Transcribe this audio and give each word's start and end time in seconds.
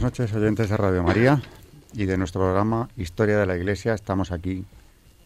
Buenas 0.00 0.18
noches, 0.18 0.34
oyentes 0.34 0.70
de 0.70 0.76
Radio 0.78 1.02
María 1.02 1.42
y 1.92 2.06
de 2.06 2.16
nuestro 2.16 2.40
programa 2.40 2.88
Historia 2.96 3.36
de 3.36 3.44
la 3.44 3.54
Iglesia. 3.54 3.92
Estamos 3.92 4.32
aquí, 4.32 4.64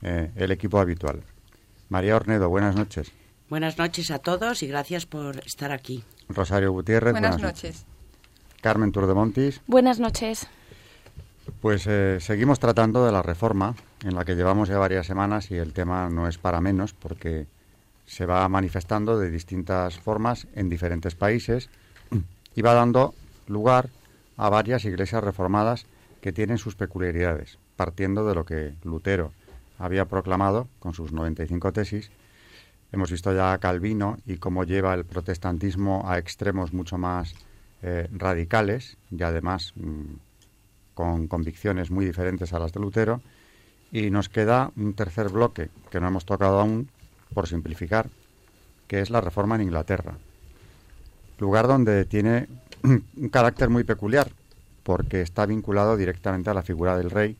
eh, 0.02 0.32
el 0.34 0.50
equipo 0.50 0.80
habitual. 0.80 1.22
María 1.90 2.16
Ornedo, 2.16 2.48
buenas 2.48 2.74
noches. 2.74 3.12
Buenas 3.48 3.78
noches 3.78 4.10
a 4.10 4.18
todos 4.18 4.64
y 4.64 4.66
gracias 4.66 5.06
por 5.06 5.38
estar 5.46 5.70
aquí. 5.70 6.02
Rosario 6.28 6.72
Gutiérrez, 6.72 7.12
buenas, 7.12 7.40
noches. 7.40 7.86
Carmen 8.62 8.90
Turdemontis. 8.90 9.60
Buenas 9.68 10.00
noches. 10.00 10.48
Pues 11.60 11.86
eh, 11.86 12.18
seguimos 12.18 12.58
tratando 12.58 13.06
de 13.06 13.12
la 13.12 13.22
reforma, 13.22 13.76
en 14.02 14.16
la 14.16 14.24
que 14.24 14.34
llevamos 14.34 14.68
ya 14.68 14.78
varias 14.78 15.06
semanas 15.06 15.52
y 15.52 15.54
el 15.54 15.72
tema 15.72 16.10
no 16.10 16.26
es 16.26 16.38
para 16.38 16.60
menos 16.60 16.94
porque 16.94 17.46
se 18.06 18.26
va 18.26 18.48
manifestando 18.48 19.20
de 19.20 19.30
distintas 19.30 20.00
formas 20.00 20.48
en 20.56 20.68
diferentes 20.68 21.14
países 21.14 21.70
y 22.56 22.62
va 22.62 22.74
dando 22.74 23.14
lugar 23.46 23.88
a 24.36 24.48
varias 24.48 24.84
iglesias 24.84 25.22
reformadas 25.22 25.86
que 26.20 26.32
tienen 26.32 26.58
sus 26.58 26.74
peculiaridades, 26.74 27.58
partiendo 27.76 28.26
de 28.26 28.34
lo 28.34 28.44
que 28.44 28.74
Lutero 28.82 29.32
había 29.78 30.06
proclamado 30.06 30.68
con 30.78 30.94
sus 30.94 31.12
95 31.12 31.72
tesis. 31.72 32.10
Hemos 32.92 33.10
visto 33.10 33.34
ya 33.34 33.52
a 33.52 33.58
Calvino 33.58 34.18
y 34.24 34.36
cómo 34.36 34.64
lleva 34.64 34.94
el 34.94 35.04
protestantismo 35.04 36.04
a 36.06 36.18
extremos 36.18 36.72
mucho 36.72 36.96
más 36.96 37.34
eh, 37.82 38.08
radicales 38.12 38.96
y 39.10 39.22
además 39.22 39.72
mm, 39.76 40.14
con 40.94 41.26
convicciones 41.26 41.90
muy 41.90 42.06
diferentes 42.06 42.52
a 42.52 42.58
las 42.58 42.72
de 42.72 42.80
Lutero. 42.80 43.20
Y 43.92 44.10
nos 44.10 44.28
queda 44.28 44.72
un 44.76 44.94
tercer 44.94 45.28
bloque 45.28 45.70
que 45.90 46.00
no 46.00 46.08
hemos 46.08 46.24
tocado 46.24 46.60
aún, 46.60 46.88
por 47.32 47.46
simplificar, 47.46 48.08
que 48.88 49.00
es 49.00 49.10
la 49.10 49.20
reforma 49.20 49.56
en 49.56 49.62
Inglaterra. 49.62 50.16
Lugar 51.38 51.66
donde 51.66 52.04
tiene 52.04 52.48
un 52.82 53.28
carácter 53.30 53.70
muy 53.70 53.84
peculiar, 53.84 54.30
porque 54.82 55.22
está 55.22 55.46
vinculado 55.46 55.96
directamente 55.96 56.50
a 56.50 56.54
la 56.54 56.62
figura 56.62 56.96
del 56.96 57.10
rey, 57.10 57.36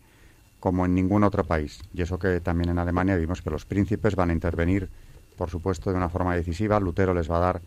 como 0.61 0.87
en 0.87 0.95
ningún 0.95 1.25
otro 1.25 1.45
país. 1.45 1.81
Y 1.93 2.03
eso 2.03 2.19
que 2.19 2.41
también 2.41 2.71
en 2.71 2.79
Alemania 2.79 3.17
vimos 3.17 3.43
que 3.43 3.51
los 3.51 3.65
príncipes 3.65 4.17
van 4.17 4.31
a 4.31 4.33
intervenir, 4.33 4.89
por 5.37 5.51
supuesto, 5.51 5.91
de 5.91 5.97
una 5.97 6.09
forma 6.09 6.35
decisiva. 6.35 6.81
Lutero 6.81 7.13
les 7.15 7.31
va 7.31 7.37
a 7.37 7.41
dar 7.41 7.61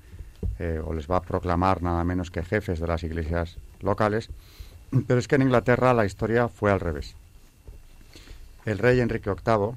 eh, 0.60 0.82
o 0.84 0.94
les 0.94 1.10
va 1.10 1.18
a 1.18 1.22
proclamar 1.22 1.82
nada 1.84 2.04
menos 2.04 2.32
que 2.32 2.44
jefes 2.44 2.80
de 2.80 2.88
las 2.88 3.04
iglesias 3.04 3.58
locales. 3.82 4.30
Pero 5.08 5.20
es 5.20 5.28
que 5.28 5.36
en 5.36 5.44
Inglaterra 5.44 5.94
la 5.94 6.06
historia 6.06 6.48
fue 6.48 6.72
al 6.72 6.80
revés. 6.80 7.16
El 8.66 8.80
rey 8.80 9.00
Enrique 9.00 9.30
VIII, 9.30 9.76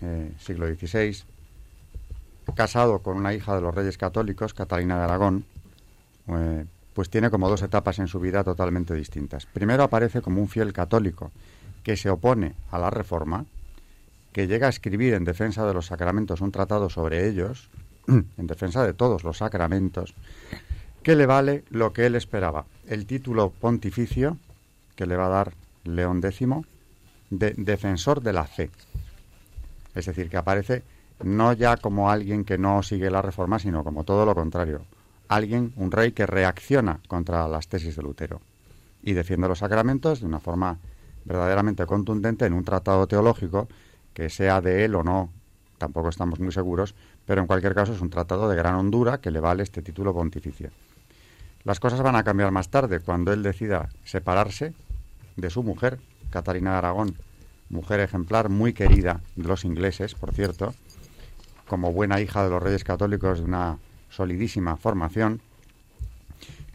eh, 0.00 0.32
siglo 0.40 0.66
XVI, 0.66 1.22
casado 2.54 3.00
con 3.00 3.16
una 3.16 3.34
hija 3.34 3.54
de 3.54 3.60
los 3.60 3.74
reyes 3.74 3.98
católicos, 3.98 4.54
Catalina 4.54 4.96
de 4.96 5.04
Aragón, 5.04 5.44
eh, 6.28 6.64
pues 6.94 7.10
tiene 7.10 7.30
como 7.30 7.48
dos 7.48 7.62
etapas 7.62 7.98
en 7.98 8.08
su 8.08 8.20
vida 8.20 8.42
totalmente 8.42 8.94
distintas. 8.94 9.46
Primero 9.46 9.82
aparece 9.82 10.22
como 10.22 10.40
un 10.40 10.48
fiel 10.48 10.72
católico 10.72 11.30
que 11.82 11.96
se 11.96 12.10
opone 12.10 12.54
a 12.70 12.78
la 12.78 12.90
reforma, 12.90 13.44
que 14.32 14.46
llega 14.46 14.66
a 14.66 14.70
escribir 14.70 15.14
en 15.14 15.24
defensa 15.24 15.66
de 15.66 15.74
los 15.74 15.86
sacramentos 15.86 16.40
un 16.40 16.52
tratado 16.52 16.90
sobre 16.90 17.28
ellos, 17.28 17.68
en 18.08 18.46
defensa 18.46 18.84
de 18.84 18.94
todos 18.94 19.24
los 19.24 19.38
sacramentos, 19.38 20.14
que 21.02 21.16
le 21.16 21.26
vale 21.26 21.64
lo 21.70 21.92
que 21.92 22.06
él 22.06 22.14
esperaba, 22.14 22.64
el 22.88 23.06
título 23.06 23.50
pontificio 23.50 24.38
que 24.96 25.06
le 25.06 25.16
va 25.16 25.26
a 25.26 25.30
dar 25.30 25.52
León 25.84 26.20
X 26.24 26.48
de 27.30 27.54
defensor 27.56 28.22
de 28.22 28.32
la 28.32 28.44
fe. 28.44 28.70
Es 29.94 30.06
decir, 30.06 30.28
que 30.28 30.36
aparece 30.36 30.82
no 31.22 31.52
ya 31.52 31.76
como 31.76 32.10
alguien 32.10 32.44
que 32.44 32.58
no 32.58 32.82
sigue 32.82 33.10
la 33.10 33.22
reforma, 33.22 33.58
sino 33.58 33.84
como 33.84 34.04
todo 34.04 34.26
lo 34.26 34.34
contrario, 34.34 34.82
alguien, 35.28 35.72
un 35.76 35.90
rey, 35.90 36.12
que 36.12 36.26
reacciona 36.26 37.00
contra 37.08 37.46
las 37.48 37.68
tesis 37.68 37.96
de 37.96 38.02
Lutero 38.02 38.40
y 39.02 39.12
defiende 39.12 39.48
los 39.48 39.60
sacramentos 39.60 40.20
de 40.20 40.26
una 40.26 40.40
forma 40.40 40.78
verdaderamente 41.24 41.86
contundente 41.86 42.46
en 42.46 42.52
un 42.52 42.64
tratado 42.64 43.06
teológico 43.06 43.68
que 44.14 44.30
sea 44.30 44.60
de 44.60 44.84
él 44.84 44.94
o 44.94 45.02
no, 45.02 45.30
tampoco 45.78 46.08
estamos 46.08 46.40
muy 46.40 46.52
seguros, 46.52 46.94
pero 47.26 47.40
en 47.40 47.46
cualquier 47.46 47.74
caso 47.74 47.92
es 47.92 48.00
un 48.00 48.10
tratado 48.10 48.48
de 48.48 48.56
gran 48.56 48.74
hondura 48.74 49.20
que 49.20 49.30
le 49.30 49.40
vale 49.40 49.62
este 49.62 49.82
título 49.82 50.14
pontificio. 50.14 50.70
Las 51.64 51.80
cosas 51.80 52.00
van 52.00 52.16
a 52.16 52.24
cambiar 52.24 52.52
más 52.52 52.68
tarde 52.68 53.00
cuando 53.00 53.32
él 53.32 53.42
decida 53.42 53.88
separarse 54.04 54.72
de 55.36 55.50
su 55.50 55.62
mujer, 55.62 55.98
Catalina 56.30 56.72
de 56.72 56.78
Aragón, 56.78 57.16
mujer 57.68 58.00
ejemplar 58.00 58.48
muy 58.48 58.72
querida 58.72 59.20
de 59.34 59.48
los 59.48 59.64
ingleses, 59.64 60.14
por 60.14 60.32
cierto, 60.32 60.74
como 61.66 61.92
buena 61.92 62.20
hija 62.20 62.44
de 62.44 62.50
los 62.50 62.62
reyes 62.62 62.84
católicos 62.84 63.40
de 63.40 63.44
una 63.44 63.78
solidísima 64.16 64.76
formación, 64.76 65.40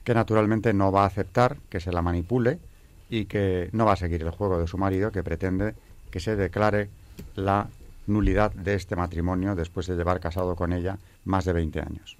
que 0.03 0.13
naturalmente 0.13 0.74
no 0.74 0.91
va 0.91 1.03
a 1.03 1.07
aceptar 1.07 1.57
que 1.69 1.79
se 1.79 1.91
la 1.91 2.02
manipule 2.02 2.59
y 3.09 3.25
que 3.25 3.69
no 3.74 3.85
va 3.85 3.94
a 3.94 3.97
seguir 3.97 4.22
el 4.22 4.29
juego 4.29 4.59
de 4.59 4.68
su 4.68 4.78
marido, 4.78 5.12
que 5.12 5.24
pretende 5.24 5.74
que 6.12 6.19
se 6.19 6.35
declare 6.35 6.90
la 7.35 7.68
nulidad 8.07 8.52
de 8.53 8.75
este 8.75 8.96
matrimonio 8.96 9.56
después 9.56 9.88
de 9.88 9.96
llevar 9.96 10.19
casado 10.19 10.56
con 10.56 10.72
ella 10.74 10.97
más 11.25 11.46
de 11.46 11.53
20 11.53 11.79
años. 11.81 12.18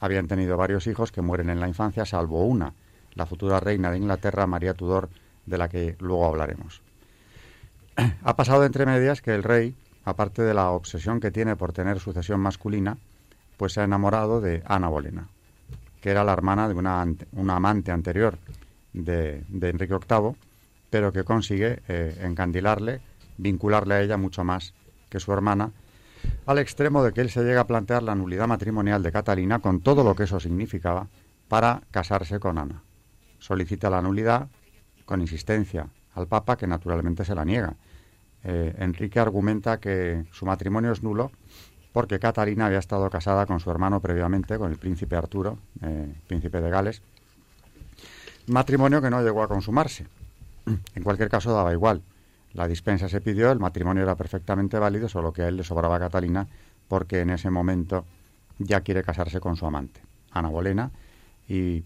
Habían 0.00 0.28
tenido 0.28 0.56
varios 0.56 0.86
hijos 0.86 1.12
que 1.12 1.22
mueren 1.22 1.50
en 1.50 1.60
la 1.60 1.68
infancia, 1.68 2.04
salvo 2.04 2.44
una, 2.44 2.72
la 3.14 3.26
futura 3.26 3.60
reina 3.60 3.90
de 3.90 3.98
Inglaterra, 3.98 4.46
María 4.46 4.74
Tudor, 4.74 5.08
de 5.46 5.58
la 5.58 5.68
que 5.68 5.96
luego 5.98 6.26
hablaremos. 6.26 6.82
Ha 8.22 8.36
pasado 8.36 8.64
entre 8.64 8.86
medias 8.86 9.22
que 9.22 9.34
el 9.34 9.42
rey, 9.42 9.74
aparte 10.04 10.42
de 10.42 10.54
la 10.54 10.70
obsesión 10.70 11.18
que 11.18 11.32
tiene 11.32 11.56
por 11.56 11.72
tener 11.72 11.98
sucesión 11.98 12.38
masculina, 12.38 12.96
pues 13.58 13.74
se 13.74 13.82
ha 13.82 13.84
enamorado 13.84 14.40
de 14.40 14.62
Ana 14.64 14.88
Bolena, 14.88 15.28
que 16.00 16.10
era 16.10 16.24
la 16.24 16.32
hermana 16.32 16.68
de 16.68 16.74
una, 16.74 17.04
una 17.32 17.56
amante 17.56 17.92
anterior 17.92 18.38
de, 18.94 19.44
Enrique 19.60 19.94
VIII, 19.94 20.36
pero 20.88 21.12
que 21.12 21.24
consigue 21.24 21.82
eh, 21.88 22.18
encandilarle, 22.22 23.00
vincularle 23.36 23.94
a 23.94 24.00
ella 24.00 24.16
mucho 24.16 24.44
más 24.44 24.72
que 25.10 25.20
su 25.20 25.32
hermana, 25.32 25.72
al 26.46 26.58
extremo 26.58 27.02
de 27.02 27.12
que 27.12 27.20
él 27.20 27.30
se 27.30 27.42
llega 27.42 27.62
a 27.62 27.66
plantear 27.66 28.02
la 28.02 28.14
nulidad 28.14 28.48
matrimonial 28.48 29.02
de 29.02 29.12
Catalina 29.12 29.58
con 29.58 29.80
todo 29.80 30.02
lo 30.02 30.14
que 30.14 30.24
eso 30.24 30.40
significaba 30.40 31.08
para 31.48 31.82
casarse 31.90 32.38
con 32.38 32.58
Ana. 32.58 32.82
Solicita 33.38 33.90
la 33.90 34.02
nulidad 34.02 34.48
con 35.04 35.20
insistencia 35.20 35.88
al 36.14 36.26
Papa, 36.26 36.56
que 36.56 36.66
naturalmente 36.66 37.24
se 37.24 37.34
la 37.34 37.44
niega. 37.44 37.74
Eh, 38.44 38.74
Enrique 38.78 39.18
argumenta 39.18 39.80
que 39.80 40.26
su 40.32 40.46
matrimonio 40.46 40.92
es 40.92 41.02
nulo 41.02 41.32
porque 41.92 42.18
Catalina 42.18 42.66
había 42.66 42.78
estado 42.78 43.08
casada 43.10 43.46
con 43.46 43.60
su 43.60 43.70
hermano 43.70 44.00
previamente, 44.00 44.58
con 44.58 44.70
el 44.70 44.78
príncipe 44.78 45.16
Arturo, 45.16 45.58
eh, 45.82 46.14
príncipe 46.26 46.60
de 46.60 46.70
Gales, 46.70 47.02
matrimonio 48.46 49.00
que 49.02 49.10
no 49.10 49.22
llegó 49.22 49.42
a 49.42 49.48
consumarse. 49.48 50.06
En 50.94 51.02
cualquier 51.02 51.28
caso 51.28 51.52
daba 51.52 51.72
igual. 51.72 52.02
La 52.52 52.68
dispensa 52.68 53.08
se 53.08 53.20
pidió, 53.20 53.50
el 53.50 53.58
matrimonio 53.58 54.02
era 54.02 54.16
perfectamente 54.16 54.78
válido, 54.78 55.08
solo 55.08 55.32
que 55.32 55.42
a 55.42 55.48
él 55.48 55.56
le 55.56 55.64
sobraba 55.64 55.96
a 55.96 56.00
Catalina 56.00 56.46
porque 56.88 57.20
en 57.20 57.30
ese 57.30 57.50
momento 57.50 58.04
ya 58.58 58.80
quiere 58.80 59.02
casarse 59.02 59.40
con 59.40 59.56
su 59.56 59.66
amante, 59.66 60.00
Ana 60.32 60.48
Bolena, 60.48 60.90
y 61.48 61.84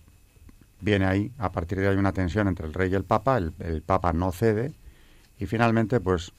viene 0.81 1.07
ahí, 1.07 1.33
a 1.39 1.51
partir 1.51 1.79
de 1.79 1.89
ahí, 1.89 1.97
una 1.97 2.13
tensión 2.13 2.49
entre 2.49 2.67
el 2.67 2.73
rey 2.73 2.91
y 2.91 2.95
el 2.95 3.05
papa, 3.05 3.37
el, 3.37 3.53
el 3.59 3.83
papa 3.83 4.13
no 4.13 4.33
cede, 4.33 4.73
y 5.39 5.47
finalmente, 5.47 6.01
pues, 6.01 6.33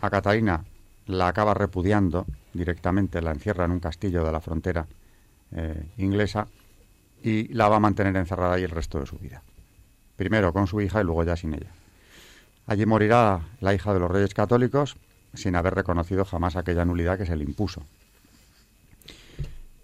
a 0.00 0.10
Catalina 0.10 0.64
la 1.06 1.28
acaba 1.28 1.54
repudiando 1.54 2.26
directamente, 2.52 3.20
la 3.22 3.32
encierra 3.32 3.64
en 3.64 3.72
un 3.72 3.80
castillo 3.80 4.24
de 4.24 4.32
la 4.32 4.40
frontera 4.40 4.86
eh, 5.52 5.90
inglesa 5.98 6.48
y 7.22 7.52
la 7.54 7.68
va 7.68 7.76
a 7.76 7.80
mantener 7.80 8.16
encerrada 8.16 8.54
ahí 8.54 8.64
el 8.64 8.70
resto 8.70 8.98
de 9.00 9.06
su 9.06 9.18
vida. 9.18 9.42
Primero 10.16 10.52
con 10.52 10.66
su 10.66 10.80
hija 10.80 11.00
y 11.00 11.04
luego 11.04 11.24
ya 11.24 11.36
sin 11.36 11.54
ella. 11.54 11.70
Allí 12.66 12.86
morirá 12.86 13.40
la 13.60 13.74
hija 13.74 13.92
de 13.92 14.00
los 14.00 14.10
reyes 14.10 14.34
católicos 14.34 14.96
sin 15.34 15.56
haber 15.56 15.74
reconocido 15.74 16.24
jamás 16.24 16.56
aquella 16.56 16.84
nulidad 16.84 17.18
que 17.18 17.26
se 17.26 17.36
le 17.36 17.44
impuso. 17.44 17.82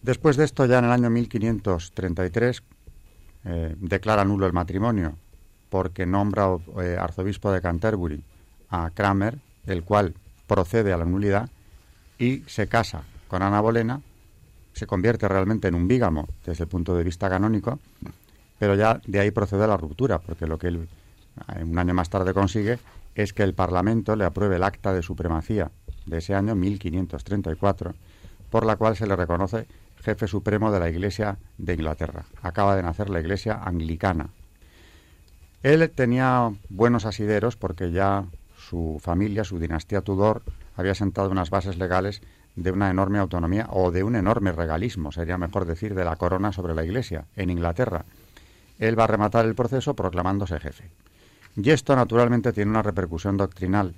Después 0.03 0.37
de 0.37 0.44
esto, 0.44 0.64
ya 0.67 0.79
en 0.79 0.85
el 0.85 0.93
año 0.93 1.11
1533, 1.11 2.62
eh, 3.44 3.75
declara 3.79 4.25
nulo 4.25 4.47
el 4.47 4.53
matrimonio 4.53 5.17
porque 5.71 6.06
nombra 6.06 6.56
eh, 6.82 6.97
arzobispo 6.99 7.53
de 7.53 7.61
Canterbury 7.61 8.23
a 8.71 8.91
Cramer, 8.91 9.38
el 9.67 9.85
cual 9.85 10.14
procede 10.47 10.93
a 10.93 10.97
la 10.97 11.05
nulidad 11.05 11.50
y 12.19 12.43
se 12.47 12.69
casa 12.69 13.03
con 13.29 13.43
Ana 13.43 13.61
Bolena, 13.61 14.00
se 14.73 14.87
convierte 14.87 15.29
realmente 15.29 15.69
en 15.69 15.75
un 15.75 15.88
bígamo 15.88 16.29
desde 16.44 16.65
el 16.65 16.69
punto 16.69 16.97
de 16.97 17.05
vista 17.05 17.29
canónico, 17.29 17.79
pero 18.59 18.75
ya 18.75 19.00
de 19.06 19.20
ahí 19.20 19.31
procede 19.31 19.67
la 19.67 19.76
ruptura, 19.76 20.19
porque 20.19 20.47
lo 20.47 20.59
que 20.59 20.69
él 20.69 20.88
eh, 21.55 21.65
un 21.65 21.79
año 21.79 21.94
más 21.94 22.11
tarde 22.11 22.35
consigue 22.35 22.79
es 23.15 23.32
que 23.32 23.43
el 23.43 23.55
Parlamento 23.55 24.17
le 24.17 24.25
apruebe 24.25 24.56
el 24.56 24.62
acta 24.62 24.93
de 24.93 25.03
supremacía 25.03 25.70
de 26.06 26.19
ese 26.19 26.35
año 26.35 26.55
1534, 26.55 27.94
por 28.50 28.64
la 28.64 28.76
cual 28.76 28.97
se 28.97 29.06
le 29.06 29.17
reconoce 29.17 29.67
jefe 30.03 30.29
supremo 30.29 30.71
de 30.71 30.81
la 30.81 30.88
Iglesia 30.88 31.38
de 31.59 31.75
Inglaterra. 31.75 32.25
Acaba 32.43 32.76
de 32.76 32.82
nacer 32.82 33.11
la 33.11 33.21
Iglesia 33.21 33.61
anglicana. 33.62 34.31
Él 35.62 35.91
tenía 35.91 36.53
buenos 36.69 37.05
asideros 37.05 37.56
porque 37.56 37.91
ya 37.91 38.25
su 38.56 38.99
familia, 39.03 39.44
su 39.44 39.59
dinastía 39.59 40.03
Tudor, 40.03 40.43
había 40.78 40.94
sentado 40.94 41.30
unas 41.30 41.50
bases 41.50 41.76
legales 41.76 42.22
de 42.54 42.70
una 42.70 42.88
enorme 42.88 43.19
autonomía 43.19 43.66
o 43.70 43.90
de 43.90 44.04
un 44.04 44.14
enorme 44.14 44.52
regalismo, 44.52 45.10
sería 45.10 45.36
mejor 45.36 45.64
decir, 45.64 45.94
de 45.96 46.04
la 46.04 46.14
corona 46.14 46.52
sobre 46.52 46.72
la 46.72 46.84
Iglesia 46.84 47.25
en 47.34 47.50
Inglaterra. 47.50 48.04
Él 48.78 48.96
va 48.96 49.04
a 49.04 49.08
rematar 49.08 49.44
el 49.44 49.56
proceso 49.56 49.94
proclamándose 49.94 50.60
jefe. 50.60 50.84
Y 51.56 51.70
esto 51.70 51.96
naturalmente 51.96 52.52
tiene 52.52 52.70
una 52.70 52.82
repercusión 52.82 53.36
doctrinal, 53.36 53.94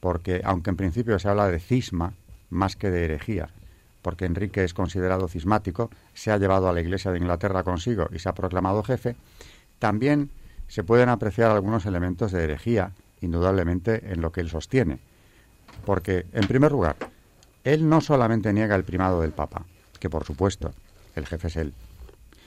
porque 0.00 0.42
aunque 0.44 0.68
en 0.68 0.76
principio 0.76 1.18
se 1.18 1.30
habla 1.30 1.48
de 1.48 1.58
cisma 1.58 2.12
más 2.50 2.76
que 2.76 2.90
de 2.90 3.06
herejía, 3.06 3.48
porque 4.02 4.26
Enrique 4.26 4.62
es 4.62 4.74
considerado 4.74 5.26
cismático, 5.26 5.90
se 6.12 6.30
ha 6.32 6.36
llevado 6.36 6.68
a 6.68 6.74
la 6.74 6.82
Iglesia 6.82 7.12
de 7.12 7.18
Inglaterra 7.18 7.62
consigo 7.62 8.08
y 8.12 8.18
se 8.18 8.28
ha 8.28 8.34
proclamado 8.34 8.82
jefe, 8.82 9.16
también 9.78 10.30
se 10.68 10.84
pueden 10.84 11.08
apreciar 11.08 11.50
algunos 11.50 11.86
elementos 11.86 12.30
de 12.30 12.44
herejía, 12.44 12.92
indudablemente, 13.22 14.12
en 14.12 14.20
lo 14.20 14.32
que 14.32 14.42
él 14.42 14.50
sostiene. 14.50 14.98
Porque, 15.84 16.26
en 16.32 16.46
primer 16.46 16.72
lugar, 16.72 16.96
él 17.64 17.88
no 17.88 18.00
solamente 18.00 18.52
niega 18.52 18.76
el 18.76 18.84
primado 18.84 19.20
del 19.20 19.32
Papa, 19.32 19.64
que 19.98 20.10
por 20.10 20.24
supuesto, 20.24 20.72
el 21.14 21.26
jefe 21.26 21.48
es 21.48 21.56
él, 21.56 21.74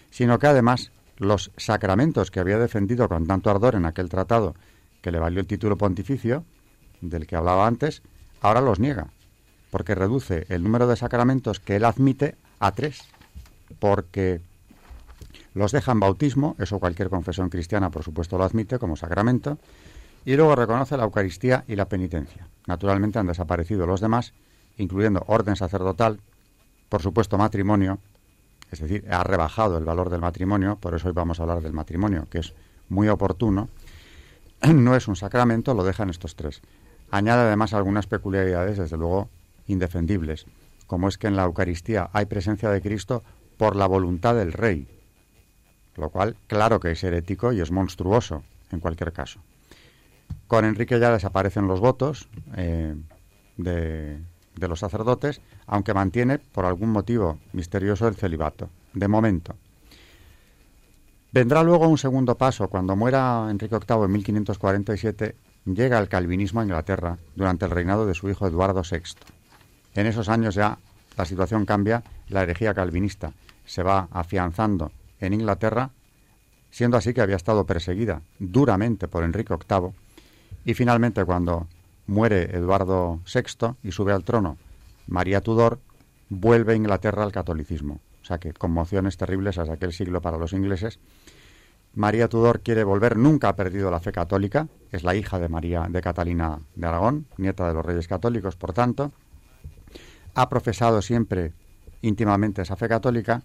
sino 0.09 0.39
que 0.39 0.47
además 0.47 0.91
los 1.17 1.51
sacramentos 1.57 2.31
que 2.31 2.39
había 2.39 2.57
defendido 2.57 3.07
con 3.07 3.27
tanto 3.27 3.49
ardor 3.49 3.75
en 3.75 3.85
aquel 3.85 4.09
tratado, 4.09 4.55
que 5.01 5.11
le 5.11 5.19
valió 5.19 5.39
el 5.39 5.47
título 5.47 5.77
pontificio, 5.77 6.43
del 7.01 7.27
que 7.27 7.35
hablaba 7.35 7.67
antes, 7.67 8.01
ahora 8.41 8.61
los 8.61 8.79
niega 8.79 9.07
porque 9.73 9.95
reduce 9.95 10.45
el 10.49 10.61
número 10.61 10.85
de 10.85 10.95
sacramentos 10.95 11.59
que 11.59 11.77
él 11.77 11.85
admite 11.85 12.35
a 12.59 12.73
tres, 12.73 13.01
porque 13.79 14.39
los 15.55 15.71
deja 15.71 15.93
en 15.93 15.99
bautismo, 15.99 16.55
eso 16.59 16.77
cualquier 16.77 17.09
confesión 17.09 17.49
cristiana 17.49 17.89
por 17.89 18.03
supuesto 18.03 18.37
lo 18.37 18.43
admite 18.43 18.77
como 18.77 18.95
sacramento, 18.95 19.57
y 20.25 20.35
luego 20.35 20.55
reconoce 20.55 20.97
la 20.97 21.03
Eucaristía 21.03 21.63
y 21.67 21.75
la 21.75 21.89
penitencia. 21.89 22.47
Naturalmente 22.67 23.19
han 23.19 23.27
desaparecido 23.27 23.85
los 23.85 24.01
demás, 24.01 24.33
incluyendo 24.77 25.23
orden 25.27 25.55
sacerdotal, 25.55 26.19
por 26.89 27.01
supuesto 27.01 27.37
matrimonio, 27.37 27.99
es 28.71 28.79
decir, 28.79 29.05
ha 29.11 29.23
rebajado 29.23 29.77
el 29.77 29.85
valor 29.85 30.09
del 30.09 30.21
matrimonio, 30.21 30.77
por 30.77 30.95
eso 30.95 31.07
hoy 31.07 31.13
vamos 31.13 31.39
a 31.39 31.43
hablar 31.43 31.61
del 31.61 31.73
matrimonio, 31.73 32.27
que 32.29 32.39
es 32.39 32.53
muy 32.89 33.07
oportuno, 33.09 33.69
no 34.73 34.95
es 34.95 35.07
un 35.07 35.15
sacramento, 35.15 35.73
lo 35.73 35.83
dejan 35.83 36.09
estos 36.09 36.35
tres. 36.35 36.61
Añade 37.11 37.43
además 37.43 37.73
algunas 37.73 38.07
peculiaridades, 38.07 38.77
desde 38.77 38.97
luego, 38.97 39.29
indefendibles, 39.67 40.45
como 40.87 41.07
es 41.07 41.17
que 41.17 41.27
en 41.27 41.35
la 41.35 41.43
Eucaristía 41.43 42.09
hay 42.13 42.25
presencia 42.25 42.69
de 42.69 42.81
Cristo 42.81 43.23
por 43.57 43.75
la 43.75 43.85
voluntad 43.85 44.35
del 44.35 44.53
Rey, 44.53 44.87
lo 45.95 46.09
cual 46.09 46.35
claro 46.47 46.79
que 46.79 46.91
es 46.91 47.03
herético 47.03 47.51
y 47.51 47.61
es 47.61 47.71
monstruoso 47.71 48.43
en 48.71 48.79
cualquier 48.79 49.13
caso. 49.13 49.39
Con 50.47 50.65
Enrique 50.65 50.99
ya 50.99 51.11
desaparecen 51.11 51.67
los 51.67 51.79
votos 51.79 52.27
eh, 52.55 52.95
de, 53.57 54.19
de 54.55 54.67
los 54.67 54.79
sacerdotes, 54.79 55.41
aunque 55.65 55.93
mantiene 55.93 56.39
por 56.39 56.65
algún 56.65 56.89
motivo 56.89 57.39
misterioso 57.53 58.07
el 58.07 58.15
celibato, 58.15 58.69
de 58.93 59.07
momento. 59.07 59.55
Vendrá 61.31 61.63
luego 61.63 61.87
un 61.87 61.97
segundo 61.97 62.35
paso. 62.37 62.67
Cuando 62.67 62.95
muera 62.95 63.47
Enrique 63.49 63.75
VIII 63.75 64.05
en 64.05 64.11
1547, 64.11 65.35
llega 65.65 65.97
el 65.97 66.07
calvinismo 66.07 66.59
a 66.59 66.63
Inglaterra 66.63 67.17
durante 67.35 67.65
el 67.65 67.71
reinado 67.71 68.05
de 68.05 68.13
su 68.13 68.29
hijo 68.29 68.45
Eduardo 68.45 68.83
VI. 68.89 69.15
En 69.95 70.05
esos 70.05 70.29
años 70.29 70.55
ya 70.55 70.77
la 71.17 71.25
situación 71.25 71.65
cambia, 71.65 72.03
la 72.29 72.43
herejía 72.43 72.73
calvinista 72.73 73.33
se 73.65 73.81
va 73.81 74.07
afianzando 74.11 74.91
en 75.19 75.33
Inglaterra, 75.33 75.91
siendo 76.69 76.97
así 76.97 77.13
que 77.13 77.21
había 77.21 77.35
estado 77.35 77.65
perseguida 77.65 78.21
duramente 78.39 79.07
por 79.07 79.23
Enrique 79.23 79.55
VIII, 79.55 79.91
y 80.65 80.73
finalmente 80.73 81.23
cuando 81.25 81.67
muere 82.07 82.55
Eduardo 82.55 83.21
VI 83.25 83.75
y 83.83 83.91
sube 83.91 84.13
al 84.13 84.23
trono 84.23 84.57
María 85.07 85.41
Tudor, 85.41 85.79
vuelve 86.29 86.75
Inglaterra 86.75 87.23
al 87.23 87.31
catolicismo. 87.31 87.99
O 88.21 88.25
sea 88.25 88.37
que 88.37 88.53
conmociones 88.53 89.17
terribles 89.17 89.57
hasta 89.57 89.73
aquel 89.73 89.91
siglo 89.91 90.21
para 90.21 90.37
los 90.37 90.53
ingleses. 90.53 90.99
María 91.93 92.29
Tudor 92.29 92.61
quiere 92.61 92.83
volver, 92.83 93.17
nunca 93.17 93.49
ha 93.49 93.55
perdido 93.55 93.91
la 93.91 93.99
fe 93.99 94.11
católica, 94.11 94.67
es 94.91 95.03
la 95.03 95.13
hija 95.13 95.39
de 95.39 95.49
María 95.49 95.87
de 95.89 96.01
Catalina 96.01 96.59
de 96.75 96.87
Aragón, 96.87 97.27
nieta 97.37 97.67
de 97.67 97.73
los 97.73 97.85
reyes 97.85 98.07
católicos, 98.07 98.55
por 98.55 98.73
tanto, 98.73 99.11
ha 100.33 100.49
profesado 100.49 101.01
siempre 101.01 101.53
íntimamente 102.01 102.63
esa 102.63 102.75
fe 102.75 102.87
católica 102.87 103.43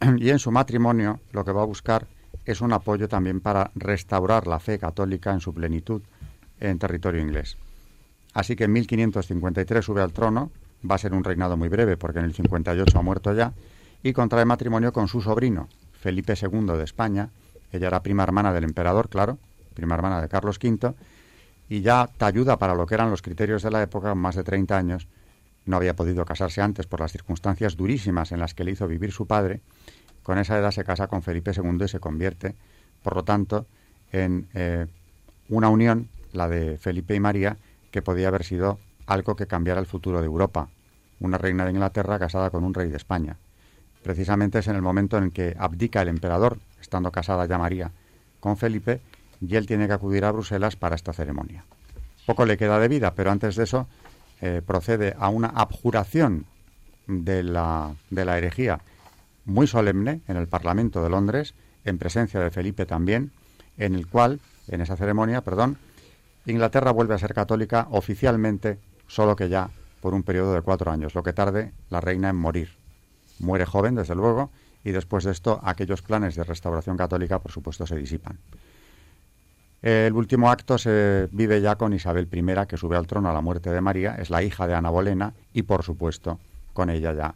y 0.16 0.30
en 0.30 0.38
su 0.38 0.50
matrimonio 0.50 1.20
lo 1.32 1.44
que 1.44 1.52
va 1.52 1.62
a 1.62 1.66
buscar 1.66 2.06
es 2.44 2.60
un 2.60 2.72
apoyo 2.72 3.08
también 3.08 3.40
para 3.40 3.70
restaurar 3.76 4.46
la 4.46 4.58
fe 4.58 4.78
católica 4.78 5.32
en 5.32 5.40
su 5.40 5.54
plenitud 5.54 6.02
en 6.60 6.78
territorio 6.78 7.20
inglés. 7.20 7.56
Así 8.32 8.56
que 8.56 8.64
en 8.64 8.72
1553 8.72 9.84
sube 9.84 10.02
al 10.02 10.12
trono, 10.12 10.50
va 10.88 10.96
a 10.96 10.98
ser 10.98 11.14
un 11.14 11.24
reinado 11.24 11.56
muy 11.56 11.68
breve 11.68 11.96
porque 11.96 12.18
en 12.18 12.24
el 12.24 12.34
58 12.34 12.98
ha 12.98 13.02
muerto 13.02 13.32
ya, 13.32 13.52
y 14.02 14.12
contrae 14.12 14.44
matrimonio 14.44 14.92
con 14.92 15.08
su 15.08 15.20
sobrino, 15.20 15.68
Felipe 15.92 16.34
II 16.40 16.76
de 16.76 16.84
España. 16.84 17.30
Ella 17.72 17.88
era 17.88 18.02
prima 18.02 18.22
hermana 18.22 18.52
del 18.52 18.64
emperador, 18.64 19.08
claro, 19.08 19.38
prima 19.74 19.94
hermana 19.94 20.20
de 20.20 20.28
Carlos 20.28 20.58
V, 20.62 20.94
y 21.68 21.80
ya 21.80 22.08
te 22.18 22.24
ayuda 22.24 22.58
para 22.58 22.74
lo 22.74 22.86
que 22.86 22.94
eran 22.94 23.10
los 23.10 23.22
criterios 23.22 23.62
de 23.62 23.70
la 23.70 23.82
época, 23.82 24.14
más 24.14 24.34
de 24.34 24.44
30 24.44 24.76
años, 24.76 25.08
no 25.66 25.76
había 25.76 25.96
podido 25.96 26.24
casarse 26.24 26.60
antes 26.60 26.86
por 26.86 27.00
las 27.00 27.12
circunstancias 27.12 27.76
durísimas 27.76 28.32
en 28.32 28.40
las 28.40 28.54
que 28.54 28.64
le 28.64 28.72
hizo 28.72 28.86
vivir 28.86 29.12
su 29.12 29.26
padre, 29.26 29.60
con 30.22 30.38
esa 30.38 30.58
edad 30.58 30.70
se 30.70 30.84
casa 30.84 31.06
con 31.06 31.22
Felipe 31.22 31.52
II 31.54 31.84
y 31.84 31.88
se 31.88 32.00
convierte, 32.00 32.54
por 33.02 33.14
lo 33.14 33.24
tanto, 33.24 33.66
en 34.12 34.48
eh, 34.54 34.86
una 35.48 35.68
unión, 35.68 36.08
la 36.34 36.48
de 36.48 36.78
Felipe 36.78 37.14
y 37.14 37.20
María, 37.20 37.56
que 37.90 38.02
podía 38.02 38.28
haber 38.28 38.44
sido 38.44 38.78
algo 39.06 39.36
que 39.36 39.46
cambiara 39.46 39.80
el 39.80 39.86
futuro 39.86 40.20
de 40.20 40.26
Europa. 40.26 40.68
Una 41.20 41.38
reina 41.38 41.64
de 41.64 41.70
Inglaterra 41.70 42.18
casada 42.18 42.50
con 42.50 42.64
un 42.64 42.74
rey 42.74 42.90
de 42.90 42.96
España. 42.96 43.36
Precisamente 44.02 44.58
es 44.58 44.68
en 44.68 44.76
el 44.76 44.82
momento 44.82 45.16
en 45.16 45.30
que 45.30 45.56
abdica 45.58 46.02
el 46.02 46.08
emperador, 46.08 46.58
estando 46.80 47.10
casada 47.10 47.46
ya 47.46 47.56
María 47.56 47.90
con 48.40 48.56
Felipe, 48.56 49.00
y 49.40 49.56
él 49.56 49.66
tiene 49.66 49.86
que 49.86 49.94
acudir 49.94 50.24
a 50.24 50.32
Bruselas 50.32 50.76
para 50.76 50.96
esta 50.96 51.12
ceremonia. 51.12 51.64
Poco 52.26 52.44
le 52.44 52.56
queda 52.56 52.78
de 52.78 52.88
vida, 52.88 53.14
pero 53.14 53.30
antes 53.30 53.56
de 53.56 53.64
eso 53.64 53.86
eh, 54.40 54.60
procede 54.64 55.14
a 55.18 55.28
una 55.28 55.48
abjuración 55.48 56.44
de 57.06 57.42
la, 57.42 57.94
de 58.10 58.24
la 58.24 58.38
herejía 58.38 58.80
muy 59.44 59.66
solemne 59.66 60.20
en 60.28 60.36
el 60.36 60.46
Parlamento 60.46 61.02
de 61.02 61.10
Londres, 61.10 61.54
en 61.84 61.98
presencia 61.98 62.40
de 62.40 62.50
Felipe 62.50 62.86
también, 62.86 63.30
en 63.76 63.94
el 63.94 64.06
cual, 64.06 64.40
en 64.68 64.80
esa 64.80 64.96
ceremonia, 64.96 65.42
perdón, 65.42 65.78
Inglaterra 66.46 66.90
vuelve 66.90 67.14
a 67.14 67.18
ser 67.18 67.34
católica 67.34 67.86
oficialmente, 67.90 68.78
solo 69.06 69.36
que 69.36 69.48
ya 69.48 69.70
por 70.00 70.12
un 70.12 70.22
periodo 70.22 70.52
de 70.52 70.60
cuatro 70.60 70.90
años, 70.90 71.14
lo 71.14 71.22
que 71.22 71.32
tarde 71.32 71.72
la 71.88 72.00
reina 72.00 72.28
en 72.28 72.36
morir. 72.36 72.76
Muere 73.38 73.64
joven, 73.64 73.94
desde 73.94 74.14
luego, 74.14 74.50
y 74.84 74.90
después 74.90 75.24
de 75.24 75.32
esto 75.32 75.60
aquellos 75.62 76.02
planes 76.02 76.36
de 76.36 76.44
restauración 76.44 76.96
católica, 76.96 77.38
por 77.38 77.50
supuesto, 77.50 77.86
se 77.86 77.96
disipan. 77.96 78.38
El 79.80 80.14
último 80.14 80.50
acto 80.50 80.78
se 80.78 81.28
vive 81.32 81.60
ya 81.60 81.76
con 81.76 81.92
Isabel 81.92 82.28
I, 82.30 82.66
que 82.66 82.76
sube 82.76 82.96
al 82.96 83.06
trono 83.06 83.30
a 83.30 83.32
la 83.32 83.40
muerte 83.40 83.70
de 83.70 83.80
María, 83.80 84.14
es 84.16 84.30
la 84.30 84.42
hija 84.42 84.66
de 84.66 84.74
Ana 84.74 84.90
Bolena 84.90 85.34
y, 85.52 85.62
por 85.62 85.82
supuesto, 85.82 86.38
con 86.72 86.90
ella 86.90 87.12
ya 87.12 87.34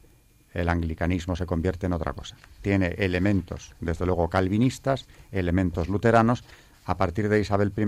el 0.54 0.68
anglicanismo 0.68 1.36
se 1.36 1.46
convierte 1.46 1.86
en 1.86 1.92
otra 1.92 2.12
cosa. 2.12 2.36
Tiene 2.62 2.94
elementos, 2.98 3.74
desde 3.80 4.06
luego, 4.06 4.28
calvinistas, 4.28 5.06
elementos 5.30 5.88
luteranos. 5.88 6.44
A 6.84 6.96
partir 6.96 7.28
de 7.28 7.40
Isabel 7.40 7.72
I, 7.76 7.84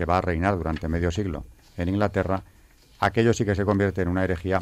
que 0.00 0.06
va 0.06 0.16
a 0.16 0.22
reinar 0.22 0.56
durante 0.56 0.88
medio 0.88 1.10
siglo 1.10 1.44
en 1.76 1.90
Inglaterra, 1.90 2.42
aquello 3.00 3.34
sí 3.34 3.44
que 3.44 3.54
se 3.54 3.66
convierte 3.66 4.00
en 4.00 4.08
una 4.08 4.24
herejía 4.24 4.58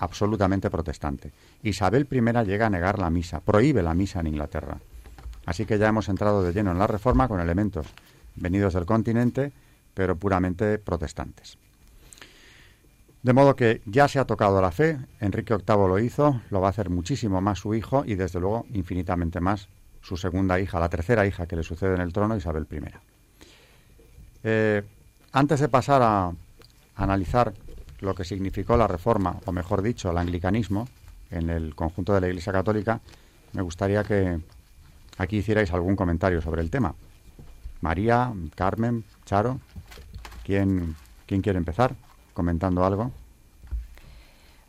absolutamente 0.00 0.68
protestante. 0.68 1.30
Isabel 1.62 2.08
I 2.10 2.20
llega 2.44 2.66
a 2.66 2.70
negar 2.70 2.98
la 2.98 3.08
misa, 3.08 3.38
prohíbe 3.38 3.84
la 3.84 3.94
misa 3.94 4.18
en 4.18 4.26
Inglaterra. 4.26 4.78
Así 5.46 5.64
que 5.64 5.78
ya 5.78 5.86
hemos 5.86 6.08
entrado 6.08 6.42
de 6.42 6.52
lleno 6.52 6.72
en 6.72 6.78
la 6.80 6.88
reforma 6.88 7.28
con 7.28 7.38
elementos 7.38 7.86
venidos 8.34 8.74
del 8.74 8.84
continente, 8.84 9.52
pero 9.94 10.16
puramente 10.16 10.78
protestantes. 10.78 11.56
De 13.22 13.32
modo 13.32 13.54
que 13.54 13.82
ya 13.86 14.08
se 14.08 14.18
ha 14.18 14.24
tocado 14.24 14.60
la 14.60 14.72
fe, 14.72 14.98
Enrique 15.20 15.54
VIII 15.54 15.86
lo 15.86 16.00
hizo, 16.00 16.40
lo 16.50 16.60
va 16.60 16.66
a 16.66 16.70
hacer 16.70 16.90
muchísimo 16.90 17.40
más 17.40 17.60
su 17.60 17.76
hijo 17.76 18.02
y 18.04 18.16
desde 18.16 18.40
luego 18.40 18.66
infinitamente 18.72 19.38
más 19.38 19.68
su 20.02 20.16
segunda 20.16 20.58
hija, 20.58 20.80
la 20.80 20.88
tercera 20.88 21.24
hija 21.26 21.46
que 21.46 21.54
le 21.54 21.62
sucede 21.62 21.94
en 21.94 22.00
el 22.00 22.12
trono, 22.12 22.36
Isabel 22.36 22.66
I. 22.68 23.09
Eh, 24.42 24.82
antes 25.32 25.60
de 25.60 25.68
pasar 25.68 26.02
a, 26.02 26.32
analizar 26.96 27.52
lo 28.00 28.14
que 28.14 28.24
significó 28.24 28.76
la 28.76 28.86
reforma, 28.86 29.36
o 29.46 29.52
mejor 29.52 29.82
dicho, 29.82 30.10
el 30.10 30.18
anglicanismo, 30.18 30.88
en 31.30 31.50
el 31.50 31.74
conjunto 31.74 32.14
de 32.14 32.20
la 32.20 32.28
Iglesia 32.28 32.52
Católica, 32.52 33.00
me 33.52 33.62
gustaría 33.62 34.04
que 34.04 34.38
aquí 35.18 35.38
hicierais 35.38 35.72
algún 35.72 35.96
comentario 35.96 36.40
sobre 36.40 36.62
el 36.62 36.70
tema. 36.70 36.94
María, 37.80 38.32
Carmen, 38.54 39.04
Charo, 39.24 39.60
¿quién, 40.44 40.96
quién 41.26 41.40
quiere 41.40 41.58
empezar 41.58 41.94
comentando 42.34 42.84
algo? 42.84 43.12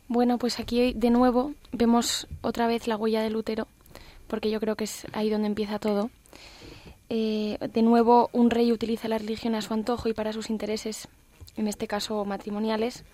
Bueno, 0.08 0.38
pues 0.38 0.60
aquí 0.60 0.92
de 0.94 1.10
nuevo 1.10 1.54
vemos 1.72 2.26
otra 2.42 2.66
vez 2.66 2.86
la 2.86 2.96
huella 2.96 3.22
de 3.22 3.30
Lutero, 3.30 3.66
porque 4.28 4.50
yo 4.50 4.60
creo 4.60 4.76
que 4.76 4.84
es 4.84 5.06
ahí 5.12 5.30
donde 5.30 5.46
empieza 5.46 5.78
todo. 5.78 6.10
Eh, 7.14 7.58
de 7.60 7.82
nuevo, 7.82 8.30
un 8.32 8.48
rey 8.48 8.72
utiliza 8.72 9.06
la 9.06 9.18
religión 9.18 9.54
a 9.54 9.60
su 9.60 9.74
antojo 9.74 10.08
y 10.08 10.14
para 10.14 10.32
sus 10.32 10.48
intereses, 10.48 11.08
en 11.58 11.68
este 11.68 11.86
caso 11.86 12.24
matrimoniales, 12.24 13.04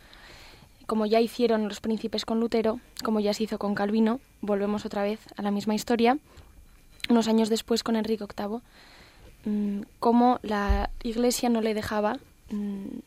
como 0.87 1.05
ya 1.05 1.21
hicieron 1.21 1.67
los 1.67 1.81
príncipes 1.81 2.25
con 2.25 2.39
Lutero, 2.39 2.79
como 3.03 3.19
ya 3.19 3.35
se 3.35 3.43
hizo 3.43 3.59
con 3.59 3.75
Calvino, 3.75 4.21
volvemos 4.41 4.87
otra 4.87 5.03
vez 5.03 5.19
a 5.37 5.43
la 5.43 5.51
misma 5.51 5.75
historia, 5.75 6.17
unos 7.11 7.27
años 7.27 7.49
después 7.49 7.83
con 7.83 7.97
Enrique 7.97 8.25
VIII, 8.25 8.61
mm, 9.53 9.83
como 9.99 10.39
la 10.43 10.91
Iglesia 11.03 11.49
no 11.49 11.61
le 11.61 11.75
dejaba 11.75 12.19
mm, 12.51 13.01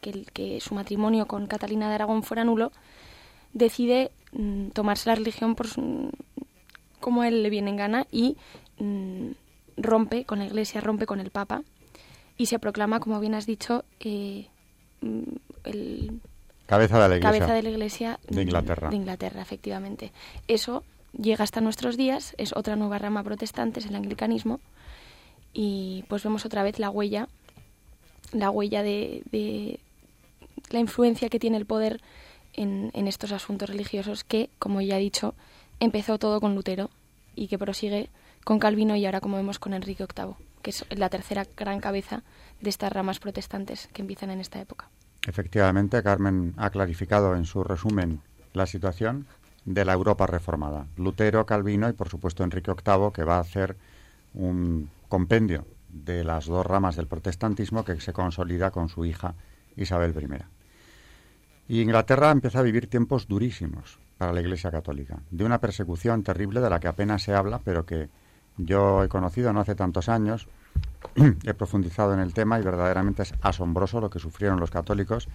que, 0.00 0.60
su 0.60 0.74
matrimonio 0.74 1.26
con 1.26 1.46
Catalina 1.46 1.88
de 1.88 1.94
Aragón 1.94 2.24
fuera 2.24 2.42
nulo, 2.42 2.72
decide 3.52 4.10
mm, 4.32 4.70
tomarse 4.70 5.10
la 5.10 5.14
religión 5.14 5.54
por 5.54 5.68
como 6.98 7.22
él 7.22 7.44
le 7.44 7.50
viene 7.50 7.70
en 7.70 7.76
gana 7.76 8.06
y 8.10 8.36
rompe 9.76 10.24
con 10.24 10.38
la 10.38 10.46
Iglesia, 10.46 10.80
rompe 10.80 11.06
con 11.06 11.20
el 11.20 11.30
Papa 11.30 11.62
y 12.36 12.46
se 12.46 12.58
proclama, 12.58 13.00
como 13.00 13.20
bien 13.20 13.34
has 13.34 13.46
dicho, 13.46 13.84
eh, 14.00 14.48
el 15.64 16.20
Cabeza 16.66 17.02
de 17.02 17.08
la 17.08 17.16
Iglesia. 17.16 17.38
Cabeza 17.38 17.54
de 17.54 17.62
la 17.62 17.70
Iglesia 17.70 18.20
de 18.28 18.42
Inglaterra. 18.42 18.88
De 18.88 18.96
Inglaterra, 18.96 19.42
efectivamente. 19.42 20.12
Eso 20.48 20.82
llega 21.12 21.44
hasta 21.44 21.60
nuestros 21.60 21.96
días, 21.96 22.34
es 22.38 22.54
otra 22.56 22.76
nueva 22.76 22.98
rama 22.98 23.22
protestante, 23.22 23.80
es 23.80 23.86
el 23.86 23.94
anglicanismo, 23.94 24.60
y 25.52 26.04
pues 26.08 26.24
vemos 26.24 26.46
otra 26.46 26.62
vez 26.62 26.78
la 26.78 26.90
huella, 26.90 27.28
la 28.32 28.50
huella 28.50 28.82
de, 28.82 29.22
de 29.30 29.78
la 30.70 30.80
influencia 30.80 31.28
que 31.28 31.38
tiene 31.38 31.58
el 31.58 31.66
poder 31.66 32.00
en, 32.54 32.90
en, 32.94 33.08
estos 33.08 33.32
asuntos 33.32 33.68
religiosos 33.68 34.24
que, 34.24 34.48
como 34.58 34.80
ya 34.80 34.96
he 34.96 35.00
dicho, 35.00 35.34
empezó 35.80 36.18
todo 36.18 36.40
con 36.40 36.54
Lutero 36.54 36.90
y 37.36 37.48
que 37.48 37.58
prosigue 37.58 38.08
con 38.44 38.58
Calvino 38.58 38.94
y 38.94 39.06
ahora, 39.06 39.20
como 39.20 39.36
vemos, 39.36 39.58
con 39.58 39.74
Enrique 39.74 40.06
VIII, 40.06 40.34
que 40.62 40.70
es 40.70 40.84
la 40.90 41.08
tercera 41.08 41.46
gran 41.56 41.80
cabeza 41.80 42.22
de 42.60 42.70
estas 42.70 42.92
ramas 42.92 43.18
protestantes 43.18 43.88
que 43.92 44.02
empiezan 44.02 44.30
en 44.30 44.40
esta 44.40 44.60
época. 44.60 44.90
Efectivamente, 45.26 46.02
Carmen 46.02 46.54
ha 46.56 46.70
clarificado 46.70 47.34
en 47.34 47.46
su 47.46 47.64
resumen 47.64 48.20
la 48.52 48.66
situación 48.66 49.26
de 49.64 49.84
la 49.84 49.94
Europa 49.94 50.26
reformada. 50.26 50.86
Lutero, 50.96 51.46
Calvino 51.46 51.88
y, 51.88 51.94
por 51.94 52.08
supuesto, 52.08 52.44
Enrique 52.44 52.70
VIII, 52.70 53.12
que 53.12 53.24
va 53.24 53.36
a 53.36 53.40
hacer 53.40 53.76
un 54.34 54.90
compendio 55.08 55.66
de 55.88 56.24
las 56.24 56.46
dos 56.46 56.66
ramas 56.66 56.96
del 56.96 57.06
protestantismo 57.06 57.84
que 57.84 58.00
se 58.00 58.12
consolida 58.12 58.70
con 58.70 58.88
su 58.88 59.04
hija 59.04 59.34
Isabel 59.76 60.14
I. 60.16 60.44
Y 61.68 61.80
Inglaterra 61.80 62.30
empieza 62.30 62.58
a 62.58 62.62
vivir 62.62 62.88
tiempos 62.88 63.26
durísimos 63.26 63.98
para 64.18 64.32
la 64.32 64.40
Iglesia 64.40 64.70
Católica, 64.70 65.20
de 65.30 65.44
una 65.44 65.60
persecución 65.60 66.22
terrible 66.22 66.60
de 66.60 66.68
la 66.68 66.80
que 66.80 66.88
apenas 66.88 67.22
se 67.22 67.34
habla, 67.34 67.60
pero 67.64 67.86
que 67.86 68.08
yo 68.56 69.02
he 69.04 69.08
conocido 69.08 69.52
no 69.52 69.60
hace 69.60 69.74
tantos 69.74 70.08
años 70.08 70.48
he 71.44 71.54
profundizado 71.54 72.14
en 72.14 72.20
el 72.20 72.34
tema 72.34 72.58
y 72.58 72.62
verdaderamente 72.62 73.22
es 73.22 73.34
asombroso 73.42 74.00
lo 74.00 74.10
que 74.10 74.18
sufrieron 74.18 74.60
los 74.60 74.70
católicos 74.70 75.28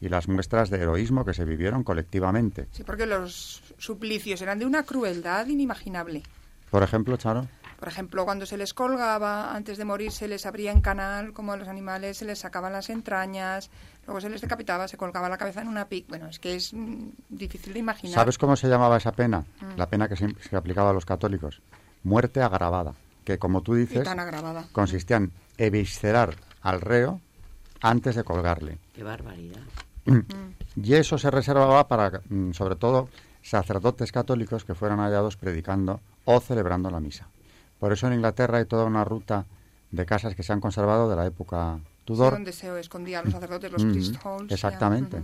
y 0.00 0.08
las 0.08 0.28
muestras 0.28 0.68
de 0.68 0.78
heroísmo 0.78 1.24
que 1.24 1.32
se 1.32 1.44
vivieron 1.44 1.84
colectivamente. 1.84 2.66
Sí, 2.72 2.82
porque 2.82 3.06
los 3.06 3.62
suplicios 3.78 4.42
eran 4.42 4.58
de 4.58 4.66
una 4.66 4.82
crueldad 4.82 5.46
inimaginable. 5.46 6.22
Por 6.70 6.82
ejemplo, 6.82 7.16
Charo. 7.16 7.46
Por 7.78 7.88
ejemplo, 7.88 8.24
cuando 8.24 8.46
se 8.46 8.56
les 8.56 8.74
colgaba, 8.74 9.54
antes 9.54 9.76
de 9.76 9.84
morir 9.84 10.12
se 10.12 10.28
les 10.28 10.46
abría 10.46 10.70
en 10.72 10.80
canal, 10.80 11.32
como 11.32 11.52
a 11.52 11.56
los 11.56 11.68
animales, 11.68 12.16
se 12.18 12.24
les 12.24 12.38
sacaban 12.38 12.72
las 12.72 12.90
entrañas, 12.90 13.70
luego 14.06 14.20
se 14.20 14.30
les 14.30 14.40
decapitaba, 14.40 14.86
se 14.86 14.96
colgaba 14.96 15.28
la 15.28 15.36
cabeza 15.36 15.62
en 15.62 15.68
una 15.68 15.88
pic. 15.88 16.08
Bueno, 16.08 16.28
es 16.28 16.38
que 16.38 16.54
es 16.54 16.72
mm, 16.72 17.08
difícil 17.28 17.72
de 17.72 17.80
imaginar. 17.80 18.14
¿Sabes 18.14 18.38
cómo 18.38 18.56
se 18.56 18.68
llamaba 18.68 18.96
esa 18.96 19.12
pena? 19.12 19.40
Mm. 19.60 19.76
La 19.76 19.88
pena 19.88 20.08
que 20.08 20.16
se, 20.16 20.28
se 20.48 20.56
aplicaba 20.56 20.90
a 20.90 20.92
los 20.92 21.04
católicos. 21.04 21.60
Muerte 22.04 22.42
agravada 22.42 22.94
que, 23.24 23.38
como 23.38 23.62
tú 23.62 23.74
dices, 23.74 24.08
consistía 24.72 25.16
en 25.18 25.32
eviscerar 25.58 26.34
al 26.60 26.80
reo 26.80 27.20
antes 27.80 28.16
de 28.16 28.24
colgarle. 28.24 28.78
¡Qué 28.94 29.02
barbaridad! 29.02 29.62
Y 30.76 30.94
eso 30.94 31.18
se 31.18 31.30
reservaba 31.30 31.86
para, 31.86 32.22
mm, 32.28 32.52
sobre 32.52 32.76
todo, 32.76 33.08
sacerdotes 33.42 34.10
católicos 34.12 34.64
que 34.64 34.74
fueran 34.74 34.98
hallados 34.98 35.36
predicando 35.36 36.00
o 36.24 36.40
celebrando 36.40 36.90
la 36.90 37.00
misa. 37.00 37.28
Por 37.78 37.92
eso 37.92 38.06
en 38.06 38.14
Inglaterra 38.14 38.58
hay 38.58 38.64
toda 38.64 38.84
una 38.84 39.04
ruta 39.04 39.44
de 39.90 40.06
casas 40.06 40.34
que 40.34 40.42
se 40.42 40.52
han 40.52 40.60
conservado 40.60 41.10
de 41.10 41.16
la 41.16 41.26
época 41.26 41.78
Tudor. 42.04 42.32
donde 42.32 42.52
se 42.52 42.78
escondían 42.80 43.24
los 43.24 43.34
sacerdotes, 43.34 43.70
los 43.72 43.84
priest 43.84 44.16
Exactamente. 44.48 45.22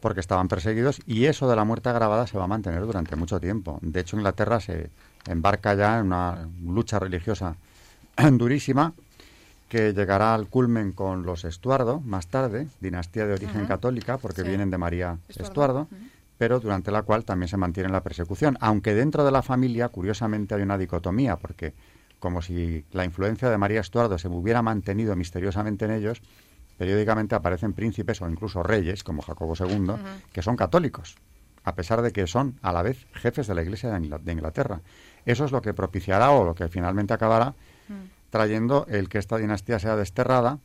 Porque 0.00 0.20
estaban 0.20 0.48
perseguidos 0.48 1.00
y 1.06 1.26
eso 1.26 1.48
de 1.48 1.56
la 1.56 1.64
muerte 1.64 1.90
agravada 1.90 2.26
se 2.26 2.38
va 2.38 2.44
a 2.44 2.48
mantener 2.48 2.80
durante 2.86 3.16
mucho 3.16 3.38
tiempo. 3.38 3.78
De 3.82 4.00
hecho, 4.00 4.16
Inglaterra 4.16 4.58
se, 4.58 4.90
embarca 5.28 5.74
ya 5.74 5.98
en 5.98 6.06
una 6.06 6.48
lucha 6.64 6.98
religiosa 6.98 7.56
durísima 8.32 8.92
que 9.70 9.92
llegará 9.92 10.34
al 10.34 10.48
culmen 10.48 10.90
con 10.90 11.24
los 11.24 11.44
Estuardo 11.44 12.00
más 12.00 12.26
tarde, 12.26 12.66
dinastía 12.80 13.26
de 13.26 13.34
origen 13.34 13.66
católica, 13.66 14.18
porque 14.18 14.42
vienen 14.42 14.68
de 14.68 14.78
María 14.78 15.18
Estuardo, 15.28 15.86
pero 16.36 16.58
durante 16.58 16.90
la 16.90 17.02
cual 17.02 17.24
también 17.24 17.48
se 17.48 17.56
mantiene 17.56 17.88
la 17.88 18.02
persecución, 18.02 18.58
aunque 18.60 18.94
dentro 18.94 19.24
de 19.24 19.30
la 19.30 19.42
familia, 19.42 19.88
curiosamente, 19.88 20.56
hay 20.56 20.62
una 20.62 20.76
dicotomía, 20.76 21.36
porque 21.36 21.72
como 22.18 22.42
si 22.42 22.84
la 22.92 23.04
influencia 23.04 23.48
de 23.48 23.58
María 23.58 23.80
Estuardo 23.80 24.18
se 24.18 24.26
hubiera 24.26 24.60
mantenido 24.60 25.14
misteriosamente 25.14 25.84
en 25.84 25.92
ellos, 25.92 26.20
periódicamente 26.76 27.36
aparecen 27.36 27.72
príncipes 27.72 28.20
o 28.22 28.28
incluso 28.28 28.64
reyes, 28.64 29.04
como 29.04 29.22
Jacobo 29.22 29.54
II, 29.54 29.92
que 30.32 30.42
son 30.42 30.56
católicos, 30.56 31.16
a 31.62 31.76
pesar 31.76 32.02
de 32.02 32.10
que 32.10 32.26
son 32.26 32.58
a 32.62 32.72
la 32.72 32.82
vez 32.82 33.06
jefes 33.12 33.46
de 33.46 33.54
la 33.54 33.62
Iglesia 33.62 33.90
de 33.90 34.32
Inglaterra. 34.32 34.80
Eso 35.26 35.44
es 35.44 35.52
lo 35.52 35.62
que 35.62 35.74
propiciará 35.74 36.30
o 36.30 36.44
lo 36.44 36.54
que 36.54 36.68
finalmente 36.68 37.14
acabará 37.14 37.54
mm. 37.88 38.30
trayendo 38.30 38.86
el 38.88 39.08
que 39.08 39.18
esta 39.18 39.36
dinastía 39.36 39.78
sea 39.78 39.96
desterrada 39.96 40.58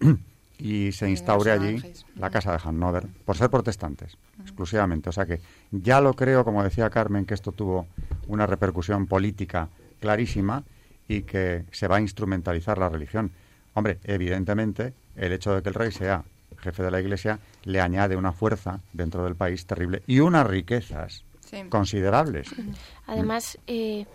y 0.58 0.92
se 0.92 1.10
instaure 1.10 1.50
allí 1.50 1.82
la 2.16 2.30
casa 2.30 2.52
de 2.52 2.58
Hannover, 2.58 3.06
por 3.24 3.36
ser 3.36 3.50
protestantes, 3.50 4.16
mm. 4.38 4.42
exclusivamente. 4.42 5.08
O 5.08 5.12
sea 5.12 5.26
que 5.26 5.40
ya 5.70 6.00
lo 6.00 6.14
creo, 6.14 6.44
como 6.44 6.62
decía 6.62 6.90
Carmen, 6.90 7.24
que 7.24 7.34
esto 7.34 7.52
tuvo 7.52 7.86
una 8.28 8.46
repercusión 8.46 9.06
política 9.06 9.68
clarísima 10.00 10.64
y 11.08 11.22
que 11.22 11.64
se 11.70 11.88
va 11.88 11.96
a 11.96 12.00
instrumentalizar 12.00 12.78
la 12.78 12.88
religión. 12.88 13.30
Hombre, 13.74 13.98
evidentemente, 14.04 14.94
el 15.16 15.32
hecho 15.32 15.54
de 15.54 15.62
que 15.62 15.68
el 15.68 15.74
rey 15.74 15.92
sea 15.92 16.24
jefe 16.58 16.82
de 16.82 16.90
la 16.90 17.00
Iglesia 17.00 17.38
le 17.64 17.80
añade 17.80 18.16
una 18.16 18.32
fuerza 18.32 18.80
dentro 18.92 19.24
del 19.24 19.36
país 19.36 19.66
terrible 19.66 20.02
y 20.06 20.20
unas 20.20 20.46
riquezas 20.46 21.24
considerables. 21.68 22.48
Además, 23.06 23.58
eh, 23.66 24.06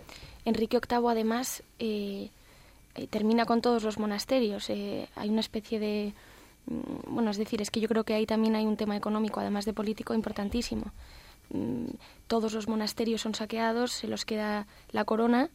Enrique 0.46 0.80
VIII, 0.80 1.08
además, 1.10 1.64
eh, 1.80 2.30
eh, 2.96 3.08
termina 3.08 3.46
con 3.46 3.62
todos 3.62 3.84
los 3.84 4.00
monasterios. 4.00 4.70
hay 4.70 5.30
una 5.30 5.42
especie 5.42 5.80
de... 5.80 6.14
Mm, 6.66 7.14
bueno, 7.14 7.32
es 7.32 7.38
decir, 7.38 7.62
es 7.62 7.72
que 7.72 7.80
yo 7.80 7.88
creo 7.88 8.04
que 8.04 8.14
ahí 8.14 8.26
también 8.26 8.56
hay 8.56 8.66
un 8.66 8.78
tema 8.78 8.96
económico, 8.96 9.40
además 9.40 9.66
de 9.66 9.74
político, 9.74 10.14
importantísimo. 10.14 10.92
Mm, 11.50 11.92
todos 12.28 12.54
los 12.54 12.68
monasterios 12.68 13.22
son 13.22 13.36
saqueados, 13.36 13.92
se 13.92 14.08
los 14.08 14.26
queda 14.26 14.68
la 14.92 15.04
corona 15.04 15.50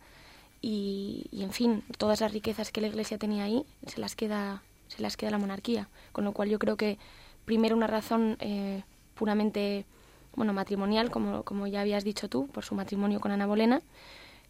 y, 0.60 1.26
y, 1.30 1.42
en 1.42 1.52
fin, 1.52 1.82
todas 1.98 2.20
las 2.20 2.32
riquezas 2.32 2.70
que 2.70 2.80
la 2.80 2.88
Iglesia 2.88 3.18
tenía 3.18 3.44
ahí 3.44 3.64
se 3.86 4.00
las 4.00 4.16
queda, 4.16 4.62
se 4.88 5.02
las 5.02 5.16
queda 5.16 5.30
la 5.30 5.38
monarquía. 5.38 5.88
Con 6.12 6.24
lo 6.24 6.32
cual 6.32 6.48
yo 6.48 6.58
creo 6.58 6.76
que 6.76 6.98
primero 7.44 7.76
una 7.76 7.86
razón 7.86 8.38
puramente 9.14 9.86
bueno, 10.36 10.52
matrimonial, 10.52 11.10
como, 11.10 11.42
como 11.42 11.66
ya 11.66 11.80
habías 11.80 12.04
dicho 12.04 12.28
tú, 12.28 12.48
por 12.48 12.64
su 12.64 12.74
matrimonio 12.74 13.20
con 13.20 13.32
Ana 13.32 13.46
Bolena. 13.46 13.80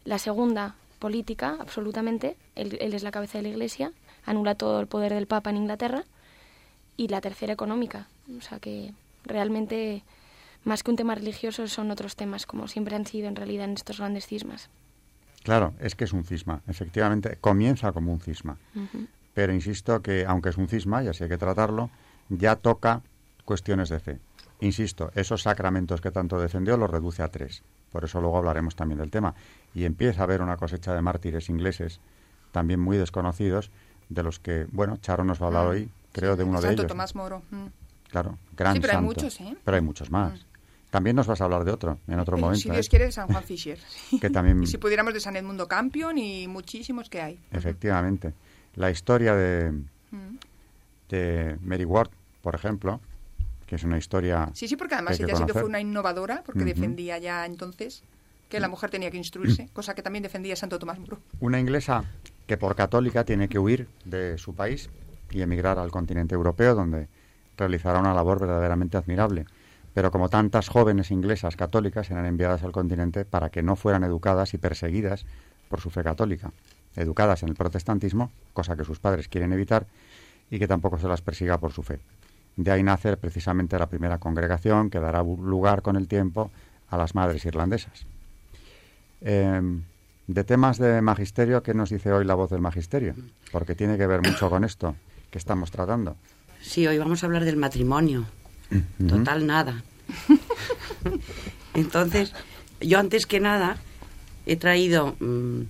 La 0.04 0.18
segunda, 0.18 0.74
política, 0.98 1.56
absolutamente. 1.60 2.36
Él, 2.54 2.78
es 2.80 3.02
la 3.02 3.10
cabeza 3.10 3.38
de 3.38 3.42
la 3.42 3.50
Iglesia, 3.50 3.92
anula 4.24 4.54
todo 4.54 4.80
el 4.80 4.86
poder 4.86 5.12
del 5.12 5.26
Papa 5.26 5.50
en 5.50 5.56
Inglaterra. 5.56 6.04
Y 6.96 7.08
la 7.08 7.20
tercera, 7.20 7.52
económica. 7.52 8.06
O 8.38 8.40
sea 8.40 8.58
que 8.60 8.94
realmente, 9.24 10.02
más 10.64 10.82
que 10.82 10.90
un 10.90 10.96
tema 10.96 11.14
religioso, 11.14 11.66
son 11.68 11.90
otros 11.90 12.16
temas, 12.16 12.46
como 12.46 12.68
siempre 12.68 12.96
han 12.96 13.04
sido 13.04 13.28
en 13.28 13.36
realidad 13.36 13.64
en 13.64 13.72
estos 13.72 13.98
grandes 13.98 14.26
cismas. 14.26 14.70
Claro, 15.42 15.74
es 15.80 15.94
que 15.94 16.04
es 16.04 16.12
un 16.14 16.24
cisma. 16.24 16.62
Efectivamente, 16.68 17.36
comienza 17.40 17.92
como 17.92 18.12
un 18.12 18.20
cisma. 18.20 18.56
Pero 19.34 19.52
insisto 19.52 20.00
que, 20.00 20.24
aunque 20.24 20.48
es 20.48 20.56
un 20.56 20.68
cisma, 20.68 21.04
y 21.04 21.08
así 21.08 21.24
hay 21.24 21.28
que 21.28 21.36
tratarlo, 21.36 21.90
ya 22.30 22.56
toca 22.56 23.02
cuestiones 23.44 23.90
de 23.90 24.00
fe. 24.00 24.18
Insisto, 24.60 25.10
esos 25.14 25.42
sacramentos 25.42 26.00
que 26.00 26.10
tanto 26.10 26.38
defendió 26.40 26.76
los 26.76 26.90
reduce 26.90 27.22
a 27.22 27.28
tres. 27.28 27.62
Por 27.92 28.04
eso 28.04 28.20
luego 28.20 28.38
hablaremos 28.38 28.74
también 28.76 28.98
del 28.98 29.10
tema. 29.10 29.34
Y 29.74 29.84
empieza 29.84 30.20
a 30.22 30.24
haber 30.24 30.40
una 30.42 30.56
cosecha 30.56 30.94
de 30.94 31.02
mártires 31.02 31.48
ingleses, 31.48 32.00
también 32.52 32.80
muy 32.80 32.96
desconocidos, 32.96 33.70
de 34.08 34.22
los 34.22 34.38
que, 34.38 34.66
bueno, 34.72 34.96
Charo 34.98 35.24
nos 35.24 35.40
va 35.40 35.44
a 35.44 35.48
hablar 35.48 35.66
ah, 35.66 35.68
hoy, 35.70 35.90
creo, 36.12 36.36
de 36.36 36.44
uno 36.44 36.60
de 36.60 36.72
ellos. 36.72 36.86
Tomás 36.86 37.14
Moro. 37.14 37.42
Mm. 37.50 37.66
Claro, 38.10 38.38
gran 38.56 38.74
Sí, 38.74 38.80
pero 38.80 38.92
hay 38.92 38.96
santo. 38.98 39.06
muchos, 39.08 39.40
¿eh? 39.40 39.56
Pero 39.64 39.74
hay 39.76 39.82
muchos 39.82 40.10
más. 40.10 40.46
También 40.90 41.16
nos 41.16 41.26
vas 41.26 41.40
a 41.40 41.44
hablar 41.44 41.64
de 41.64 41.72
otro, 41.72 41.98
en 42.06 42.20
otro 42.20 42.36
momento. 42.38 42.60
si 42.60 42.70
Dios 42.70 42.86
¿eh? 42.86 42.90
quiere, 42.90 43.04
de 43.06 43.12
San 43.12 43.26
Juan 43.26 43.42
Fisher. 43.42 43.78
Que 44.20 44.30
también- 44.30 44.62
Y 44.62 44.66
si 44.68 44.78
pudiéramos 44.78 45.12
de 45.12 45.18
San 45.20 45.34
Edmundo 45.34 45.66
Campion 45.66 46.16
y 46.18 46.46
muchísimos 46.46 47.08
que 47.10 47.20
hay. 47.20 47.40
Efectivamente. 47.50 48.32
La 48.76 48.90
historia 48.90 49.34
de, 49.34 49.72
Mm. 50.12 50.36
de 51.08 51.58
Mary 51.62 51.84
Ward, 51.84 52.10
por 52.42 52.54
ejemplo, 52.54 53.00
que 53.66 53.76
es 53.76 53.84
una 53.84 53.98
historia... 53.98 54.50
Sí, 54.54 54.68
sí, 54.68 54.76
porque 54.76 54.90
que 54.90 54.94
además 54.96 55.16
que 55.16 55.24
ella 55.24 55.36
sí 55.36 55.44
que 55.44 55.52
fue 55.52 55.64
una 55.64 55.80
innovadora, 55.80 56.42
porque 56.44 56.64
defendía 56.64 57.18
ya 57.18 57.46
entonces 57.46 58.02
que 58.48 58.60
la 58.60 58.68
mujer 58.68 58.90
tenía 58.90 59.10
que 59.10 59.16
instruirse, 59.16 59.68
cosa 59.72 59.94
que 59.94 60.02
también 60.02 60.22
defendía 60.22 60.54
Santo 60.54 60.78
Tomás 60.78 60.98
Moro. 60.98 61.18
Una 61.40 61.58
inglesa 61.58 62.04
que 62.46 62.56
por 62.56 62.76
católica 62.76 63.24
tiene 63.24 63.48
que 63.48 63.58
huir 63.58 63.88
de 64.04 64.38
su 64.38 64.54
país 64.54 64.90
y 65.30 65.42
emigrar 65.42 65.78
al 65.78 65.90
continente 65.90 66.34
europeo, 66.34 66.74
donde 66.74 67.08
realizará 67.56 67.98
una 68.00 68.14
labor 68.14 68.40
verdaderamente 68.40 68.96
admirable. 68.96 69.46
Pero 69.94 70.10
como 70.10 70.28
tantas 70.28 70.68
jóvenes 70.68 71.10
inglesas 71.10 71.56
católicas 71.56 72.10
eran 72.10 72.26
enviadas 72.26 72.62
al 72.64 72.72
continente 72.72 73.24
para 73.24 73.50
que 73.50 73.62
no 73.62 73.76
fueran 73.76 74.04
educadas 74.04 74.54
y 74.54 74.58
perseguidas 74.58 75.24
por 75.68 75.80
su 75.80 75.90
fe 75.90 76.02
católica, 76.02 76.52
educadas 76.96 77.42
en 77.42 77.48
el 77.48 77.54
protestantismo, 77.54 78.30
cosa 78.52 78.76
que 78.76 78.84
sus 78.84 78.98
padres 78.98 79.28
quieren 79.28 79.52
evitar, 79.52 79.86
y 80.50 80.58
que 80.58 80.68
tampoco 80.68 80.98
se 80.98 81.08
las 81.08 81.22
persiga 81.22 81.58
por 81.58 81.72
su 81.72 81.82
fe. 81.82 82.00
De 82.56 82.70
ahí 82.70 82.82
nace 82.82 83.16
precisamente 83.16 83.78
la 83.78 83.88
primera 83.88 84.18
congregación 84.18 84.90
que 84.90 85.00
dará 85.00 85.22
lugar 85.22 85.82
con 85.82 85.96
el 85.96 86.06
tiempo 86.08 86.50
a 86.88 86.96
las 86.96 87.14
madres 87.14 87.44
irlandesas. 87.44 88.06
Eh, 89.22 89.60
de 90.26 90.44
temas 90.44 90.78
de 90.78 91.02
magisterio, 91.02 91.62
¿qué 91.62 91.74
nos 91.74 91.90
dice 91.90 92.12
hoy 92.12 92.24
la 92.24 92.34
voz 92.34 92.50
del 92.50 92.60
magisterio? 92.60 93.14
Porque 93.52 93.74
tiene 93.74 93.98
que 93.98 94.06
ver 94.06 94.22
mucho 94.22 94.48
con 94.48 94.64
esto 94.64 94.94
que 95.30 95.38
estamos 95.38 95.70
tratando. 95.70 96.16
Sí, 96.62 96.86
hoy 96.86 96.96
vamos 96.98 97.22
a 97.22 97.26
hablar 97.26 97.44
del 97.44 97.56
matrimonio. 97.56 98.24
Total 99.08 99.46
nada. 99.46 99.82
Entonces, 101.74 102.32
yo 102.80 102.98
antes 102.98 103.26
que 103.26 103.40
nada 103.40 103.76
he 104.46 104.56
traído 104.56 105.16
mm, 105.20 105.60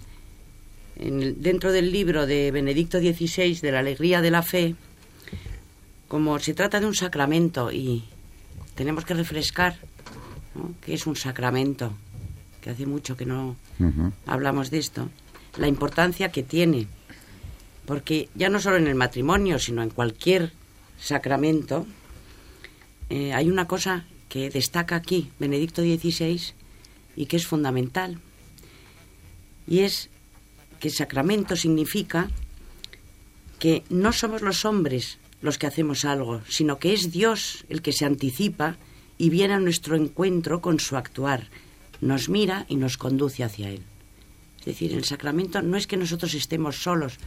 en 0.97 1.23
el- 1.23 1.43
dentro 1.43 1.73
del 1.73 1.91
libro 1.93 2.27
de 2.27 2.51
Benedicto 2.51 2.99
XVI 2.99 3.59
de 3.61 3.73
la 3.73 3.79
alegría 3.81 4.21
de 4.21 4.31
la 4.31 4.43
fe, 4.43 4.75
como 6.15 6.39
se 6.39 6.55
trata 6.55 6.79
de 6.79 6.87
un 6.87 6.95
sacramento 6.95 7.73
y 7.73 8.05
tenemos 8.77 9.05
que 9.05 9.15
refrescar 9.15 9.77
¿no? 10.55 10.73
que 10.81 10.95
es 10.95 11.09
un 11.09 11.17
sacramento, 11.17 11.93
que 12.61 12.71
hace 12.71 12.87
mucho 12.87 13.17
que 13.17 13.27
no 13.27 13.57
hablamos 14.25 14.71
de 14.71 14.79
esto, 14.79 15.09
la 15.57 15.67
importancia 15.67 16.31
que 16.31 16.45
tiene, 16.45 16.87
porque 17.85 18.29
ya 18.37 18.49
no 18.49 18.61
solo 18.61 18.77
en 18.77 18.87
el 18.87 18.95
matrimonio, 18.95 19.59
sino 19.59 19.83
en 19.83 19.91
cualquier 19.91 20.53
sacramento, 21.01 21.85
eh, 23.11 23.33
hay 23.33 23.51
una 23.51 23.67
cosa 23.67 24.05
que 24.29 24.51
destaca 24.51 24.95
aquí 24.95 25.33
Benedicto 25.41 25.83
XVI 25.83 26.41
y 27.17 27.27
que 27.27 27.39
es 27.39 27.45
fundamental, 27.45 28.21
y 29.67 29.81
es 29.81 30.11
que 30.79 30.91
sacramento 30.91 31.57
significa 31.57 32.31
que 33.59 33.83
no 33.91 34.13
somos 34.13 34.43
los 34.43 34.65
hombres 34.65 35.19
los 35.45 35.59
que 35.59 35.67
hacemos 35.67 36.07
algo, 36.07 36.41
sino 36.49 36.79
que 36.79 36.95
es 36.95 37.13
Dios 37.13 37.67
el 37.69 37.83
que 37.83 37.93
se 37.93 38.07
anticipa 38.07 38.77
y 39.19 39.29
viene 39.29 39.53
a 39.53 39.61
nuestro 39.61 39.95
encuentro 39.95 40.63
con 40.63 40.81
su 40.81 40.97
actuar, 40.97 41.49
nos 42.01 42.31
mira 42.31 42.65
y 42.67 42.77
nos 42.77 42.97
conduce 42.97 43.45
hacia 43.45 43.69
Él. 43.69 43.83
Es 44.61 44.65
decir, 44.65 44.95
el 44.95 45.05
sacramento 45.05 45.61
no 45.61 45.77
es 45.77 45.87
que 45.87 45.99
nosotros 45.99 46.33
estemos 46.33 46.83
solos 46.83 47.19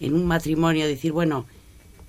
en 0.00 0.12
un 0.12 0.26
matrimonio, 0.26 0.86
decir, 0.86 1.12
bueno, 1.12 1.46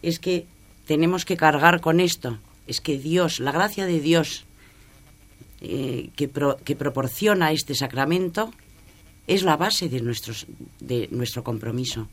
es 0.02 0.20
que 0.20 0.48
tenemos 0.86 1.24
que 1.24 1.38
cargar 1.38 1.80
con 1.80 2.02
esto, 2.02 2.38
es 2.68 2.82
que 2.82 2.98
Dios, 3.00 3.40
la 3.40 3.54
gracia 3.54 3.86
de 3.86 4.02
Dios 4.02 4.44
eh, 5.62 6.10
que, 6.18 6.30
que 6.66 6.76
proporciona 6.76 7.54
este 7.54 7.74
sacramento 7.74 8.52
es 9.28 9.44
la 9.44 9.56
base 9.56 9.88
de, 9.88 10.02
nuestros, 10.02 10.46
de 10.82 11.08
nuestro 11.12 11.42
compromiso. 11.42 12.10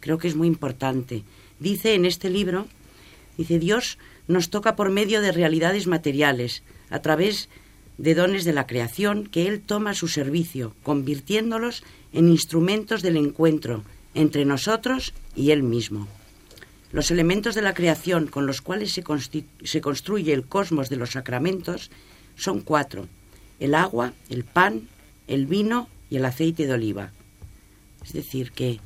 Creo 0.00 0.16
que 0.16 0.28
es 0.28 0.34
muy 0.34 0.48
importante. 0.48 1.24
Dice 1.60 1.94
en 1.94 2.04
este 2.04 2.30
libro, 2.30 2.66
dice, 3.36 3.58
Dios 3.58 3.98
nos 4.26 4.50
toca 4.50 4.76
por 4.76 4.90
medio 4.90 5.20
de 5.20 5.32
realidades 5.32 5.86
materiales, 5.86 6.62
a 6.90 7.00
través 7.00 7.48
de 7.98 8.14
dones 8.14 8.44
de 8.44 8.52
la 8.52 8.66
creación 8.66 9.26
que 9.26 9.48
Él 9.48 9.60
toma 9.60 9.90
a 9.90 9.94
su 9.94 10.08
servicio, 10.08 10.74
convirtiéndolos 10.82 11.82
en 12.12 12.28
instrumentos 12.28 13.02
del 13.02 13.16
encuentro 13.16 13.82
entre 14.14 14.44
nosotros 14.44 15.12
y 15.34 15.50
Él 15.50 15.62
mismo. 15.62 16.06
Los 16.92 17.10
elementos 17.10 17.54
de 17.54 17.62
la 17.62 17.74
creación 17.74 18.28
con 18.28 18.46
los 18.46 18.62
cuales 18.62 18.92
se, 18.92 19.04
se 19.64 19.80
construye 19.80 20.32
el 20.32 20.46
cosmos 20.46 20.88
de 20.88 20.96
los 20.96 21.10
sacramentos 21.10 21.90
son 22.36 22.60
cuatro. 22.60 23.08
El 23.60 23.74
agua, 23.74 24.12
el 24.30 24.44
pan, 24.44 24.88
el 25.26 25.46
vino 25.46 25.88
y 26.08 26.16
el 26.16 26.24
aceite 26.24 26.66
de 26.66 26.72
oliva. 26.72 27.10
Es 28.04 28.12
decir, 28.12 28.52
que 28.52 28.80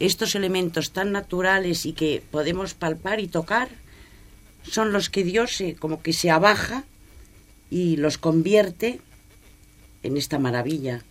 estos 0.00 0.34
elementos 0.34 0.90
tan 0.92 1.12
naturales 1.12 1.86
y 1.86 1.92
que 1.92 2.22
podemos 2.30 2.74
palpar 2.74 3.20
y 3.20 3.28
tocar 3.28 3.68
son 4.62 4.92
los 4.92 5.10
que 5.10 5.24
Dios 5.24 5.52
se- 5.52 5.74
como 5.76 6.02
que 6.02 6.12
se 6.12 6.30
abaja 6.30 6.84
y 7.70 7.96
los 7.96 8.18
convierte 8.18 9.00
en 10.02 10.16
esta 10.16 10.38
maravilla. 10.38 11.02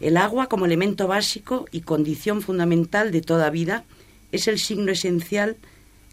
El 0.00 0.16
agua 0.16 0.48
como 0.48 0.66
elemento 0.66 1.06
básico 1.06 1.66
y 1.72 1.80
condición 1.82 2.42
fundamental 2.42 3.12
de 3.12 3.20
toda 3.20 3.50
vida 3.50 3.84
es 4.32 4.48
el 4.48 4.58
signo 4.58 4.92
esencial 4.92 5.56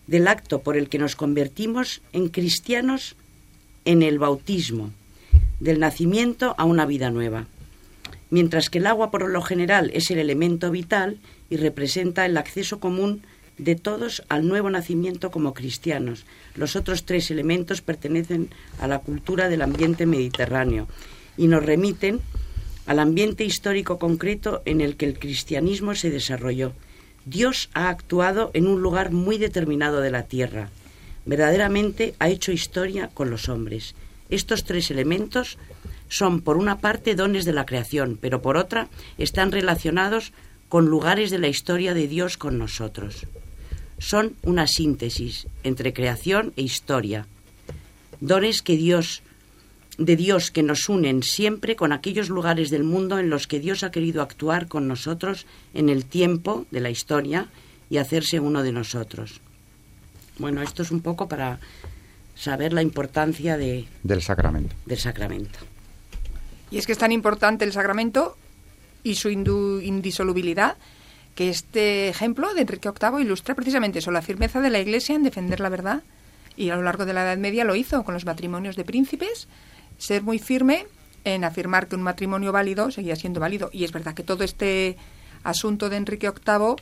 del 0.07 0.27
acto 0.27 0.61
por 0.61 0.77
el 0.77 0.89
que 0.89 0.99
nos 0.99 1.15
convertimos 1.15 2.01
en 2.13 2.29
cristianos 2.29 3.15
en 3.85 4.03
el 4.03 4.19
bautismo, 4.19 4.91
del 5.59 5.79
nacimiento 5.79 6.55
a 6.57 6.65
una 6.65 6.85
vida 6.85 7.09
nueva. 7.11 7.45
Mientras 8.29 8.69
que 8.69 8.79
el 8.79 8.87
agua 8.87 9.11
por 9.11 9.29
lo 9.29 9.41
general 9.41 9.91
es 9.93 10.11
el 10.11 10.19
elemento 10.19 10.71
vital 10.71 11.17
y 11.49 11.57
representa 11.57 12.25
el 12.25 12.37
acceso 12.37 12.79
común 12.79 13.21
de 13.57 13.75
todos 13.75 14.23
al 14.29 14.47
nuevo 14.47 14.69
nacimiento 14.69 15.31
como 15.31 15.53
cristianos. 15.53 16.25
Los 16.55 16.75
otros 16.75 17.05
tres 17.05 17.31
elementos 17.31 17.81
pertenecen 17.81 18.49
a 18.79 18.87
la 18.87 18.99
cultura 18.99 19.49
del 19.49 19.61
ambiente 19.61 20.05
mediterráneo 20.05 20.87
y 21.37 21.47
nos 21.47 21.65
remiten 21.65 22.19
al 22.85 22.99
ambiente 22.99 23.43
histórico 23.43 23.99
concreto 23.99 24.61
en 24.65 24.81
el 24.81 24.95
que 24.95 25.05
el 25.05 25.19
cristianismo 25.19 25.95
se 25.95 26.09
desarrolló. 26.09 26.73
Dios 27.25 27.69
ha 27.73 27.89
actuado 27.89 28.51
en 28.53 28.67
un 28.67 28.81
lugar 28.81 29.11
muy 29.11 29.37
determinado 29.37 29.99
de 29.99 30.11
la 30.11 30.23
tierra. 30.23 30.69
Verdaderamente 31.25 32.15
ha 32.19 32.29
hecho 32.29 32.53
historia 32.53 33.09
con 33.13 33.29
los 33.29 33.49
hombres. 33.49 33.95
Estos 34.29 34.63
tres 34.63 34.91
elementos 34.91 35.57
son, 36.09 36.41
por 36.41 36.57
una 36.57 36.79
parte, 36.79 37.15
dones 37.15 37.45
de 37.45 37.53
la 37.53 37.65
creación, 37.65 38.17
pero 38.19 38.41
por 38.41 38.57
otra, 38.57 38.87
están 39.17 39.51
relacionados 39.51 40.33
con 40.69 40.87
lugares 40.87 41.31
de 41.31 41.39
la 41.39 41.47
historia 41.47 41.93
de 41.93 42.07
Dios 42.07 42.37
con 42.37 42.57
nosotros. 42.57 43.27
Son 43.99 44.35
una 44.43 44.67
síntesis 44.67 45.47
entre 45.63 45.93
creación 45.93 46.53
e 46.55 46.61
historia. 46.61 47.25
Dones 48.19 48.61
que 48.61 48.77
Dios 48.77 49.21
de 49.97 50.15
Dios 50.15 50.51
que 50.51 50.61
nos 50.61 50.89
unen 50.89 51.23
siempre 51.23 51.75
con 51.75 51.91
aquellos 51.91 52.29
lugares 52.29 52.69
del 52.69 52.83
mundo 52.83 53.17
en 53.17 53.31
los 53.31 53.47
que 53.47 53.59
Dios 53.59 53.83
ha 53.83 53.89
querido 53.89 54.21
actuar 54.21 54.67
con 54.67 54.87
nosotros 54.87 55.47
en 55.73 55.89
el 55.89 56.05
tiempo 56.05 56.67
de 56.69 56.81
la 56.81 56.91
historia 56.91 57.47
y 57.89 57.97
hacerse 57.97 58.39
uno 58.39 58.61
de 58.61 58.71
nosotros. 58.71 59.41
Bueno, 60.37 60.61
esto 60.61 60.83
es 60.83 60.91
un 60.91 61.01
poco 61.01 61.27
para 61.27 61.59
saber 62.35 62.73
la 62.73 62.83
importancia 62.83 63.57
de, 63.57 63.87
Del 64.03 64.21
sacramento. 64.21 64.75
del 64.85 64.99
sacramento. 64.99 65.57
Y 66.71 66.77
es 66.77 66.85
que 66.85 66.91
es 66.91 66.97
tan 66.97 67.11
importante 67.11 67.65
el 67.65 67.73
sacramento 67.73 68.35
y 69.03 69.15
su 69.15 69.29
indisolubilidad 69.29 70.77
que 71.35 71.49
este 71.49 72.09
ejemplo 72.09 72.53
de 72.53 72.61
Enrique 72.61 72.89
VIII 72.89 73.21
ilustra 73.21 73.53
precisamente 73.53 73.99
eso, 73.99 74.09
la 74.11 74.23
firmeza 74.23 74.59
de 74.59 74.71
la 74.71 74.79
Iglesia 74.79 75.15
en 75.15 75.23
defender 75.23 75.59
la 75.59 75.69
verdad. 75.69 76.01
Y 76.55 76.71
a 76.71 76.75
lo 76.75 76.81
largo 76.81 77.05
de 77.05 77.13
la 77.13 77.21
Edad 77.21 77.37
Media 77.37 77.63
lo 77.63 77.75
hizo 77.75 78.03
con 78.03 78.15
los 78.15 78.25
matrimonios 78.25 78.75
de 78.75 78.83
príncipes, 78.83 79.47
ser 79.99 80.23
muy 80.23 80.39
firme 80.39 80.87
en 81.23 81.43
afirmar 81.43 81.87
que 81.87 81.95
un 81.95 82.01
matrimonio 82.01 82.51
válido 82.51 82.89
seguía 82.89 83.15
siendo 83.15 83.39
válido. 83.39 83.69
Y 83.71 83.83
es 83.83 83.91
verdad 83.91 84.15
que 84.15 84.23
todo 84.23 84.43
este 84.43 84.97
asunto 85.43 85.89
de 85.89 85.97
Enrique 85.97 86.31
VIII 86.31 86.75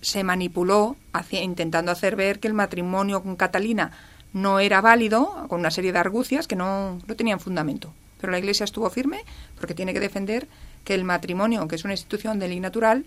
se 0.00 0.24
manipuló 0.24 0.96
intentando 1.30 1.92
hacer 1.92 2.16
ver 2.16 2.40
que 2.40 2.48
el 2.48 2.54
matrimonio 2.54 3.22
con 3.22 3.36
Catalina 3.36 3.92
no 4.32 4.58
era 4.58 4.80
válido, 4.80 5.46
con 5.48 5.60
una 5.60 5.70
serie 5.70 5.92
de 5.92 6.00
argucias 6.00 6.48
que 6.48 6.56
no, 6.56 6.98
no 7.06 7.14
tenían 7.14 7.38
fundamento. 7.38 7.94
Pero 8.24 8.32
la 8.32 8.38
Iglesia 8.38 8.64
estuvo 8.64 8.88
firme 8.88 9.22
porque 9.60 9.74
tiene 9.74 9.92
que 9.92 10.00
defender 10.00 10.48
que 10.82 10.94
el 10.94 11.04
matrimonio, 11.04 11.68
que 11.68 11.74
es 11.76 11.84
una 11.84 11.92
institución 11.92 12.38
de 12.38 12.48
ley 12.48 12.58
natural, 12.58 13.04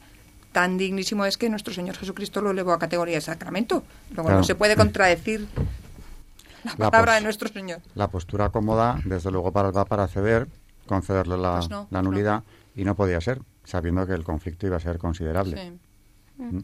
tan 0.51 0.77
dignísimo 0.77 1.25
es 1.25 1.39
que 1.39 1.49
nuestro 1.49 1.73
Señor 1.73 1.95
Jesucristo 1.97 2.39
lo 2.39 2.51
elevó 2.51 2.71
a 2.71 2.77
categoría 2.77 3.15
de 3.15 3.21
sacramento. 3.21 3.81
Luego 4.11 4.25
Claro. 4.27 4.37
no 4.37 4.43
se 4.43 4.53
puede 4.53 4.75
contradecir 4.75 5.47
la 6.63 6.75
La 6.77 6.91
palabra 6.91 7.15
de 7.15 7.21
nuestro 7.21 7.49
Señor. 7.49 7.81
La 7.95 8.09
postura 8.09 8.49
cómoda, 8.49 8.99
desde 9.05 9.31
luego, 9.31 9.51
para 9.51 9.69
el 9.69 9.73
Papa 9.73 9.89
para 9.89 10.07
ceder, 10.07 10.47
concederle 10.85 11.35
la, 11.35 11.55
Pues 11.55 11.69
no, 11.71 11.87
la 11.89 12.03
no. 12.03 12.11
nulidad, 12.11 12.43
y 12.75 12.83
no 12.83 12.93
podía 12.93 13.19
ser, 13.19 13.41
sabiendo 13.63 14.05
que 14.05 14.13
el 14.13 14.23
conflicto 14.23 14.67
iba 14.67 14.77
a 14.77 14.79
ser 14.79 14.99
considerable. 14.99 15.71
Sí. 16.39 16.63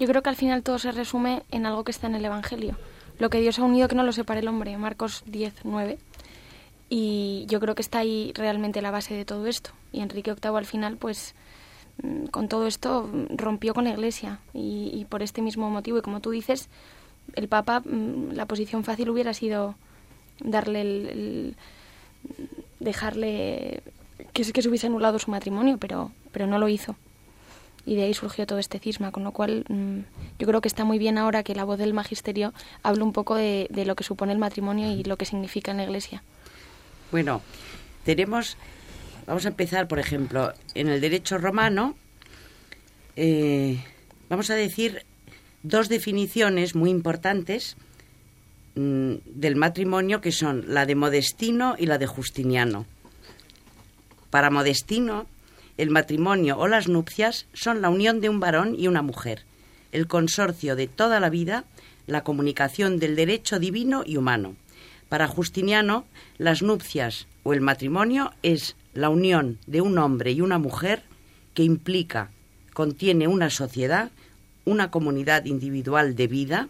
Yo 0.00 0.06
creo 0.08 0.22
que 0.22 0.30
al 0.30 0.36
final 0.36 0.64
todo 0.64 0.80
se 0.80 0.90
resume 0.90 1.44
en 1.52 1.64
algo 1.64 1.84
que 1.84 1.92
está 1.92 2.08
en 2.08 2.16
el 2.16 2.24
Evangelio. 2.24 2.76
lo 3.20 3.30
que 3.30 3.40
Dios 3.40 3.58
ha 3.58 3.62
unido 3.64 3.86
que 3.88 3.94
no 3.96 4.02
lo 4.04 4.12
separe 4.12 4.40
el 4.40 4.48
hombre, 4.48 4.76
Marcos 4.78 5.22
10, 5.26 5.52
9. 5.64 5.98
Y 6.88 7.44
yo 7.48 7.60
creo 7.60 7.74
que 7.74 7.82
está 7.82 7.98
ahí 7.98 8.32
realmente 8.34 8.82
la 8.82 8.90
base 8.90 9.14
de 9.14 9.24
todo 9.24 9.46
esto. 9.46 9.70
Y 9.92 10.00
Enrique 10.00 10.32
VIII 10.32 10.56
al 10.56 10.66
final, 10.66 10.96
pues 10.96 11.34
mm, 12.02 12.26
con 12.26 12.48
todo 12.48 12.66
esto 12.66 13.10
rompió 13.30 13.74
con 13.74 13.84
la 13.84 13.90
Iglesia. 13.90 14.40
Y, 14.54 15.06
por 15.08 15.22
este 15.22 15.42
mismo 15.42 15.70
motivo, 15.70 15.98
y 15.98 16.02
como 16.02 16.20
tú 16.20 16.30
dices, 16.30 16.68
el 17.34 17.48
Papa, 17.48 17.80
mm, 17.80 18.32
la 18.32 18.46
posición 18.46 18.84
fácil 18.84 19.10
hubiera 19.10 19.34
sido 19.34 19.74
darle 20.40 20.80
el, 20.80 21.56
dejarle 22.80 23.82
que, 24.32 24.50
que 24.52 24.62
se 24.62 24.68
hubiese 24.68 24.86
anulado 24.86 25.18
su 25.18 25.30
matrimonio, 25.30 25.78
pero, 25.78 26.12
pero 26.32 26.46
no 26.46 26.58
lo 26.58 26.68
hizo 26.68 26.96
y 27.88 27.96
de 27.96 28.02
ahí 28.04 28.12
surgió 28.12 28.46
todo 28.46 28.58
este 28.58 28.78
cisma, 28.78 29.12
con 29.12 29.24
lo 29.24 29.32
cual 29.32 29.64
mm, 29.68 30.00
yo 30.38 30.46
creo 30.46 30.60
que 30.60 30.68
está 30.68 30.84
muy 30.84 30.98
bien 30.98 31.16
ahora 31.16 31.42
que 31.42 31.54
la 31.54 31.64
voz 31.64 31.78
del 31.78 31.94
magisterio 31.94 32.52
hable 32.82 33.02
un 33.02 33.12
poco 33.12 33.34
de, 33.34 33.68
lo 33.86 33.96
que 33.96 34.04
supone 34.04 34.32
el 34.32 34.38
matrimonio 34.38 34.90
y 34.90 35.04
lo 35.04 35.16
que 35.16 35.24
significa 35.24 35.70
en 35.70 35.78
la 35.78 35.84
Iglesia. 35.84 36.22
Bueno, 37.10 37.40
tenemos, 38.04 38.58
vamos 39.26 39.46
a 39.46 39.48
empezar, 39.48 39.88
por 39.88 39.98
ejemplo, 39.98 40.52
en 40.74 40.88
el 40.88 41.00
derecho 41.00 41.38
romano, 41.38 41.96
eh, 43.16 43.82
vamos 44.28 44.50
a 44.50 44.54
decir 44.54 45.04
dos 45.62 45.88
definiciones 45.88 46.74
muy 46.74 46.90
importantes 46.90 47.76
mm, 48.74 49.14
del 49.24 49.56
matrimonio 49.56 50.20
que 50.20 50.32
son 50.32 50.64
la 50.68 50.84
de 50.84 50.94
Modestino 50.96 51.76
y 51.78 51.86
la 51.86 51.96
de 51.96 52.06
Justiniano. 52.06 52.84
Para 54.28 54.50
Modestino, 54.50 55.26
el 55.78 55.88
matrimonio 55.88 56.58
o 56.58 56.68
las 56.68 56.88
nupcias 56.88 57.46
son 57.54 57.80
la 57.80 57.88
unión 57.88 58.20
de 58.20 58.28
un 58.28 58.38
varón 58.38 58.74
y 58.78 58.86
una 58.86 59.00
mujer, 59.00 59.44
el 59.92 60.08
consorcio 60.08 60.76
de 60.76 60.88
toda 60.88 61.20
la 61.20 61.30
vida, 61.30 61.64
la 62.06 62.22
comunicación 62.22 62.98
del 62.98 63.16
derecho 63.16 63.58
divino 63.58 64.02
y 64.04 64.18
humano. 64.18 64.56
Para 65.08 65.26
Justiniano, 65.26 66.04
las 66.36 66.62
nupcias 66.62 67.26
o 67.42 67.52
el 67.52 67.60
matrimonio 67.60 68.32
es 68.42 68.76
la 68.92 69.08
unión 69.08 69.58
de 69.66 69.80
un 69.80 69.98
hombre 69.98 70.32
y 70.32 70.40
una 70.40 70.58
mujer 70.58 71.02
que 71.54 71.62
implica, 71.62 72.30
contiene 72.74 73.26
una 73.26 73.50
sociedad, 73.50 74.10
una 74.64 74.90
comunidad 74.90 75.46
individual 75.46 76.14
de 76.14 76.26
vida 76.26 76.68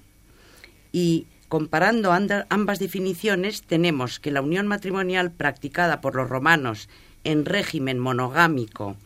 y 0.92 1.27
comparando 1.48 2.12
ambas 2.12 2.79
definiciones 2.79 3.62
tenemos 3.62 4.20
que 4.20 4.31
la 4.31 4.42
unión 4.42 4.66
matrimonial 4.66 5.31
practicada 5.33 6.01
por 6.01 6.14
los 6.14 6.29
romanos 6.29 6.88
en 7.24 7.44
régimen 7.44 7.98
monogámico 7.98 8.96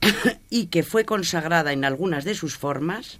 y 0.50 0.66
que 0.66 0.82
fue 0.82 1.04
consagrada 1.04 1.72
en 1.72 1.84
algunas 1.84 2.24
de 2.24 2.34
sus 2.34 2.56
formas 2.56 3.18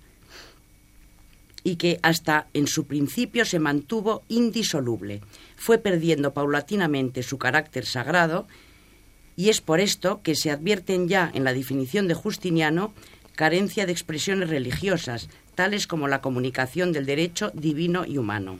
y 1.62 1.76
que 1.76 1.98
hasta 2.02 2.46
en 2.54 2.66
su 2.66 2.86
principio 2.86 3.44
se 3.44 3.58
mantuvo 3.58 4.22
indisoluble. 4.28 5.20
Fue 5.56 5.78
perdiendo 5.78 6.32
paulatinamente 6.32 7.22
su 7.22 7.38
carácter 7.38 7.86
sagrado 7.86 8.46
y 9.36 9.48
es 9.48 9.60
por 9.60 9.80
esto 9.80 10.20
que 10.22 10.34
se 10.34 10.50
advierten 10.50 11.08
ya 11.08 11.30
en 11.32 11.44
la 11.44 11.52
definición 11.52 12.08
de 12.08 12.14
Justiniano 12.14 12.92
carencia 13.36 13.86
de 13.86 13.92
expresiones 13.92 14.50
religiosas, 14.50 15.30
tales 15.54 15.86
como 15.86 16.08
la 16.08 16.20
comunicación 16.20 16.92
del 16.92 17.06
derecho 17.06 17.50
divino 17.54 18.04
y 18.04 18.18
humano. 18.18 18.58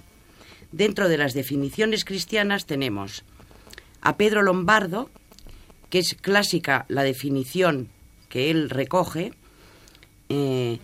Dentro 0.72 1.08
de 1.08 1.18
las 1.18 1.34
definiciones 1.34 2.06
cristianas 2.06 2.64
tenemos 2.64 3.24
a 4.00 4.16
Pedro 4.16 4.42
Lombardo, 4.42 5.10
que 5.90 5.98
es 5.98 6.14
clásica 6.14 6.86
la 6.88 7.02
definición 7.02 7.88
que 8.30 8.50
él 8.50 8.70
recoge, 8.70 9.32
eh, 10.30 10.78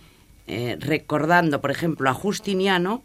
eh, 0.46 0.76
recordando, 0.78 1.60
por 1.60 1.70
ejemplo, 1.70 2.08
a 2.08 2.14
Justiniano 2.14 3.02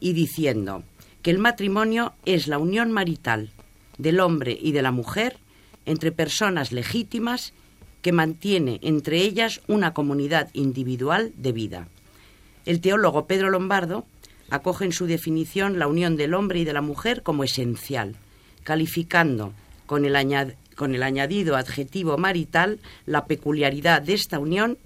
y 0.00 0.12
diciendo 0.12 0.84
que 1.22 1.30
el 1.30 1.38
matrimonio 1.38 2.12
es 2.24 2.46
la 2.46 2.58
unión 2.58 2.92
marital 2.92 3.50
del 3.98 4.20
hombre 4.20 4.56
y 4.60 4.72
de 4.72 4.82
la 4.82 4.92
mujer 4.92 5.38
entre 5.86 6.12
personas 6.12 6.70
legítimas 6.70 7.52
que 8.02 8.12
mantiene 8.12 8.78
entre 8.82 9.18
ellas 9.18 9.60
una 9.66 9.92
comunidad 9.92 10.50
individual 10.52 11.32
de 11.36 11.52
vida. 11.52 11.88
El 12.64 12.80
teólogo 12.80 13.26
Pedro 13.26 13.50
Lombardo 13.50 14.06
acoge 14.50 14.84
en 14.84 14.92
su 14.92 15.06
definición 15.06 15.78
la 15.78 15.88
unión 15.88 16.16
del 16.16 16.34
hombre 16.34 16.60
y 16.60 16.64
de 16.64 16.72
la 16.72 16.80
mujer 16.80 17.22
como 17.22 17.44
esencial, 17.44 18.14
calificando 18.62 19.52
con 19.86 20.04
el, 20.04 20.54
con 20.76 20.94
el 20.94 21.02
añadido 21.02 21.56
adjetivo 21.56 22.18
marital 22.18 22.78
la 23.04 23.24
peculiaridad 23.24 24.02
de 24.02 24.14
esta 24.14 24.38
unión 24.38 24.78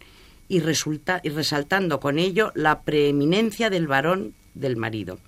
y, 0.53 0.61
resulta, 0.61 1.23
y 1.25 1.31
resaltando 1.31 1.99
con 1.99 2.19
ello 2.19 2.53
la 2.55 2.83
preeminencia 2.83 3.71
del 3.71 3.87
varón 3.87 4.35
del 4.53 4.77
marido. 4.77 5.19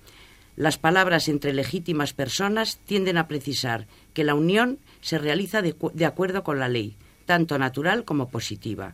Las 0.55 0.77
palabras 0.77 1.27
entre 1.29 1.51
legítimas 1.51 2.13
personas 2.13 2.77
tienden 2.85 3.17
a 3.17 3.27
precisar 3.27 3.87
que 4.13 4.23
la 4.23 4.35
unión 4.35 4.77
se 5.01 5.17
realiza 5.17 5.63
de, 5.63 5.75
de 5.95 6.05
acuerdo 6.05 6.43
con 6.43 6.59
la 6.59 6.69
ley, 6.69 6.95
tanto 7.25 7.57
natural 7.57 8.05
como 8.05 8.29
positiva, 8.29 8.93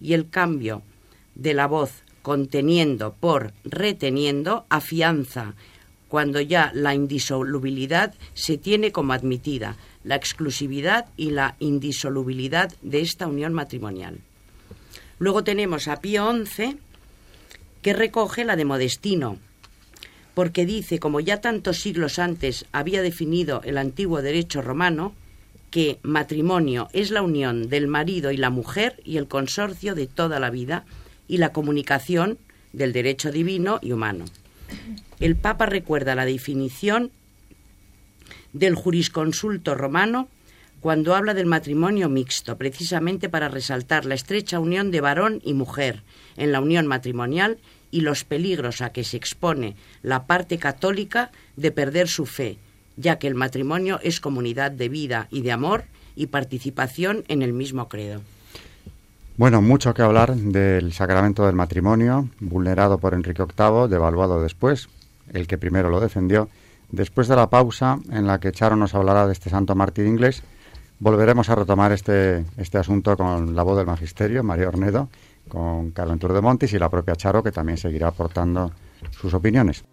y 0.00 0.12
el 0.12 0.30
cambio 0.30 0.82
de 1.34 1.52
la 1.52 1.66
voz 1.66 2.04
conteniendo 2.22 3.14
por 3.18 3.52
reteniendo 3.64 4.66
afianza 4.68 5.54
cuando 6.06 6.40
ya 6.40 6.70
la 6.76 6.94
indisolubilidad 6.94 8.14
se 8.34 8.56
tiene 8.56 8.92
como 8.92 9.14
admitida, 9.14 9.78
la 10.04 10.14
exclusividad 10.14 11.06
y 11.16 11.32
la 11.32 11.56
indisolubilidad 11.58 12.72
de 12.82 13.00
esta 13.00 13.26
unión 13.26 13.52
matrimonial. 13.52 14.20
Luego 15.22 15.44
tenemos 15.44 15.86
a 15.86 16.00
Pío 16.00 16.28
XI, 16.34 16.78
que 17.80 17.92
recoge 17.92 18.44
la 18.44 18.56
de 18.56 18.64
Modestino, 18.64 19.38
porque 20.34 20.66
dice, 20.66 20.98
como 20.98 21.20
ya 21.20 21.40
tantos 21.40 21.78
siglos 21.78 22.18
antes 22.18 22.66
había 22.72 23.02
definido 23.02 23.62
el 23.62 23.78
antiguo 23.78 24.20
derecho 24.20 24.62
romano, 24.62 25.14
que 25.70 26.00
matrimonio 26.02 26.88
es 26.92 27.12
la 27.12 27.22
unión 27.22 27.68
del 27.68 27.86
marido 27.86 28.32
y 28.32 28.36
la 28.36 28.50
mujer 28.50 29.00
y 29.04 29.16
el 29.16 29.28
consorcio 29.28 29.94
de 29.94 30.08
toda 30.08 30.40
la 30.40 30.50
vida 30.50 30.86
y 31.28 31.36
la 31.36 31.52
comunicación 31.52 32.36
del 32.72 32.92
derecho 32.92 33.30
divino 33.30 33.78
y 33.80 33.92
humano. 33.92 34.24
El 35.20 35.36
Papa 35.36 35.66
recuerda 35.66 36.16
la 36.16 36.24
definición 36.24 37.12
del 38.52 38.74
jurisconsulto 38.74 39.76
romano 39.76 40.26
cuando 40.82 41.14
habla 41.14 41.32
del 41.32 41.46
matrimonio 41.46 42.08
mixto, 42.08 42.58
precisamente 42.58 43.28
para 43.28 43.48
resaltar 43.48 44.04
la 44.04 44.16
estrecha 44.16 44.58
unión 44.58 44.90
de 44.90 45.00
varón 45.00 45.40
y 45.44 45.54
mujer 45.54 46.02
en 46.36 46.50
la 46.50 46.60
unión 46.60 46.88
matrimonial 46.88 47.58
y 47.92 48.00
los 48.00 48.24
peligros 48.24 48.82
a 48.82 48.90
que 48.90 49.04
se 49.04 49.16
expone 49.16 49.76
la 50.02 50.26
parte 50.26 50.58
católica 50.58 51.30
de 51.56 51.70
perder 51.70 52.08
su 52.08 52.26
fe, 52.26 52.58
ya 52.96 53.20
que 53.20 53.28
el 53.28 53.36
matrimonio 53.36 54.00
es 54.02 54.20
comunidad 54.20 54.72
de 54.72 54.88
vida 54.88 55.28
y 55.30 55.42
de 55.42 55.52
amor 55.52 55.84
y 56.16 56.26
participación 56.26 57.22
en 57.28 57.42
el 57.42 57.52
mismo 57.52 57.88
credo. 57.88 58.20
Bueno, 59.36 59.62
mucho 59.62 59.94
que 59.94 60.02
hablar 60.02 60.34
del 60.34 60.92
sacramento 60.92 61.46
del 61.46 61.54
matrimonio, 61.54 62.28
vulnerado 62.40 62.98
por 62.98 63.14
Enrique 63.14 63.44
VIII, 63.44 63.88
devaluado 63.88 64.42
después, 64.42 64.88
el 65.32 65.46
que 65.46 65.58
primero 65.58 65.90
lo 65.90 66.00
defendió, 66.00 66.48
Después 66.92 67.26
de 67.26 67.36
la 67.36 67.48
pausa 67.48 67.98
en 68.10 68.26
la 68.26 68.38
que 68.38 68.52
Charo 68.52 68.76
nos 68.76 68.94
hablará 68.94 69.26
de 69.26 69.32
este 69.32 69.48
santo 69.48 69.74
mártir 69.74 70.06
inglés, 70.06 70.42
volveremos 71.02 71.50
a 71.50 71.56
retomar 71.56 71.90
este, 71.90 72.44
este 72.56 72.78
asunto 72.78 73.16
con 73.16 73.56
la 73.56 73.64
voz 73.64 73.76
del 73.76 73.86
magisterio, 73.86 74.44
María 74.44 74.68
Ornedo, 74.68 75.08
con 75.48 75.90
Carlos 75.90 76.20
de 76.20 76.40
Montis 76.40 76.72
y 76.74 76.78
la 76.78 76.88
propia 76.88 77.16
Charo, 77.16 77.42
que 77.42 77.50
también 77.50 77.76
seguirá 77.76 78.08
aportando 78.08 78.70
sus 79.10 79.34
opiniones. 79.34 79.84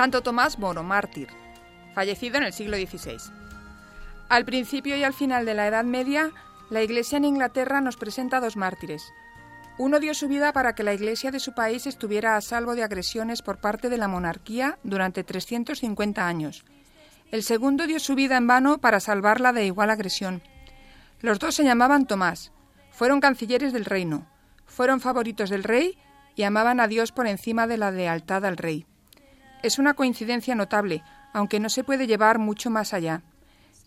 Santo 0.00 0.22
Tomás 0.22 0.58
Moro, 0.58 0.82
mártir, 0.82 1.28
fallecido 1.94 2.38
en 2.38 2.44
el 2.44 2.54
siglo 2.54 2.78
XVI. 2.78 3.18
Al 4.30 4.46
principio 4.46 4.96
y 4.96 5.04
al 5.04 5.12
final 5.12 5.44
de 5.44 5.52
la 5.52 5.66
Edad 5.66 5.84
Media, 5.84 6.30
la 6.70 6.82
Iglesia 6.82 7.18
en 7.18 7.26
Inglaterra 7.26 7.82
nos 7.82 7.98
presenta 7.98 8.40
dos 8.40 8.56
mártires. 8.56 9.12
Uno 9.76 10.00
dio 10.00 10.14
su 10.14 10.26
vida 10.26 10.54
para 10.54 10.74
que 10.74 10.84
la 10.84 10.94
Iglesia 10.94 11.30
de 11.30 11.38
su 11.38 11.52
país 11.52 11.86
estuviera 11.86 12.36
a 12.36 12.40
salvo 12.40 12.74
de 12.74 12.82
agresiones 12.82 13.42
por 13.42 13.58
parte 13.58 13.90
de 13.90 13.98
la 13.98 14.08
monarquía 14.08 14.78
durante 14.84 15.22
350 15.22 16.26
años. 16.26 16.64
El 17.30 17.42
segundo 17.42 17.86
dio 17.86 18.00
su 18.00 18.14
vida 18.14 18.38
en 18.38 18.46
vano 18.46 18.78
para 18.78 19.00
salvarla 19.00 19.52
de 19.52 19.66
igual 19.66 19.90
agresión. 19.90 20.40
Los 21.20 21.38
dos 21.40 21.54
se 21.54 21.64
llamaban 21.64 22.06
Tomás, 22.06 22.52
fueron 22.90 23.20
cancilleres 23.20 23.74
del 23.74 23.84
reino, 23.84 24.26
fueron 24.64 25.02
favoritos 25.02 25.50
del 25.50 25.62
rey 25.62 25.98
y 26.36 26.44
amaban 26.44 26.80
a 26.80 26.88
Dios 26.88 27.12
por 27.12 27.26
encima 27.26 27.66
de 27.66 27.76
la 27.76 27.90
lealtad 27.90 28.46
al 28.46 28.56
rey. 28.56 28.86
Es 29.62 29.78
una 29.78 29.94
coincidencia 29.94 30.54
notable, 30.54 31.02
aunque 31.32 31.60
no 31.60 31.68
se 31.68 31.84
puede 31.84 32.06
llevar 32.06 32.38
mucho 32.38 32.70
más 32.70 32.94
allá. 32.94 33.22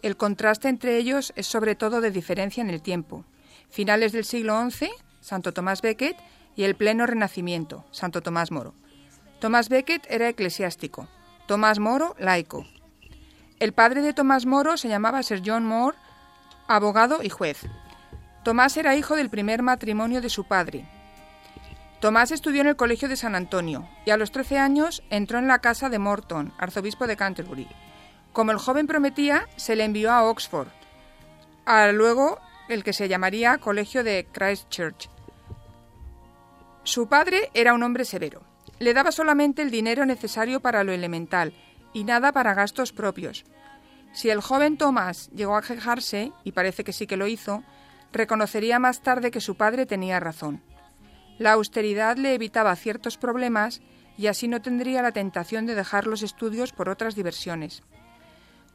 el 0.01 0.17
contraste 0.17 0.67
entre 0.67 0.97
ellos 0.97 1.31
es 1.38 1.47
sobre 1.47 1.75
todo 1.75 2.01
de 2.01 2.12
diferencia 2.12 2.62
en 2.62 2.69
el 2.69 2.81
tiempo. 2.81 3.23
Finales 3.69 4.12
del 4.12 4.25
siglo 4.25 4.69
XI, 4.69 4.89
Santo 5.21 5.53
Tomás 5.53 5.81
Becket, 5.81 6.17
y 6.55 6.63
el 6.63 6.75
pleno 6.75 7.05
Renacimiento, 7.05 7.86
Santo 7.91 8.21
Tomás 8.21 8.51
Moro. 8.51 8.73
Tomás 9.39 9.69
Becket 9.69 10.05
era 10.09 10.29
eclesiástico, 10.29 11.07
Tomás 11.47 11.79
Moro 11.79 12.15
laico. 12.19 12.65
El 13.59 13.73
padre 13.73 14.01
de 14.01 14.13
Tomás 14.13 14.45
Moro 14.45 14.77
se 14.77 14.89
llamaba 14.89 15.23
Sir 15.23 15.41
John 15.43 15.65
Moore, 15.65 15.97
abogado 16.67 17.23
y 17.23 17.29
juez. 17.29 17.62
Tomás 18.43 18.75
era 18.77 18.95
hijo 18.95 19.15
del 19.15 19.29
primer 19.29 19.63
matrimonio 19.63 20.21
de 20.21 20.29
su 20.29 20.43
padre. 20.43 20.86
Tomás 22.03 22.31
estudió 22.31 22.59
en 22.59 22.67
el 22.67 22.75
Colegio 22.75 23.07
de 23.07 23.15
San 23.15 23.33
Antonio 23.33 23.87
y 24.05 24.09
a 24.09 24.17
los 24.17 24.33
13 24.33 24.59
años 24.59 25.01
entró 25.09 25.39
en 25.39 25.47
la 25.47 25.59
casa 25.59 25.87
de 25.87 25.99
Morton, 25.99 26.51
arzobispo 26.57 27.07
de 27.07 27.15
Canterbury. 27.15 27.65
Como 28.33 28.51
el 28.51 28.57
joven 28.57 28.87
prometía, 28.87 29.47
se 29.55 29.77
le 29.77 29.85
envió 29.85 30.11
a 30.11 30.25
Oxford, 30.25 30.67
a 31.63 31.93
luego 31.93 32.39
el 32.67 32.83
que 32.83 32.91
se 32.91 33.07
llamaría 33.07 33.57
Colegio 33.57 34.03
de 34.03 34.27
Christchurch. 34.33 35.09
Su 36.83 37.07
padre 37.07 37.49
era 37.53 37.73
un 37.73 37.83
hombre 37.83 38.03
severo. 38.03 38.43
Le 38.79 38.93
daba 38.93 39.13
solamente 39.13 39.61
el 39.61 39.71
dinero 39.71 40.05
necesario 40.05 40.59
para 40.59 40.83
lo 40.83 40.91
elemental 40.91 41.53
y 41.93 42.03
nada 42.03 42.33
para 42.33 42.53
gastos 42.53 42.91
propios. 42.91 43.45
Si 44.11 44.29
el 44.29 44.41
joven 44.41 44.75
Tomás 44.75 45.29
llegó 45.29 45.55
a 45.55 45.61
quejarse, 45.61 46.33
y 46.43 46.51
parece 46.51 46.83
que 46.83 46.91
sí 46.91 47.07
que 47.07 47.15
lo 47.15 47.27
hizo, 47.27 47.63
reconocería 48.11 48.77
más 48.77 49.01
tarde 49.03 49.31
que 49.31 49.39
su 49.39 49.55
padre 49.55 49.85
tenía 49.85 50.19
razón. 50.19 50.61
La 51.39 51.54
austeridad 51.54 52.17
le 52.17 52.34
evitaba 52.34 52.76
ciertos 52.76 53.17
problemas 53.17 53.82
y 54.17 54.28
así 54.28 54.48
no 54.48 54.62
tendría 54.62 55.02
la 55.02 55.12
tentación 55.12 55.65
de 55.65 55.76
dejar 55.76 56.08
los 56.08 56.22
estudios 56.22 56.72
por 56.72 56.89
otras 56.89 57.15
diversiones. 57.15 57.82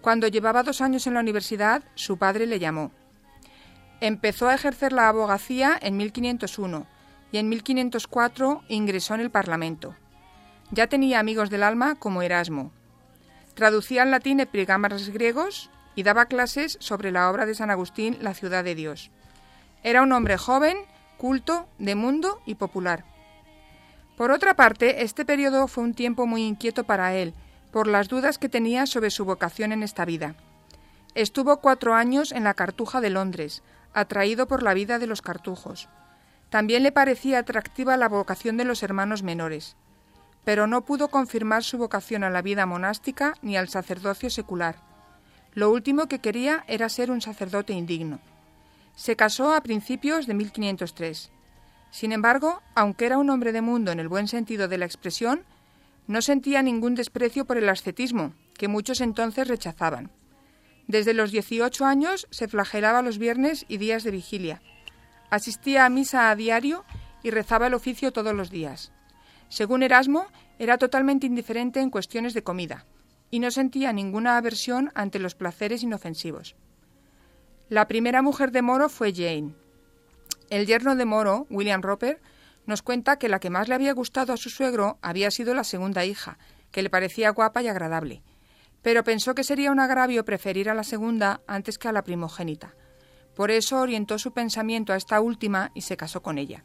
Cuando 0.01 0.29
llevaba 0.29 0.62
dos 0.62 0.81
años 0.81 1.07
en 1.07 1.14
la 1.14 1.21
universidad, 1.21 1.83
su 1.94 2.18
padre 2.18 2.47
le 2.47 2.59
llamó. 2.59 2.92
Empezó 4.01 4.49
a 4.49 4.55
ejercer 4.55 4.92
la 4.92 5.09
abogacía 5.09 5.77
en 5.81 5.97
1501 5.97 6.87
y 7.33 7.38
en 7.38 7.49
1504 7.49 8.62
ingresó 8.68 9.14
en 9.14 9.21
el 9.21 9.31
Parlamento. 9.31 9.94
Ya 10.71 10.87
tenía 10.87 11.18
amigos 11.18 11.51
del 11.51 11.62
alma 11.62 11.97
como 11.97 12.23
Erasmo. 12.23 12.73
Traducía 13.55 14.03
al 14.03 14.11
latín 14.11 14.40
epigramas 14.40 15.09
griegos 15.09 15.71
y 15.97 16.05
daba 16.05 16.27
clases 16.27 16.77
sobre 16.81 17.11
la 17.11 17.29
obra 17.29 17.44
de 17.44 17.55
San 17.55 17.71
Agustín, 17.71 18.18
La 18.21 18.35
ciudad 18.35 18.62
de 18.62 18.77
Dios. 18.77 19.11
Era 19.83 20.03
un 20.03 20.12
hombre 20.12 20.38
joven, 20.38 20.77
culto, 21.18 21.68
de 21.78 21.94
mundo 21.94 22.40
y 22.46 22.54
popular. 22.54 23.04
Por 24.16 24.31
otra 24.31 24.54
parte, 24.54 25.02
este 25.02 25.24
periodo 25.24 25.68
fue 25.68 25.85
un 25.85 25.94
tiempo 25.94 26.26
muy 26.26 26.44
inquieto 26.44 26.85
para 26.85 27.14
él, 27.14 27.35
por 27.72 27.87
las 27.87 28.09
dudas 28.09 28.38
que 28.38 28.48
tenía 28.48 28.87
sobre 28.87 29.11
su 29.11 29.24
vocación 29.24 29.72
en 29.72 29.83
esta 29.83 30.04
vida. 30.04 30.35
Estuvo 31.14 31.59
cuatro 31.59 31.94
años 31.94 32.33
en 32.33 32.44
la 32.44 32.54
Cartuja 32.54 33.00
de 33.00 33.11
Londres, 33.11 33.62
atraído 33.92 34.48
por 34.48 34.62
la 34.62 34.74
vida 34.74 34.98
de 34.98 35.07
los 35.07 35.20
cartujos. 35.20 35.88
También 36.50 36.83
le 36.83 36.92
parecía 36.92 37.40
atractiva 37.40 37.96
la 37.96 38.09
vocación 38.09 38.57
de 38.57 38.64
los 38.64 38.83
hermanos 38.83 39.22
menores, 39.22 39.76
pero 40.44 40.66
no 40.66 40.85
pudo 40.85 41.09
confirmar 41.09 41.62
su 41.62 41.76
vocación 41.76 42.24
a 42.24 42.31
la 42.31 42.42
vida 42.42 42.64
monástica 42.64 43.35
ni 43.42 43.57
al 43.57 43.68
sacerdocio 43.68 44.31
secular. 44.31 44.76
Lo 45.52 45.70
último 45.70 46.07
que 46.07 46.20
quería 46.20 46.64
era 46.68 46.88
ser 46.88 47.11
un 47.11 47.20
sacerdote 47.20 47.72
indigno. 47.72 48.20
Se 48.98 49.14
casó 49.14 49.54
a 49.54 49.61
principios 49.61 50.26
de 50.26 50.34
1503. 50.34 51.30
Sin 51.92 52.11
embargo, 52.11 52.61
aunque 52.74 53.06
era 53.06 53.18
un 53.18 53.30
hombre 53.30 53.52
de 53.52 53.61
mundo 53.61 53.92
en 53.92 54.00
el 54.00 54.08
buen 54.08 54.26
sentido 54.26 54.66
de 54.66 54.76
la 54.76 54.87
expresión, 54.87 55.44
no 56.08 56.20
sentía 56.20 56.62
ningún 56.62 56.96
desprecio 56.96 57.44
por 57.44 57.58
el 57.58 57.68
ascetismo, 57.68 58.34
que 58.54 58.66
muchos 58.66 59.00
entonces 59.00 59.46
rechazaban. 59.46 60.11
Desde 60.88 61.14
los 61.14 61.30
18 61.30 61.87
años 61.87 62.26
se 62.30 62.48
flagelaba 62.48 63.00
los 63.02 63.18
viernes 63.18 63.66
y 63.68 63.76
días 63.76 64.02
de 64.02 64.11
vigilia. 64.11 64.62
Asistía 65.30 65.84
a 65.84 65.90
misa 65.90 66.28
a 66.28 66.34
diario 66.34 66.84
y 67.22 67.30
rezaba 67.30 67.68
el 67.68 67.74
oficio 67.74 68.12
todos 68.12 68.34
los 68.34 68.50
días. 68.50 68.90
Según 69.48 69.84
Erasmo, 69.84 70.26
era 70.58 70.76
totalmente 70.76 71.28
indiferente 71.28 71.78
en 71.78 71.90
cuestiones 71.90 72.34
de 72.34 72.42
comida 72.42 72.84
y 73.30 73.38
no 73.38 73.52
sentía 73.52 73.92
ninguna 73.92 74.37
aversión 74.37 74.90
ante 74.96 75.20
los 75.20 75.37
placeres 75.37 75.84
inofensivos. 75.84 76.56
La 77.70 77.87
primera 77.87 78.22
mujer 78.22 78.50
de 78.50 78.62
Moro 78.62 78.88
fue 78.88 79.12
Jane. 79.12 79.52
El 80.48 80.64
yerno 80.64 80.96
de 80.96 81.04
Moro, 81.04 81.46
William 81.50 81.83
Roper, 81.83 82.18
nos 82.64 82.81
cuenta 82.81 83.18
que 83.18 83.28
la 83.28 83.40
que 83.40 83.50
más 83.50 83.68
le 83.68 83.74
había 83.74 83.92
gustado 83.92 84.33
a 84.33 84.38
su 84.38 84.48
suegro 84.48 84.96
había 85.02 85.31
sido 85.31 85.52
la 85.52 85.64
segunda 85.64 86.07
hija, 86.07 86.38
que 86.70 86.81
le 86.83 86.88
parecía 86.88 87.28
guapa 87.28 87.62
y 87.62 87.68
agradable, 87.68 88.22
pero 88.81 89.04
pensó 89.04 89.35
que 89.35 89.44
sería 89.44 89.70
un 89.70 89.81
agravio 89.81 90.24
preferir 90.24 90.70
a 90.70 90.74
la 90.74 90.83
segunda 90.83 91.42
antes 91.46 91.76
que 91.76 91.88
a 91.88 91.92
la 91.92 92.04
primogénita. 92.04 92.74
Por 93.37 93.50
eso 93.50 93.78
orientó 93.81 94.18
su 94.18 94.33
pensamiento 94.33 94.94
a 94.94 94.96
esta 94.96 95.20
última 95.20 95.70
y 95.74 95.83
se 95.83 95.98
casó 95.98 96.22
con 96.22 96.38
ella. 96.38 96.64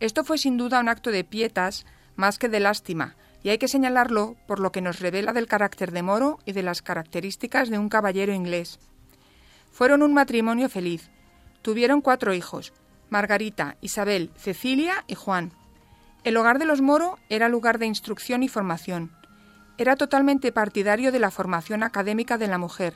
Esto 0.00 0.24
fue 0.24 0.36
sin 0.36 0.56
duda 0.56 0.80
un 0.80 0.88
acto 0.88 1.12
de 1.12 1.22
pietas 1.22 1.86
más 2.16 2.40
que 2.40 2.48
de 2.48 2.58
lástima, 2.58 3.14
y 3.44 3.50
hay 3.50 3.58
que 3.58 3.68
señalarlo 3.68 4.34
por 4.48 4.58
lo 4.58 4.72
que 4.72 4.80
nos 4.80 4.98
revela 4.98 5.32
del 5.32 5.46
carácter 5.46 5.92
de 5.92 6.02
Moro 6.02 6.40
y 6.44 6.52
de 6.52 6.64
las 6.64 6.82
características 6.82 7.70
de 7.70 7.78
un 7.78 7.88
caballero 7.88 8.32
inglés. 8.32 8.80
Fueron 9.74 10.02
un 10.02 10.14
matrimonio 10.14 10.68
feliz. 10.68 11.10
Tuvieron 11.60 12.00
cuatro 12.00 12.32
hijos, 12.32 12.72
Margarita, 13.10 13.76
Isabel, 13.80 14.30
Cecilia 14.36 15.04
y 15.08 15.16
Juan. 15.16 15.50
El 16.22 16.36
hogar 16.36 16.60
de 16.60 16.64
los 16.64 16.80
Moro 16.80 17.18
era 17.28 17.48
lugar 17.48 17.80
de 17.80 17.86
instrucción 17.86 18.44
y 18.44 18.48
formación. 18.48 19.10
Era 19.76 19.96
totalmente 19.96 20.52
partidario 20.52 21.10
de 21.10 21.18
la 21.18 21.32
formación 21.32 21.82
académica 21.82 22.38
de 22.38 22.46
la 22.46 22.56
mujer, 22.56 22.94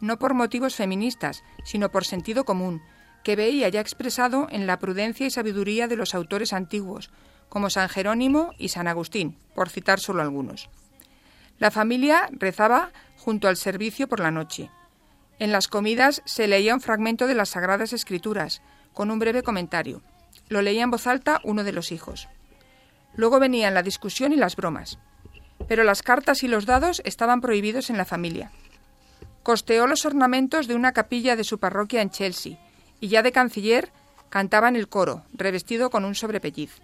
no 0.00 0.18
por 0.18 0.32
motivos 0.32 0.74
feministas, 0.74 1.44
sino 1.62 1.90
por 1.90 2.06
sentido 2.06 2.44
común, 2.44 2.80
que 3.22 3.36
veía 3.36 3.68
ya 3.68 3.80
expresado 3.80 4.46
en 4.48 4.66
la 4.66 4.78
prudencia 4.78 5.26
y 5.26 5.30
sabiduría 5.30 5.88
de 5.88 5.96
los 5.96 6.14
autores 6.14 6.54
antiguos, 6.54 7.10
como 7.50 7.68
San 7.68 7.90
Jerónimo 7.90 8.52
y 8.56 8.70
San 8.70 8.88
Agustín, 8.88 9.36
por 9.54 9.68
citar 9.68 10.00
solo 10.00 10.22
algunos. 10.22 10.70
La 11.58 11.70
familia 11.70 12.30
rezaba 12.32 12.92
junto 13.18 13.46
al 13.46 13.58
servicio 13.58 14.08
por 14.08 14.20
la 14.20 14.30
noche. 14.30 14.70
En 15.38 15.52
las 15.52 15.68
comidas 15.68 16.22
se 16.24 16.46
leía 16.46 16.74
un 16.74 16.80
fragmento 16.80 17.26
de 17.26 17.34
las 17.34 17.50
Sagradas 17.50 17.92
Escrituras, 17.92 18.62
con 18.92 19.10
un 19.10 19.18
breve 19.18 19.42
comentario. 19.42 20.02
Lo 20.48 20.62
leía 20.62 20.82
en 20.82 20.90
voz 20.90 21.06
alta 21.06 21.40
uno 21.42 21.64
de 21.64 21.72
los 21.72 21.90
hijos. 21.90 22.28
Luego 23.16 23.40
venían 23.40 23.74
la 23.74 23.82
discusión 23.82 24.32
y 24.32 24.36
las 24.36 24.56
bromas. 24.56 24.98
Pero 25.66 25.84
las 25.84 26.02
cartas 26.02 26.42
y 26.42 26.48
los 26.48 26.66
dados 26.66 27.02
estaban 27.04 27.40
prohibidos 27.40 27.90
en 27.90 27.96
la 27.96 28.04
familia. 28.04 28.52
Costeó 29.42 29.86
los 29.86 30.04
ornamentos 30.04 30.68
de 30.68 30.74
una 30.74 30.92
capilla 30.92 31.36
de 31.36 31.44
su 31.44 31.58
parroquia 31.58 32.02
en 32.02 32.10
Chelsea, 32.10 32.58
y 33.00 33.08
ya 33.08 33.22
de 33.22 33.32
canciller 33.32 33.92
cantaba 34.30 34.68
en 34.68 34.76
el 34.76 34.88
coro, 34.88 35.24
revestido 35.32 35.90
con 35.90 36.04
un 36.04 36.14
sobrepelliz. 36.14 36.80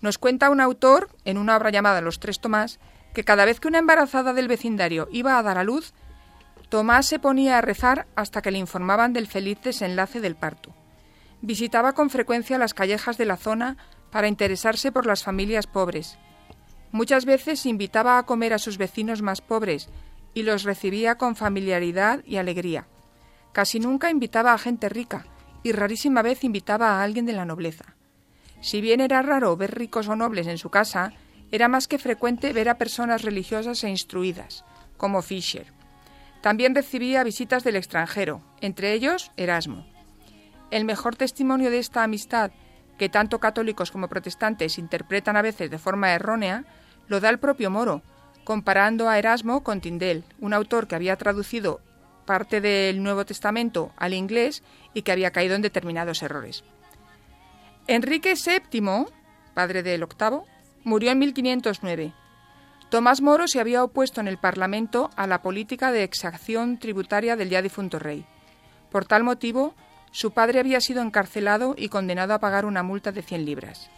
Nos 0.00 0.18
cuenta 0.18 0.50
un 0.50 0.60
autor, 0.60 1.08
en 1.24 1.38
una 1.38 1.56
obra 1.56 1.70
llamada 1.70 2.00
Los 2.00 2.20
Tres 2.20 2.40
Tomás, 2.40 2.78
que 3.14 3.24
cada 3.24 3.44
vez 3.44 3.60
que 3.60 3.68
una 3.68 3.78
embarazada 3.78 4.32
del 4.34 4.48
vecindario 4.48 5.08
iba 5.10 5.38
a 5.38 5.42
dar 5.42 5.56
a 5.56 5.64
luz, 5.64 5.94
Tomás 6.68 7.06
se 7.06 7.18
ponía 7.18 7.58
a 7.58 7.60
rezar 7.60 8.06
hasta 8.16 8.42
que 8.42 8.50
le 8.50 8.58
informaban 8.58 9.12
del 9.12 9.28
feliz 9.28 9.58
desenlace 9.62 10.20
del 10.20 10.34
parto. 10.34 10.74
Visitaba 11.40 11.92
con 11.92 12.10
frecuencia 12.10 12.58
las 12.58 12.74
callejas 12.74 13.18
de 13.18 13.26
la 13.26 13.36
zona 13.36 13.76
para 14.10 14.28
interesarse 14.28 14.90
por 14.90 15.06
las 15.06 15.22
familias 15.22 15.66
pobres. 15.66 16.18
Muchas 16.90 17.24
veces 17.24 17.66
invitaba 17.66 18.18
a 18.18 18.24
comer 18.24 18.52
a 18.52 18.58
sus 18.58 18.78
vecinos 18.78 19.22
más 19.22 19.40
pobres 19.40 19.88
y 20.34 20.42
los 20.42 20.64
recibía 20.64 21.16
con 21.16 21.36
familiaridad 21.36 22.24
y 22.24 22.36
alegría. 22.36 22.88
Casi 23.52 23.78
nunca 23.78 24.10
invitaba 24.10 24.52
a 24.52 24.58
gente 24.58 24.88
rica 24.88 25.26
y 25.62 25.72
rarísima 25.72 26.22
vez 26.22 26.42
invitaba 26.44 26.92
a 26.92 27.02
alguien 27.02 27.26
de 27.26 27.32
la 27.32 27.44
nobleza. 27.44 27.96
Si 28.60 28.80
bien 28.80 29.00
era 29.00 29.22
raro 29.22 29.56
ver 29.56 29.74
ricos 29.76 30.08
o 30.08 30.16
nobles 30.16 30.46
en 30.46 30.58
su 30.58 30.70
casa, 30.70 31.12
era 31.52 31.68
más 31.68 31.86
que 31.86 31.98
frecuente 31.98 32.52
ver 32.52 32.68
a 32.68 32.78
personas 32.78 33.22
religiosas 33.22 33.84
e 33.84 33.88
instruidas, 33.88 34.64
como 34.96 35.22
Fisher. 35.22 35.75
También 36.46 36.76
recibía 36.76 37.24
visitas 37.24 37.64
del 37.64 37.74
extranjero, 37.74 38.40
entre 38.60 38.92
ellos 38.92 39.32
Erasmo. 39.36 39.84
El 40.70 40.84
mejor 40.84 41.16
testimonio 41.16 41.72
de 41.72 41.80
esta 41.80 42.04
amistad, 42.04 42.52
que 42.98 43.08
tanto 43.08 43.40
católicos 43.40 43.90
como 43.90 44.06
protestantes 44.06 44.78
interpretan 44.78 45.36
a 45.36 45.42
veces 45.42 45.72
de 45.72 45.78
forma 45.80 46.12
errónea, 46.12 46.62
lo 47.08 47.18
da 47.18 47.30
el 47.30 47.40
propio 47.40 47.68
Moro, 47.68 48.00
comparando 48.44 49.08
a 49.08 49.18
Erasmo 49.18 49.64
con 49.64 49.80
Tindel, 49.80 50.22
un 50.38 50.54
autor 50.54 50.86
que 50.86 50.94
había 50.94 51.16
traducido 51.16 51.80
parte 52.26 52.60
del 52.60 53.02
Nuevo 53.02 53.26
Testamento 53.26 53.90
al 53.96 54.14
inglés 54.14 54.62
y 54.94 55.02
que 55.02 55.10
había 55.10 55.32
caído 55.32 55.56
en 55.56 55.62
determinados 55.62 56.22
errores. 56.22 56.62
Enrique 57.88 58.34
VII, 58.34 59.06
padre 59.52 59.82
del 59.82 60.04
octavo, 60.04 60.46
murió 60.84 61.10
en 61.10 61.18
1509 61.18 62.12
Tomás 62.90 63.20
Moro 63.20 63.48
se 63.48 63.58
había 63.58 63.82
opuesto 63.82 64.20
en 64.20 64.28
el 64.28 64.38
Parlamento 64.38 65.10
a 65.16 65.26
la 65.26 65.42
política 65.42 65.90
de 65.90 66.04
exacción 66.04 66.78
tributaria 66.78 67.34
del 67.34 67.50
ya 67.50 67.60
difunto 67.60 67.98
rey. 67.98 68.24
Por 68.90 69.04
tal 69.04 69.24
motivo, 69.24 69.74
su 70.12 70.30
padre 70.30 70.60
había 70.60 70.80
sido 70.80 71.02
encarcelado 71.02 71.74
y 71.76 71.88
condenado 71.88 72.32
a 72.32 72.38
pagar 72.38 72.64
una 72.64 72.84
multa 72.84 73.10
de 73.10 73.22
100 73.22 73.44
libras. 73.44 73.90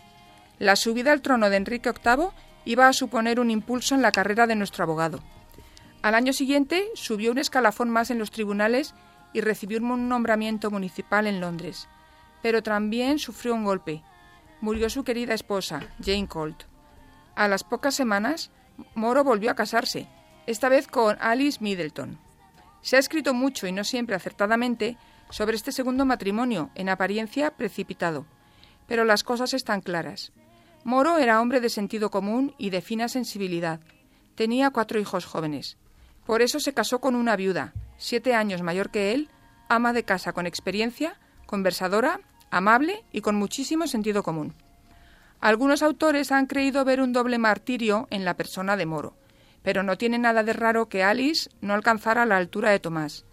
La 0.59 0.75
subida 0.75 1.13
al 1.13 1.21
trono 1.21 1.51
de 1.51 1.59
Enrique 1.59 1.93
VIII 1.93 2.31
iba 2.65 2.89
a 2.89 2.93
suponer 2.95 3.41
un 3.41 3.51
impulso 3.51 3.95
en 3.95 4.03
la 4.03 4.11
carrera 4.11 4.47
de 4.47 4.57
nuestro 4.57 4.85
abogado. 4.85 5.21
Al 6.01 6.15
año 6.15 6.33
siguiente 6.33 6.89
subió 6.95 7.31
un 7.31 7.39
escalafón 7.39 7.91
más 7.91 8.11
en 8.11 8.19
los 8.19 8.31
tribunales 8.31 8.95
y 9.35 9.43
recibió 9.43 9.79
un 9.79 10.09
nombramiento 10.09 10.71
municipal 10.71 11.27
en 11.27 11.41
Londres. 11.41 11.89
Pero 12.43 12.63
también 12.63 13.19
sufrió 13.19 13.55
un 13.55 13.65
golpe. 13.65 14.03
Murió 14.61 14.89
su 14.89 15.05
querida 15.05 15.35
esposa, 15.35 15.83
Jane 16.03 16.27
Colt. 16.27 16.65
A 17.37 17.47
las 17.47 17.63
pocas 17.63 17.95
semanas, 17.95 18.51
Moro 18.95 19.25
volvió 19.25 19.51
a 19.51 19.55
casarse, 19.55 20.09
esta 20.47 20.69
vez 20.69 20.87
con 20.87 21.17
Alice 21.21 21.59
Middleton. 21.61 22.19
Se 22.81 22.97
ha 22.97 22.99
escrito 22.99 23.35
mucho 23.35 23.67
y 23.67 23.73
no 23.73 23.85
siempre 23.85 24.17
acertadamente 24.17 24.97
sobre 25.31 25.57
este 25.57 25.73
segundo 25.73 26.05
matrimonio, 26.05 26.71
en 26.75 26.89
apariencia 26.89 27.51
precipitado. 27.51 28.27
Pero 28.87 29.05
las 29.05 29.25
cosas 29.25 29.53
están 29.53 29.81
claras. 29.81 30.33
Moro 30.85 31.19
era 31.19 31.41
hombre 31.41 31.61
de 31.61 31.69
sentido 31.69 32.11
común 32.11 32.55
y 32.57 32.71
de 32.71 32.81
fina 32.81 33.09
sensibilidad. 33.09 33.81
Tenía 34.37 34.71
cuatro 34.71 34.99
hijos 35.01 35.27
jóvenes. 35.27 35.77
Por 36.25 36.41
eso 36.43 36.61
se 36.61 36.73
casó 36.73 37.01
con 37.01 37.15
una 37.15 37.37
viuda, 37.37 37.75
siete 37.97 38.35
años 38.35 38.63
mayor 38.63 38.91
que 38.91 39.13
él, 39.13 39.29
ama 39.69 39.93
de 39.93 40.05
casa 40.05 40.33
con 40.33 40.47
experiencia, 40.47 41.19
conversadora, 41.47 42.21
amable 42.51 43.05
y 43.13 43.21
con 43.21 43.37
muchísimo 43.37 43.87
sentido 43.87 44.23
común. 44.23 44.55
Algunos 45.41 45.83
autores 45.83 46.33
han 46.33 46.47
creído 46.47 46.85
ver 46.85 47.01
un 47.01 47.13
doble 47.13 47.39
martirio 47.39 48.09
en 48.11 48.25
la 48.25 48.35
persona 48.35 48.77
de 48.77 48.87
Moro, 48.87 49.17
pero 49.63 49.83
no 49.83 49.97
tiene 49.97 50.19
nada 50.19 50.43
de 50.43 50.53
raro 50.53 50.89
que 50.89 51.05
Alice 51.05 51.51
no 51.61 51.75
alcanzara 51.75 52.27
la 52.27 52.37
altura 52.37 52.71
de 52.71 52.81
Tomás. 52.81 53.25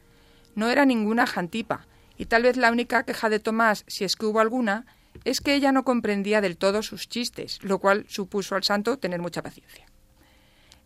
No 0.54 0.70
era 0.70 0.86
ninguna 0.86 1.26
jantipa, 1.26 1.88
y 2.18 2.26
tal 2.26 2.44
vez 2.44 2.58
la 2.58 2.72
única 2.72 3.04
queja 3.04 3.30
de 3.30 3.40
Tomás, 3.40 3.84
si 3.88 4.04
es 4.04 4.16
que 4.16 4.28
hubo 4.28 4.40
alguna, 4.40 4.86
es 5.24 5.42
que 5.42 5.56
ella 5.56 5.72
no 5.72 5.84
comprendía 5.84 6.42
del 6.42 6.58
todo 6.58 6.84
sus 6.84 7.10
chistes, 7.10 7.60
lo 7.64 7.80
cual 7.80 8.06
supuso 8.08 8.56
al 8.56 8.64
santo 8.64 8.98
tener 9.00 9.22
mucha 9.22 9.42
paciencia. 9.42 9.86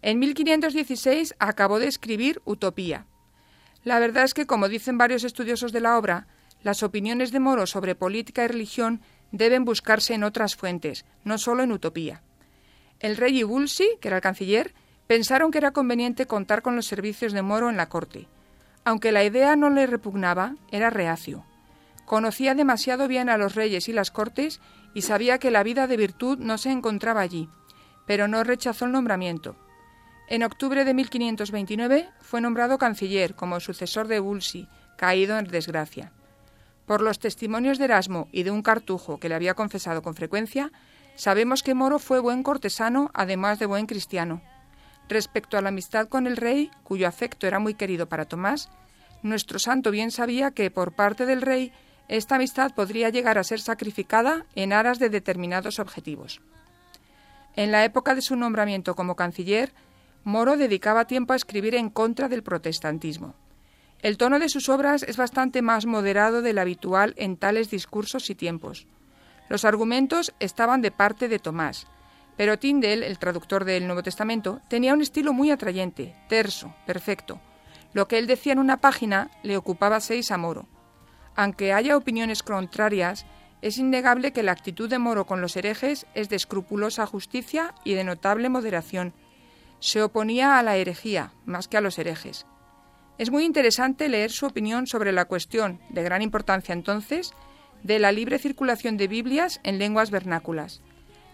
En 0.02 0.20
1516 0.20 1.36
acabó 1.40 1.80
de 1.80 1.88
escribir 1.88 2.42
Utopía. 2.46 3.06
La 3.84 4.00
verdad 4.00 4.24
es 4.24 4.34
que, 4.34 4.46
como 4.46 4.70
dicen 4.70 4.98
varios 4.98 5.24
estudiosos 5.24 5.74
de 5.74 5.82
la 5.82 5.98
obra, 5.98 6.28
las 6.62 6.84
opiniones 6.84 7.32
de 7.32 7.40
Moro 7.40 7.66
sobre 7.66 7.96
política 7.96 8.44
y 8.44 8.48
religión 8.48 9.02
deben 9.32 9.66
buscarse 9.66 10.14
en 10.14 10.24
otras 10.24 10.56
fuentes, 10.56 11.06
no 11.24 11.38
solo 11.38 11.64
en 11.64 11.72
Utopía. 11.72 12.22
El 13.00 13.18
rey 13.18 13.44
Wolsey, 13.44 13.88
que 14.02 14.10
era 14.10 14.18
el 14.18 14.24
canciller, 14.24 14.74
pensaron 15.08 15.52
que 15.52 15.58
era 15.58 15.72
conveniente 15.72 16.28
contar 16.28 16.62
con 16.62 16.76
los 16.76 16.86
servicios 16.86 17.34
de 17.34 17.42
Moro 17.42 17.70
en 17.70 17.78
la 17.78 17.90
corte. 17.90 18.28
Aunque 18.86 19.12
la 19.12 19.24
idea 19.24 19.56
no 19.56 19.70
le 19.70 19.88
repugnaba, 19.88 20.56
era 20.72 20.90
reacio. 20.90 21.46
Conocía 22.06 22.56
demasiado 22.56 23.08
bien 23.08 23.30
a 23.30 23.38
los 23.38 23.56
reyes 23.56 23.88
y 23.88 23.94
las 23.94 24.12
cortes 24.12 24.60
y 24.94 25.04
sabía 25.04 25.38
que 25.38 25.52
la 25.52 25.64
vida 25.64 25.88
de 25.88 25.98
virtud 25.98 26.40
no 26.40 26.58
se 26.58 26.72
encontraba 26.72 27.22
allí, 27.22 27.50
pero 28.06 28.28
no 28.28 28.44
rechazó 28.44 28.86
el 28.86 28.92
nombramiento. 28.92 29.56
En 30.28 30.44
octubre 30.44 30.86
de 30.86 30.94
1529 30.94 32.10
fue 32.22 32.42
nombrado 32.42 32.78
canciller 32.78 33.36
como 33.36 33.60
sucesor 33.60 34.08
de 34.08 34.20
Wolsey, 34.20 34.68
caído 34.98 35.38
en 35.38 35.46
desgracia. 35.46 36.12
Por 36.90 37.02
los 37.02 37.20
testimonios 37.20 37.78
de 37.78 37.86
Erasmo 37.86 38.30
y 38.32 38.42
de 38.42 38.50
un 38.50 38.64
cartujo 38.64 39.20
que 39.20 39.30
le 39.30 39.36
había 39.36 39.54
confesado 39.54 40.02
con 40.02 40.16
frecuencia, 40.16 40.72
sabemos 41.14 41.62
que 41.62 41.76
Moro 41.76 42.00
fue 42.00 42.20
buen 42.20 42.42
cortesano, 42.42 43.12
además 43.14 43.60
de 43.60 43.68
buen 43.68 43.86
cristiano. 43.86 44.42
Respecto 45.08 45.56
a 45.56 45.62
la 45.62 45.70
amistad 45.70 46.08
con 46.08 46.26
el 46.26 46.36
rey, 46.36 46.72
cuyo 46.82 47.08
afecto 47.08 47.46
era 47.46 47.60
muy 47.60 47.76
querido 47.76 48.10
para 48.10 48.26
Tomás, 48.26 48.72
nuestro 49.22 49.60
santo 49.60 49.92
bien 49.92 50.10
sabía 50.10 50.50
que, 50.50 50.72
por 50.72 50.94
parte 50.94 51.28
del 51.28 51.44
rey, 51.44 51.72
esta 52.08 52.38
amistad 52.38 52.74
podría 52.74 53.10
llegar 53.10 53.38
a 53.38 53.44
ser 53.44 53.60
sacrificada 53.60 54.48
en 54.56 54.74
aras 54.74 54.98
de 54.98 55.12
determinados 55.12 55.78
objetivos. 55.78 56.42
En 57.56 57.72
la 57.72 57.86
época 57.86 58.16
de 58.16 58.24
su 58.24 58.36
nombramiento 58.36 58.96
como 58.96 59.16
canciller, 59.16 59.74
Moro 60.24 60.58
dedicaba 60.58 61.06
tiempo 61.06 61.34
a 61.34 61.36
escribir 61.36 61.76
en 61.76 61.92
contra 61.92 62.30
del 62.30 62.42
protestantismo. 62.42 63.36
El 64.02 64.18
tono 64.18 64.40
de 64.40 64.48
sus 64.48 64.70
obras 64.70 65.04
es 65.04 65.18
bastante 65.18 65.62
más 65.62 65.86
moderado 65.86 66.42
del 66.42 66.58
habitual 66.58 67.14
en 67.18 67.36
tales 67.36 67.70
discursos 67.70 68.30
y 68.30 68.36
tiempos. 68.36 68.88
Los 69.50 69.66
argumentos 69.66 70.34
estaban 70.40 70.82
de 70.82 70.92
parte 70.92 71.28
de 71.28 71.38
Tomás, 71.38 71.86
pero 72.38 72.58
Tyndale, 72.58 73.06
el 73.06 73.20
traductor 73.20 73.66
del 73.66 73.88
Nuevo 73.88 74.02
Testamento, 74.02 74.62
tenía 74.70 74.94
un 74.94 75.02
estilo 75.02 75.34
muy 75.34 75.52
atrayente, 75.52 76.16
terso, 76.30 76.74
perfecto. 76.86 77.42
Lo 77.92 78.08
que 78.08 78.18
él 78.18 78.28
decía 78.28 78.54
en 78.54 78.60
una 78.60 78.78
página 78.78 79.32
le 79.44 79.58
ocupaba 79.58 80.00
seis 80.00 80.32
a 80.32 80.38
Moro. 80.38 80.66
Aunque 81.36 81.74
haya 81.74 81.98
opiniones 81.98 82.42
contrarias, 82.42 83.26
es 83.62 83.78
innegable 83.78 84.32
que 84.32 84.44
la 84.44 84.54
actitud 84.54 84.90
de 84.90 85.00
Moro 85.00 85.26
con 85.26 85.42
los 85.42 85.58
herejes 85.58 86.06
es 86.14 86.30
de 86.30 86.38
escrupulosa 86.38 87.06
justicia 87.06 87.76
y 87.84 87.96
de 87.96 88.06
notable 88.06 88.48
moderación. 88.48 89.14
Se 89.80 90.02
oponía 90.02 90.58
a 90.58 90.64
la 90.64 90.78
herejía 90.78 91.34
más 91.46 91.68
que 91.68 91.76
a 91.76 91.82
los 91.82 92.00
herejes. 92.00 92.46
Es 93.20 93.32
muy 93.32 93.44
interesante 93.44 94.08
leer 94.08 94.32
su 94.32 94.46
opinión 94.46 94.88
sobre 94.88 95.12
la 95.12 95.26
cuestión, 95.26 95.82
de 95.90 96.04
gran 96.04 96.22
importancia 96.22 96.72
entonces, 96.72 97.34
de 97.84 98.00
la 98.00 98.14
libre 98.14 98.40
circulación 98.40 98.96
de 98.96 99.10
Biblias 99.10 99.60
en 99.64 99.78
lenguas 99.78 100.10
vernáculas. 100.10 100.82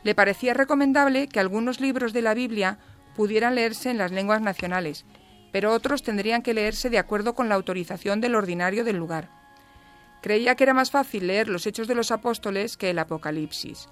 Le 0.04 0.16
parecía 0.16 0.56
recomendable 0.56 1.28
que 1.28 1.40
algunos 1.40 1.80
libros 1.80 2.12
de 2.12 2.24
la 2.24 2.34
Biblia 2.34 2.80
pudieran 3.16 3.54
leerse 3.54 3.92
en 3.92 4.00
las 4.00 4.12
lenguas 4.12 4.42
nacionales, 4.42 5.06
pero 5.52 5.74
otros 5.74 6.02
tendrían 6.02 6.42
que 6.42 6.56
leerse 6.56 6.90
de 6.90 6.98
acuerdo 6.98 7.36
con 7.36 7.50
la 7.50 7.56
autorización 7.56 8.20
del 8.20 8.34
ordinario 8.34 8.84
del 8.84 8.98
lugar. 8.98 9.30
Creía 10.24 10.56
que 10.56 10.64
era 10.64 10.74
más 10.74 10.90
fácil 10.90 11.28
leer 11.28 11.48
los 11.48 11.68
Hechos 11.68 11.88
de 11.88 11.94
los 11.94 12.10
Apóstoles 12.10 12.78
que 12.78 12.90
el 12.90 12.98
Apocalipsis. 12.98 13.90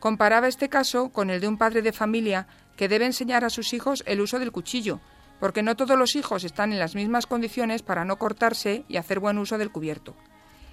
Comparaba 0.00 0.48
este 0.48 0.68
caso 0.68 1.10
con 1.10 1.30
el 1.30 1.40
de 1.40 1.46
un 1.46 1.58
padre 1.58 1.80
de 1.80 1.92
familia 1.92 2.48
que 2.76 2.88
debe 2.88 3.06
enseñar 3.06 3.44
a 3.44 3.50
sus 3.50 3.72
hijos 3.72 4.02
el 4.08 4.20
uso 4.20 4.40
del 4.40 4.50
cuchillo, 4.50 4.98
porque 5.40 5.62
no 5.62 5.74
todos 5.74 5.98
los 5.98 6.14
hijos 6.14 6.44
están 6.44 6.72
en 6.72 6.78
las 6.78 6.94
mismas 6.94 7.26
condiciones 7.26 7.82
para 7.82 8.04
no 8.04 8.16
cortarse 8.16 8.84
y 8.88 8.98
hacer 8.98 9.18
buen 9.18 9.38
uso 9.38 9.58
del 9.58 9.72
cubierto. 9.72 10.14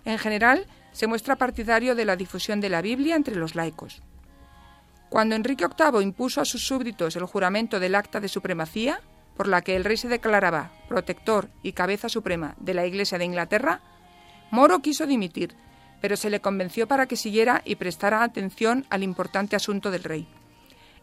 En 0.06 0.19
general, 0.19 0.67
se 0.91 1.08
muestra 1.08 1.38
partidario 1.38 1.95
de 1.95 2.06
la 2.06 2.15
difusión 2.15 2.62
de 2.62 2.69
la 2.69 2.82
Biblia 2.82 3.15
entre 3.15 3.36
los 3.36 3.56
laicos. 3.56 4.01
Cuando 5.10 5.36
Enrique 5.36 5.65
VIII 5.65 6.03
impuso 6.03 6.41
a 6.41 6.45
sus 6.45 6.67
súbditos 6.67 7.15
el 7.15 7.25
juramento 7.25 7.80
del 7.80 7.95
acta 7.95 8.19
de 8.19 8.27
supremacía, 8.27 8.99
por 9.36 9.47
la 9.47 9.62
que 9.62 9.75
el 9.75 9.86
rey 9.86 9.95
se 9.95 10.10
declaraba 10.10 10.71
protector 10.89 11.49
y 11.63 11.71
cabeza 11.71 12.10
suprema 12.10 12.56
de 12.60 12.73
la 12.73 12.86
Iglesia 12.86 13.17
de 13.17 13.25
Inglaterra, 13.25 13.82
Moro 14.49 14.80
quiso 14.80 15.06
dimitir, 15.06 15.56
pero 16.01 16.15
se 16.15 16.30
le 16.30 16.39
convenció 16.39 16.88
para 16.88 17.06
que 17.06 17.15
siguiera 17.15 17.62
y 17.65 17.75
prestara 17.75 18.23
atención 18.23 18.86
al 18.89 19.03
importante 19.03 19.56
asunto 19.56 19.91
del 19.91 20.03
rey. 20.03 20.27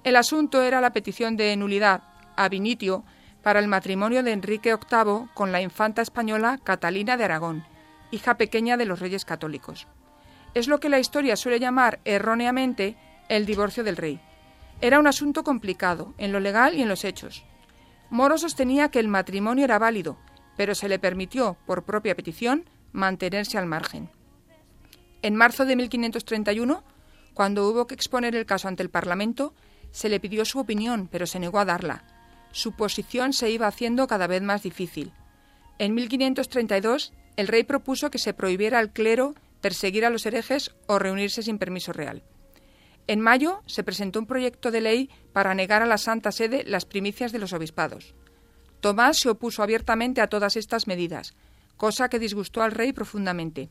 El 0.03 0.17
asunto 0.17 0.63
era 0.63 0.81
la 0.81 0.93
petición 0.93 1.37
de 1.37 1.57
nulidad 1.57 2.03
a 2.37 2.49
Vinitio 2.49 3.05
para 3.45 3.61
el 3.61 3.69
matrimonio 3.69 4.23
de 4.23 4.33
Enrique 4.33 4.75
VIII 4.75 5.29
con 5.35 5.53
la 5.53 5.61
infanta 5.61 6.01
española 6.01 6.59
Catalina 6.65 7.19
de 7.19 7.25
Aragón, 7.25 7.65
hija 8.11 8.39
pequeña 8.39 8.79
de 8.79 8.87
los 8.87 9.01
reyes 9.01 9.27
católicos. 9.27 9.87
Es 10.55 10.67
lo 10.67 10.81
que 10.81 10.89
la 10.89 10.99
historia 10.99 11.37
suele 11.37 11.61
llamar 11.61 12.01
erróneamente 12.07 12.97
el 13.29 13.45
divorcio 13.45 13.85
del 13.85 13.99
rey. 13.99 14.19
Era 14.81 14.99
un 14.99 15.07
asunto 15.07 15.45
complicado, 15.45 16.15
en 16.17 16.33
lo 16.33 16.41
legal 16.41 16.75
y 16.75 16.81
en 16.81 16.89
los 16.89 17.05
hechos. 17.05 17.45
Moro 18.09 18.39
sostenía 18.39 18.89
que 18.89 18.99
el 18.99 19.09
matrimonio 19.09 19.65
era 19.65 19.79
válido, 19.79 20.17
pero 20.57 20.75
se 20.75 20.89
le 20.89 20.99
permitió, 20.99 21.59
por 21.67 21.85
propia 21.85 22.17
petición, 22.17 22.65
mantenerse 22.93 23.59
al 23.59 23.67
margen. 23.67 24.09
En 25.21 25.37
marzo 25.37 25.67
de 25.67 25.77
1531, 25.77 26.83
cuando 27.35 27.69
hubo 27.69 27.87
que 27.87 27.95
exponer 27.95 28.35
el 28.37 28.47
caso 28.47 28.69
ante 28.69 28.83
el 28.83 28.91
Parlamento, 28.91 29.53
se 29.91 30.09
le 30.09 30.19
pidió 30.19 30.47
su 30.47 30.61
opinión, 30.61 31.09
pero 31.13 31.27
se 31.27 31.39
negó 31.39 31.59
a 31.59 31.67
darla. 31.67 32.14
Su 32.55 32.71
posición 32.71 33.33
se 33.33 33.51
iba 33.51 33.67
haciendo 33.67 34.07
cada 34.07 34.29
vez 34.29 34.41
más 34.41 34.63
difícil. 34.63 35.13
En 35.81 35.93
1532, 35.93 37.13
el 37.37 37.49
rey 37.49 37.65
propuso 37.65 38.13
que 38.13 38.21
se 38.21 38.33
prohibiera 38.33 38.79
al 38.79 38.93
clero 38.93 39.35
perseguir 39.61 40.05
a 40.05 40.11
los 40.11 40.25
herejes 40.25 40.71
o 40.87 41.01
reunirse 41.01 41.43
sin 41.43 41.59
permiso 41.59 41.93
real. 41.93 42.23
En 43.09 43.21
mayo 43.21 43.61
se 43.67 43.83
presentó 43.83 44.21
un 44.21 44.27
proyecto 44.27 44.71
de 44.71 44.81
ley 44.81 45.11
para 45.33 45.53
negar 45.55 45.83
a 45.83 45.87
la 45.87 45.99
Santa 45.99 46.31
Sede 46.31 46.63
las 46.65 46.85
primicias 46.85 47.33
de 47.33 47.41
los 47.41 47.53
obispados. 47.53 48.15
Tomás 48.79 49.19
se 49.19 49.31
opuso 49.31 49.65
abiertamente 49.65 50.21
a 50.21 50.29
todas 50.29 50.55
estas 50.55 50.87
medidas, 50.87 51.35
cosa 51.77 52.09
que 52.09 52.21
disgustó 52.21 52.63
al 52.63 52.71
rey 52.71 52.93
profundamente. 52.93 53.69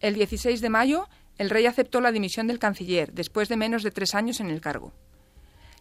El 0.00 0.14
16 0.14 0.60
de 0.60 0.68
mayo, 0.68 1.08
el 1.38 1.48
rey 1.48 1.66
aceptó 1.66 2.00
la 2.00 2.10
dimisión 2.10 2.48
del 2.48 2.58
canciller, 2.58 3.12
después 3.12 3.48
de 3.48 3.56
menos 3.56 3.84
de 3.84 3.92
tres 3.92 4.16
años 4.16 4.40
en 4.40 4.50
el 4.50 4.60
cargo. 4.60 4.92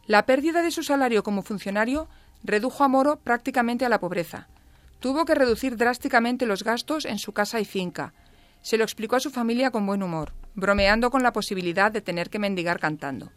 La 0.09 0.25
pérdida 0.25 0.63
de 0.63 0.71
su 0.71 0.81
salario 0.81 1.21
como 1.21 1.43
funcionario 1.43 2.07
redujo 2.43 2.83
a 2.83 2.87
Moro 2.87 3.17
prácticamente 3.17 3.85
a 3.85 3.89
la 3.89 3.99
pobreza. 3.99 4.47
Tuvo 4.99 5.23
que 5.23 5.35
reducir 5.35 5.77
drásticamente 5.77 6.47
los 6.47 6.63
gastos 6.63 7.05
en 7.05 7.19
su 7.19 7.31
casa 7.31 7.59
y 7.59 7.65
finca. 7.65 8.15
Se 8.63 8.79
lo 8.79 8.83
explicó 8.83 9.17
a 9.17 9.19
su 9.19 9.29
familia 9.29 9.69
con 9.69 9.85
buen 9.85 10.01
humor, 10.01 10.33
bromeando 10.55 11.11
con 11.11 11.21
la 11.21 11.31
posibilidad 11.31 11.91
de 11.91 12.01
tener 12.01 12.31
que 12.31 12.39
mendigar 12.39 12.79
cantando. 12.79 13.31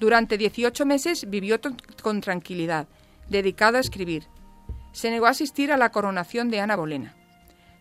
Durante 0.00 0.38
18 0.38 0.84
meses 0.86 1.30
vivió 1.30 1.60
con 2.02 2.20
tranquilidad, 2.20 2.88
dedicado 3.28 3.76
a 3.76 3.80
escribir. 3.80 4.26
Se 4.90 5.08
negó 5.08 5.26
a 5.26 5.30
asistir 5.30 5.70
a 5.70 5.76
la 5.76 5.92
coronación 5.92 6.50
de 6.50 6.58
Ana 6.58 6.74
Bolena. 6.74 7.14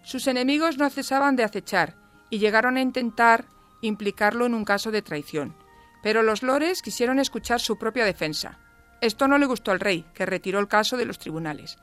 Sus 0.03 0.27
enemigos 0.27 0.77
no 0.77 0.91
cesaban 0.91 1.35
de 1.35 1.43
acechar 1.43 1.95
y 2.29 2.37
llegaron 2.37 2.77
a 2.77 2.81
intentar 2.81 3.45
implicarlo 3.81 4.45
en 4.45 4.53
un 4.53 4.63
caso 4.63 4.91
de 4.91 5.01
traición. 5.01 5.55
Pero 6.01 6.23
los 6.23 6.43
lores 6.43 6.81
quisieron 6.81 7.19
escuchar 7.19 7.59
su 7.59 7.77
propia 7.77 8.05
defensa. 8.05 8.57
Esto 9.01 9.27
no 9.27 9.37
le 9.37 9.45
gustó 9.45 9.71
al 9.71 9.79
rey, 9.79 10.05
que 10.13 10.25
retiró 10.25 10.59
el 10.59 10.67
caso 10.67 10.97
de 10.97 11.05
los 11.05 11.19
tribunales. 11.19 11.77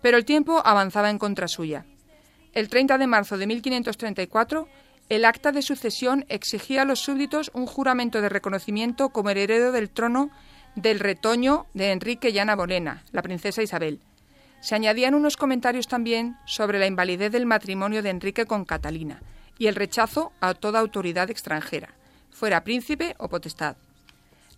Pero 0.00 0.16
el 0.16 0.24
tiempo 0.24 0.62
avanzaba 0.64 1.10
en 1.10 1.18
contra 1.18 1.48
suya. 1.48 1.86
El 2.52 2.68
30 2.68 2.98
de 2.98 3.06
marzo 3.06 3.36
de 3.36 3.46
1534, 3.46 4.68
el 5.08 5.24
acta 5.24 5.52
de 5.52 5.62
sucesión 5.62 6.24
exigía 6.28 6.82
a 6.82 6.84
los 6.84 7.00
súbditos 7.00 7.50
un 7.54 7.66
juramento 7.66 8.20
de 8.20 8.28
reconocimiento 8.28 9.10
como 9.10 9.30
heredero 9.30 9.72
del 9.72 9.90
trono 9.90 10.30
del 10.76 11.00
retoño 11.00 11.66
de 11.74 11.92
Enrique 11.92 12.30
y 12.30 12.38
Ana 12.38 12.56
Bolena, 12.56 13.04
la 13.12 13.22
princesa 13.22 13.62
Isabel. 13.62 14.00
Se 14.60 14.74
añadían 14.74 15.14
unos 15.14 15.36
comentarios 15.36 15.88
también 15.88 16.36
sobre 16.46 16.78
la 16.78 16.86
invalidez 16.86 17.30
del 17.30 17.44
matrimonio 17.44 18.02
de 18.02 18.10
Enrique 18.10 18.46
con 18.46 18.64
Catalina 18.64 19.20
y 19.58 19.66
el 19.66 19.74
rechazo 19.74 20.32
a 20.40 20.54
toda 20.54 20.80
autoridad 20.80 21.30
extranjera, 21.30 21.94
fuera 22.34 22.64
príncipe 22.64 23.14
o 23.18 23.28
potestad. 23.28 23.76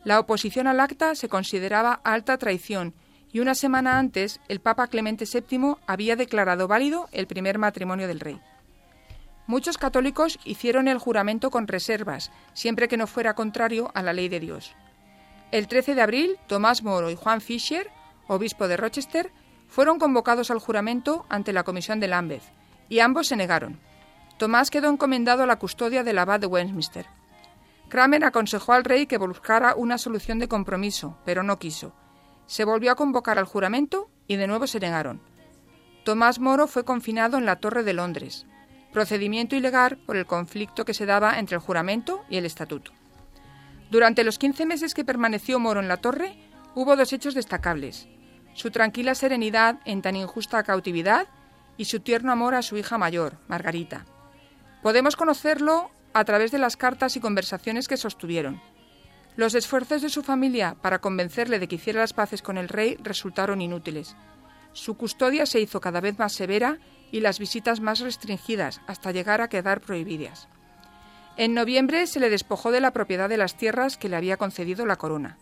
La 0.02 0.18
oposición 0.18 0.66
al 0.66 0.80
acta 0.80 1.14
se 1.14 1.28
consideraba 1.28 2.00
alta 2.02 2.38
traición 2.38 2.94
y 3.32 3.40
una 3.40 3.54
semana 3.54 3.98
antes 3.98 4.40
el 4.48 4.60
Papa 4.60 4.86
Clemente 4.86 5.26
VII 5.26 5.76
había 5.86 6.16
declarado 6.16 6.68
válido 6.68 7.08
el 7.12 7.26
primer 7.26 7.58
matrimonio 7.58 8.08
del 8.08 8.20
rey. 8.20 8.40
Muchos 9.46 9.78
católicos 9.78 10.38
hicieron 10.44 10.88
el 10.88 10.98
juramento 10.98 11.50
con 11.50 11.68
reservas, 11.68 12.32
siempre 12.54 12.88
que 12.88 12.96
no 12.96 13.06
fuera 13.06 13.34
contrario 13.34 13.90
a 13.94 14.02
la 14.02 14.12
ley 14.12 14.28
de 14.28 14.40
Dios. 14.40 14.74
El 15.52 15.68
13 15.68 15.94
de 15.94 16.02
abril, 16.02 16.38
Tomás 16.48 16.82
Moro 16.82 17.10
y 17.10 17.14
Juan 17.14 17.40
Fischer, 17.40 17.90
obispo 18.26 18.66
de 18.66 18.76
Rochester, 18.76 19.30
fueron 19.68 19.98
convocados 19.98 20.50
al 20.50 20.58
juramento 20.58 21.26
ante 21.28 21.52
la 21.52 21.62
comisión 21.62 22.00
de 22.00 22.08
Lambeth, 22.08 22.42
y 22.88 23.00
ambos 23.00 23.28
se 23.28 23.36
negaron. 23.36 23.78
Tomás 24.38 24.70
quedó 24.70 24.88
encomendado 24.88 25.42
a 25.42 25.46
la 25.46 25.58
custodia 25.58 26.02
del 26.02 26.18
abad 26.18 26.40
de 26.40 26.46
Westminster. 26.46 27.06
Kramer 27.88 28.24
aconsejó 28.24 28.72
al 28.72 28.84
rey 28.84 29.06
que 29.06 29.18
buscara 29.18 29.74
una 29.76 29.98
solución 29.98 30.38
de 30.38 30.48
compromiso, 30.48 31.18
pero 31.24 31.42
no 31.42 31.58
quiso. 31.58 31.94
Se 32.46 32.64
volvió 32.64 32.92
a 32.92 32.96
convocar 32.96 33.38
al 33.38 33.44
juramento 33.44 34.10
y 34.26 34.36
de 34.36 34.46
nuevo 34.46 34.66
se 34.66 34.80
negaron. 34.80 35.20
Tomás 36.04 36.38
Moro 36.38 36.66
fue 36.66 36.84
confinado 36.84 37.38
en 37.38 37.46
la 37.46 37.56
Torre 37.56 37.82
de 37.82 37.92
Londres, 37.92 38.46
procedimiento 38.92 39.56
ilegal 39.56 39.98
por 40.06 40.16
el 40.16 40.26
conflicto 40.26 40.84
que 40.84 40.94
se 40.94 41.06
daba 41.06 41.38
entre 41.38 41.56
el 41.56 41.62
juramento 41.62 42.24
y 42.28 42.36
el 42.36 42.46
estatuto. 42.46 42.92
Durante 43.90 44.24
los 44.24 44.38
15 44.38 44.66
meses 44.66 44.94
que 44.94 45.04
permaneció 45.04 45.58
Moro 45.58 45.80
en 45.80 45.88
la 45.88 45.96
torre, 45.98 46.36
hubo 46.74 46.96
dos 46.96 47.12
hechos 47.12 47.34
destacables 47.34 48.08
su 48.56 48.70
tranquila 48.70 49.14
serenidad 49.14 49.80
en 49.84 50.00
tan 50.00 50.16
injusta 50.16 50.62
cautividad 50.62 51.28
y 51.76 51.84
su 51.84 52.00
tierno 52.00 52.32
amor 52.32 52.54
a 52.54 52.62
su 52.62 52.78
hija 52.78 52.96
mayor, 52.96 53.36
Margarita. 53.48 54.06
Podemos 54.82 55.14
conocerlo 55.14 55.90
a 56.18 56.24
través 56.24 56.50
de 56.50 56.58
las 56.58 56.76
cartas 56.76 57.16
y 57.16 57.20
conversaciones 57.20 57.88
que 57.88 57.96
sostuvieron. 57.96 58.60
Los 59.36 59.54
esfuerzos 59.54 60.02
de 60.02 60.08
su 60.08 60.22
familia 60.22 60.76
para 60.80 61.00
convencerle 61.00 61.58
de 61.58 61.68
que 61.68 61.76
hiciera 61.76 62.00
las 62.00 62.12
paces 62.12 62.42
con 62.42 62.56
el 62.56 62.68
rey 62.68 62.96
resultaron 63.02 63.60
inútiles. 63.60 64.16
Su 64.72 64.96
custodia 64.96 65.46
se 65.46 65.60
hizo 65.60 65.80
cada 65.80 66.00
vez 66.00 66.18
más 66.18 66.32
severa 66.32 66.78
y 67.12 67.20
las 67.20 67.38
visitas 67.38 67.80
más 67.80 68.00
restringidas 68.00 68.80
hasta 68.86 69.12
llegar 69.12 69.40
a 69.40 69.48
quedar 69.48 69.80
prohibidas. 69.80 70.48
En 71.36 71.54
noviembre 71.54 72.06
se 72.06 72.20
le 72.20 72.30
despojó 72.30 72.70
de 72.70 72.80
la 72.80 72.92
propiedad 72.92 73.28
de 73.28 73.36
las 73.36 73.56
tierras 73.56 73.98
que 73.98 74.08
le 74.08 74.16
había 74.16 74.38
concedido 74.38 74.86
la 74.86 74.96
corona. 74.96 75.36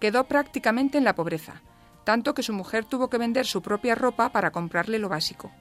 Quedó 0.00 0.24
prácticamente 0.24 0.98
en 0.98 1.04
la 1.04 1.14
pobreza 1.14 1.62
tanto 2.04 2.34
que 2.34 2.42
su 2.42 2.52
mujer 2.52 2.84
tuvo 2.84 3.08
que 3.08 3.18
vender 3.18 3.46
su 3.46 3.62
propia 3.62 3.94
ropa 3.94 4.30
para 4.30 4.50
comprarle 4.50 4.98
lo 4.98 5.08
básico. 5.08 5.52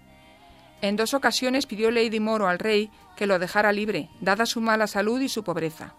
En 0.82 0.96
dos 0.96 1.14
ocasiones 1.14 1.66
pidió 1.66 1.92
Lady 1.92 2.20
Moro 2.20 2.48
al 2.48 2.60
rey 2.60 2.90
que 3.18 3.28
lo 3.28 3.38
dejara 3.38 3.72
libre, 3.74 4.10
dada 4.22 4.46
su 4.46 4.62
mala 4.62 4.88
salud 4.88 5.20
y 5.20 5.28
su 5.28 5.44
pobreza. 5.44 5.94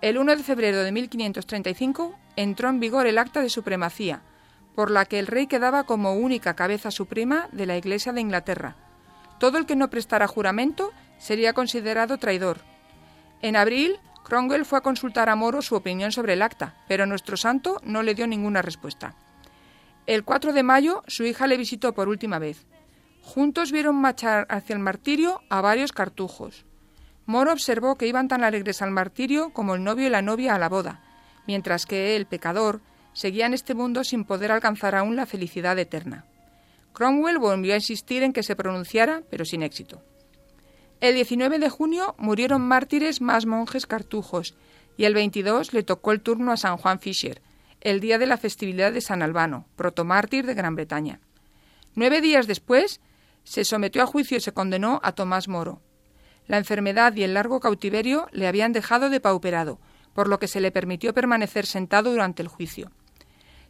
El 0.00 0.16
1 0.16 0.36
de 0.36 0.42
febrero 0.42 0.82
de 0.82 0.92
1535 0.92 2.16
entró 2.36 2.70
en 2.70 2.80
vigor 2.80 3.06
el 3.06 3.18
acta 3.18 3.42
de 3.42 3.50
supremacía, 3.50 4.22
por 4.74 4.90
la 4.90 5.04
que 5.04 5.18
el 5.18 5.26
rey 5.26 5.46
quedaba 5.46 5.84
como 5.84 6.14
única 6.14 6.54
cabeza 6.54 6.90
suprema 6.90 7.48
de 7.52 7.66
la 7.66 7.76
Iglesia 7.76 8.14
de 8.14 8.22
Inglaterra. 8.22 8.76
Todo 9.38 9.58
el 9.58 9.66
que 9.66 9.76
no 9.76 9.90
prestara 9.90 10.26
juramento 10.26 10.92
sería 11.18 11.52
considerado 11.52 12.16
traidor. 12.16 12.60
En 13.42 13.56
abril, 13.56 13.98
Cromwell 14.24 14.64
fue 14.64 14.78
a 14.78 14.82
consultar 14.82 15.28
a 15.28 15.36
Moro 15.36 15.60
su 15.60 15.74
opinión 15.74 16.12
sobre 16.12 16.32
el 16.32 16.42
acta, 16.42 16.76
pero 16.88 17.04
nuestro 17.04 17.36
santo 17.36 17.80
no 17.84 18.02
le 18.02 18.14
dio 18.14 18.26
ninguna 18.26 18.62
respuesta. 18.62 19.14
El 20.06 20.24
4 20.24 20.54
de 20.54 20.62
mayo 20.62 21.02
su 21.06 21.24
hija 21.24 21.46
le 21.46 21.58
visitó 21.58 21.92
por 21.92 22.08
última 22.08 22.38
vez. 22.38 22.66
Juntos 23.22 23.72
vieron 23.72 23.96
marchar 23.96 24.46
hacia 24.50 24.74
el 24.74 24.80
martirio 24.80 25.40
a 25.48 25.60
varios 25.60 25.92
cartujos. 25.92 26.64
Moro 27.26 27.52
observó 27.52 27.96
que 27.96 28.08
iban 28.08 28.28
tan 28.28 28.42
alegres 28.42 28.82
al 28.82 28.90
martirio 28.90 29.50
como 29.50 29.74
el 29.74 29.84
novio 29.84 30.06
y 30.06 30.10
la 30.10 30.22
novia 30.22 30.54
a 30.54 30.58
la 30.58 30.68
boda, 30.68 31.00
mientras 31.46 31.86
que 31.86 32.16
él, 32.16 32.26
pecador, 32.26 32.80
seguía 33.12 33.46
en 33.46 33.54
este 33.54 33.74
mundo 33.74 34.02
sin 34.04 34.24
poder 34.24 34.50
alcanzar 34.50 34.94
aún 34.94 35.16
la 35.16 35.26
felicidad 35.26 35.78
eterna. 35.78 36.24
Cromwell 36.92 37.38
volvió 37.38 37.74
a 37.74 37.76
insistir 37.76 38.22
en 38.22 38.32
que 38.32 38.42
se 38.42 38.56
pronunciara, 38.56 39.22
pero 39.30 39.44
sin 39.44 39.62
éxito. 39.62 40.02
El 41.00 41.14
19 41.14 41.58
de 41.58 41.70
junio 41.70 42.14
murieron 42.18 42.62
mártires 42.62 43.20
más 43.20 43.46
monjes 43.46 43.86
cartujos, 43.86 44.54
y 44.96 45.04
el 45.04 45.14
22 45.14 45.72
le 45.72 45.82
tocó 45.82 46.12
el 46.12 46.20
turno 46.20 46.52
a 46.52 46.56
San 46.56 46.76
Juan 46.76 47.00
Fisher, 47.00 47.40
el 47.80 48.00
día 48.00 48.18
de 48.18 48.26
la 48.26 48.36
festividad 48.36 48.92
de 48.92 49.00
San 49.00 49.22
Albano, 49.22 49.66
protomártir 49.76 50.44
de 50.46 50.54
Gran 50.54 50.74
Bretaña. 50.74 51.20
Nueve 51.94 52.20
días 52.20 52.46
después, 52.46 53.00
se 53.44 53.64
sometió 53.64 54.02
a 54.02 54.06
juicio 54.06 54.36
y 54.36 54.40
se 54.40 54.52
condenó 54.52 55.00
a 55.02 55.12
Tomás 55.12 55.48
Moro. 55.48 55.80
La 56.46 56.58
enfermedad 56.58 57.14
y 57.14 57.22
el 57.22 57.34
largo 57.34 57.60
cautiverio 57.60 58.26
le 58.32 58.48
habían 58.48 58.72
dejado 58.72 59.10
depauperado, 59.10 59.78
por 60.14 60.28
lo 60.28 60.38
que 60.38 60.48
se 60.48 60.60
le 60.60 60.72
permitió 60.72 61.14
permanecer 61.14 61.66
sentado 61.66 62.10
durante 62.10 62.42
el 62.42 62.48
juicio. 62.48 62.90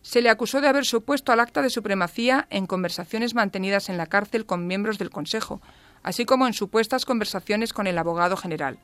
Se 0.02 0.22
le 0.22 0.30
acusó 0.30 0.60
de 0.60 0.68
haber 0.68 0.86
supuesto 0.86 1.30
al 1.30 1.40
acta 1.40 1.60
de 1.60 1.68
supremacía 1.68 2.46
en 2.50 2.66
conversaciones 2.66 3.34
mantenidas 3.34 3.90
en 3.90 3.98
la 3.98 4.06
cárcel 4.06 4.46
con 4.46 4.66
miembros 4.66 4.98
del 4.98 5.10
Consejo, 5.10 5.60
así 6.02 6.24
como 6.24 6.46
en 6.46 6.54
supuestas 6.54 7.04
conversaciones 7.04 7.72
con 7.72 7.86
el 7.86 7.98
abogado 7.98 8.36
general. 8.36 8.78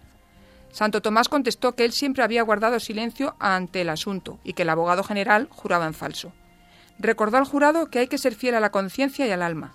Santo 0.72 1.00
Tomás 1.00 1.30
contestó 1.30 1.74
que 1.74 1.86
él 1.86 1.92
siempre 1.92 2.22
había 2.22 2.42
guardado 2.42 2.78
silencio 2.80 3.34
ante 3.38 3.80
el 3.80 3.88
asunto 3.88 4.38
y 4.44 4.52
que 4.52 4.62
el 4.62 4.68
abogado 4.68 5.02
general 5.02 5.48
juraba 5.50 5.86
en 5.86 5.94
falso. 5.94 6.32
Recordó 6.98 7.38
al 7.38 7.44
jurado 7.44 7.88
que 7.88 8.00
hay 8.00 8.08
que 8.08 8.18
ser 8.18 8.34
fiel 8.34 8.54
a 8.54 8.60
la 8.60 8.70
conciencia 8.70 9.26
y 9.26 9.30
al 9.30 9.42
alma. 9.42 9.72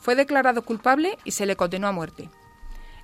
Fue 0.00 0.14
declarado 0.16 0.62
culpable 0.62 1.18
y 1.24 1.30
se 1.30 1.46
le 1.46 1.56
condenó 1.56 1.86
a 1.86 1.92
muerte. 1.92 2.30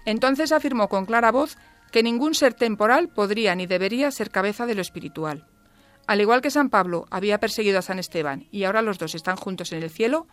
Entonces 0.05 0.53
afirmó 0.53 0.89
con 0.89 1.07
clara 1.07 1.31
voz 1.31 1.57
que 1.93 2.03
ningún 2.03 2.35
ser 2.35 2.55
temporal 2.55 3.09
podría 3.09 3.55
ni 3.55 3.67
debería 3.67 4.11
ser 4.11 4.31
cabeza 4.31 4.67
de 4.67 4.75
lo 4.75 4.83
espiritual. 4.83 5.47
Al 6.07 6.21
igual 6.21 6.41
que 6.41 6.51
San 6.51 6.71
Pablo 6.71 7.07
había 7.11 7.39
perseguido 7.39 7.79
a 7.79 7.83
San 7.83 7.99
Esteban 7.99 8.47
y 8.51 8.65
ahora 8.65 8.83
los 8.83 8.99
dos 8.99 9.15
están 9.15 9.37
juntos 9.37 9.73
en 9.73 9.83
el 9.83 9.91
cielo, 9.91 10.27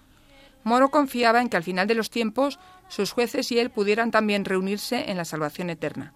Moro 0.63 0.89
confiaba 0.89 1.41
en 1.41 1.49
que 1.49 1.57
al 1.57 1.63
final 1.63 1.87
de 1.87 1.95
los 1.95 2.09
tiempos 2.09 2.59
sus 2.87 3.11
jueces 3.11 3.51
y 3.51 3.59
él 3.59 3.69
pudieran 3.69 4.11
también 4.11 4.45
reunirse 4.45 5.11
en 5.11 5.17
la 5.17 5.25
salvación 5.25 5.69
eterna. 5.69 6.13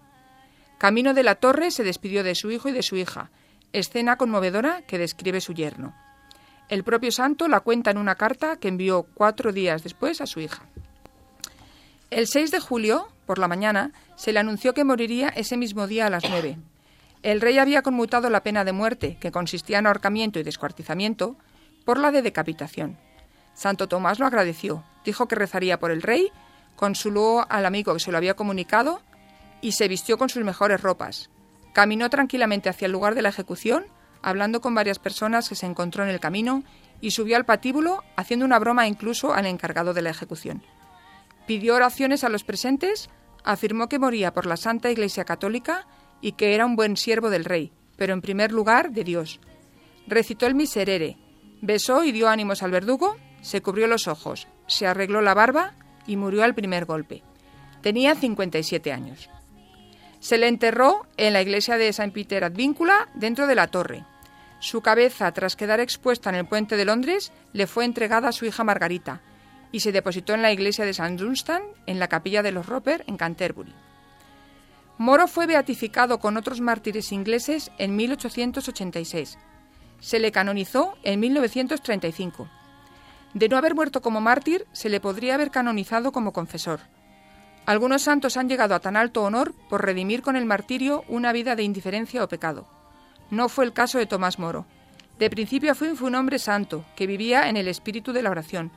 Camino 0.78 1.12
de 1.12 1.22
la 1.22 1.34
torre 1.34 1.70
se 1.70 1.84
despidió 1.84 2.22
de 2.22 2.34
su 2.34 2.50
hijo 2.50 2.68
y 2.68 2.72
de 2.72 2.82
su 2.82 2.96
hija, 2.96 3.30
escena 3.72 4.16
conmovedora 4.16 4.82
que 4.86 4.96
describe 4.96 5.40
su 5.40 5.52
yerno. 5.52 5.94
El 6.68 6.84
propio 6.84 7.10
santo 7.10 7.48
la 7.48 7.60
cuenta 7.60 7.90
en 7.90 7.98
una 7.98 8.16
carta 8.16 8.56
que 8.56 8.68
envió 8.68 9.04
cuatro 9.14 9.52
días 9.52 9.82
después 9.82 10.20
a 10.20 10.26
su 10.26 10.40
hija. 10.40 10.64
El 12.10 12.26
6 12.26 12.50
de 12.50 12.60
julio, 12.60 13.08
por 13.26 13.38
la 13.38 13.48
mañana, 13.48 13.92
se 14.16 14.32
le 14.32 14.40
anunció 14.40 14.74
que 14.74 14.84
moriría 14.84 15.28
ese 15.28 15.56
mismo 15.56 15.86
día 15.86 16.06
a 16.06 16.10
las 16.10 16.24
nueve. 16.28 16.58
El 17.22 17.40
rey 17.40 17.58
había 17.58 17.82
conmutado 17.82 18.30
la 18.30 18.42
pena 18.42 18.64
de 18.64 18.72
muerte, 18.72 19.16
que 19.20 19.32
consistía 19.32 19.78
en 19.78 19.86
ahorcamiento 19.86 20.38
y 20.38 20.42
descuartizamiento, 20.42 21.36
por 21.84 21.98
la 21.98 22.10
de 22.10 22.22
decapitación. 22.22 22.98
Santo 23.54 23.88
Tomás 23.88 24.18
lo 24.18 24.26
agradeció, 24.26 24.84
dijo 25.04 25.26
que 25.26 25.34
rezaría 25.34 25.78
por 25.78 25.90
el 25.90 26.02
rey, 26.02 26.30
consuló 26.76 27.44
al 27.50 27.66
amigo 27.66 27.92
que 27.92 28.00
se 28.00 28.12
lo 28.12 28.18
había 28.18 28.34
comunicado 28.34 29.00
y 29.60 29.72
se 29.72 29.88
vistió 29.88 30.16
con 30.16 30.28
sus 30.28 30.44
mejores 30.44 30.80
ropas. 30.80 31.28
Caminó 31.72 32.08
tranquilamente 32.08 32.68
hacia 32.68 32.86
el 32.86 32.92
lugar 32.92 33.14
de 33.14 33.22
la 33.22 33.30
ejecución, 33.30 33.84
hablando 34.22 34.60
con 34.60 34.74
varias 34.74 34.98
personas 34.98 35.48
que 35.48 35.54
se 35.54 35.66
encontró 35.66 36.04
en 36.04 36.10
el 36.10 36.20
camino, 36.20 36.64
y 37.00 37.12
subió 37.12 37.36
al 37.36 37.44
patíbulo, 37.44 38.02
haciendo 38.16 38.44
una 38.44 38.58
broma 38.58 38.86
incluso 38.86 39.32
al 39.32 39.46
encargado 39.46 39.94
de 39.94 40.02
la 40.02 40.10
ejecución. 40.10 40.62
Pidió 41.46 41.76
oraciones 41.76 42.24
a 42.24 42.28
los 42.28 42.44
presentes, 42.44 43.08
afirmó 43.44 43.88
que 43.88 43.98
moría 43.98 44.32
por 44.32 44.46
la 44.46 44.56
Santa 44.56 44.90
Iglesia 44.90 45.24
Católica 45.24 45.86
y 46.20 46.32
que 46.32 46.54
era 46.54 46.66
un 46.66 46.76
buen 46.76 46.96
siervo 46.96 47.30
del 47.30 47.44
rey, 47.44 47.72
pero 47.96 48.12
en 48.12 48.20
primer 48.20 48.52
lugar 48.52 48.90
de 48.90 49.04
Dios. 49.04 49.40
Recitó 50.06 50.46
el 50.46 50.54
miserere, 50.54 51.16
besó 51.62 52.04
y 52.04 52.12
dio 52.12 52.28
ánimos 52.28 52.62
al 52.62 52.70
verdugo, 52.70 53.16
se 53.40 53.62
cubrió 53.62 53.86
los 53.86 54.08
ojos, 54.08 54.48
se 54.66 54.86
arregló 54.86 55.20
la 55.20 55.34
barba 55.34 55.74
y 56.06 56.16
murió 56.16 56.42
al 56.42 56.54
primer 56.54 56.84
golpe. 56.84 57.22
Tenía 57.82 58.14
57 58.14 58.92
años. 58.92 59.30
Se 60.20 60.38
le 60.38 60.48
enterró 60.48 61.06
en 61.16 61.32
la 61.32 61.42
iglesia 61.42 61.76
de 61.76 61.92
Saint 61.92 62.12
Peter 62.12 62.44
ad 62.44 62.52
Víncula, 62.52 63.08
dentro 63.14 63.46
de 63.46 63.54
la 63.54 63.68
torre. 63.68 64.04
Su 64.60 64.80
cabeza, 64.80 65.30
tras 65.32 65.54
quedar 65.54 65.80
expuesta 65.80 66.30
en 66.30 66.36
el 66.36 66.46
puente 66.46 66.76
de 66.76 66.84
Londres, 66.84 67.32
le 67.52 67.66
fue 67.66 67.84
entregada 67.84 68.28
a 68.28 68.32
su 68.32 68.44
hija 68.44 68.64
Margarita 68.64 69.20
y 69.70 69.80
se 69.80 69.92
depositó 69.92 70.34
en 70.34 70.42
la 70.42 70.52
iglesia 70.52 70.84
de 70.84 70.90
St. 70.90 71.16
Dunstan, 71.16 71.62
en 71.86 71.98
la 71.98 72.08
capilla 72.08 72.42
de 72.42 72.52
los 72.52 72.66
Roper, 72.66 73.04
en 73.06 73.16
Canterbury. 73.16 73.74
Moro 74.96 75.28
fue 75.28 75.46
beatificado 75.46 76.18
con 76.18 76.36
otros 76.36 76.60
mártires 76.60 77.12
ingleses 77.12 77.70
en 77.78 77.94
1886. 77.94 79.38
Se 80.00 80.18
le 80.18 80.32
canonizó 80.32 80.96
en 81.04 81.20
1935. 81.20 82.48
De 83.34 83.48
no 83.48 83.56
haber 83.56 83.74
muerto 83.74 84.00
como 84.00 84.20
mártir, 84.20 84.66
se 84.72 84.88
le 84.88 85.00
podría 85.00 85.34
haber 85.34 85.50
canonizado 85.50 86.10
como 86.10 86.32
confesor. 86.32 86.80
Algunos 87.68 88.00
santos 88.00 88.38
han 88.38 88.48
llegado 88.48 88.74
a 88.74 88.80
tan 88.80 88.96
alto 88.96 89.22
honor 89.22 89.52
por 89.68 89.84
redimir 89.84 90.22
con 90.22 90.36
el 90.36 90.46
martirio 90.46 91.04
una 91.06 91.34
vida 91.34 91.54
de 91.54 91.64
indiferencia 91.64 92.24
o 92.24 92.26
pecado. 92.26 92.66
No 93.28 93.50
fue 93.50 93.66
el 93.66 93.74
caso 93.74 93.98
de 93.98 94.06
Tomás 94.06 94.38
Moro. 94.38 94.64
De 95.18 95.28
principio 95.28 95.74
fue 95.74 95.92
un 95.92 96.14
hombre 96.14 96.38
santo, 96.38 96.86
que 96.96 97.06
vivía 97.06 97.50
en 97.50 97.58
el 97.58 97.68
espíritu 97.68 98.14
de 98.14 98.22
la 98.22 98.30
oración, 98.30 98.70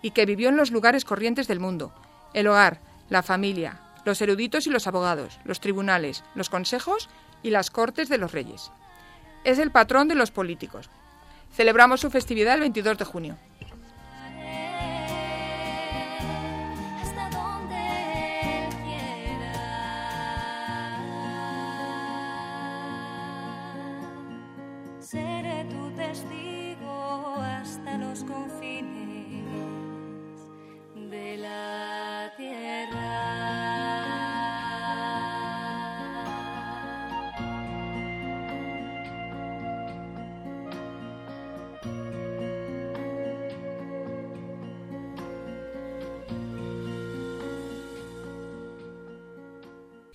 y 0.00 0.12
que 0.12 0.24
vivió 0.24 0.48
en 0.48 0.56
los 0.56 0.70
lugares 0.70 1.04
corrientes 1.04 1.48
del 1.48 1.60
mundo, 1.60 1.92
el 2.32 2.46
hogar, 2.46 2.80
la 3.10 3.22
familia, 3.22 3.82
los 4.06 4.22
eruditos 4.22 4.66
y 4.66 4.70
los 4.70 4.86
abogados, 4.86 5.38
los 5.44 5.60
tribunales, 5.60 6.24
los 6.34 6.48
consejos 6.48 7.10
y 7.42 7.50
las 7.50 7.70
cortes 7.70 8.08
de 8.08 8.16
los 8.16 8.32
reyes. 8.32 8.72
Es 9.44 9.58
el 9.58 9.70
patrón 9.70 10.08
de 10.08 10.14
los 10.14 10.30
políticos. 10.30 10.88
Celebramos 11.52 12.00
su 12.00 12.08
festividad 12.08 12.54
el 12.54 12.60
22 12.60 12.96
de 12.96 13.04
junio. 13.04 13.36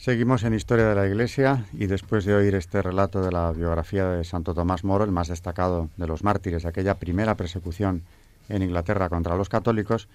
Seguimos 0.05 0.43
en 0.43 0.53
Historia 0.53 0.87
de 0.87 0.93
la 0.93 1.07
Iglesia 1.07 1.65
y 1.73 1.87
después 1.87 2.25
de 2.25 2.35
oír 2.35 2.53
este 2.53 2.83
relato 2.83 3.23
de 3.23 3.31
la 3.31 3.51
biografía 3.51 4.07
de 4.07 4.23
Santo 4.23 4.53
Tomás 4.53 4.83
Moro, 4.83 5.03
el 5.03 5.11
más 5.11 5.29
destacado 5.29 5.89
de 5.97 6.05
los 6.05 6.23
mártires 6.23 6.63
aquella 6.65 6.99
primera 6.99 7.35
persecución 7.35 8.03
en 8.47 8.61
Inglaterra 8.61 9.09
contra 9.09 9.35
los 9.35 9.49
católicos, 9.49 10.07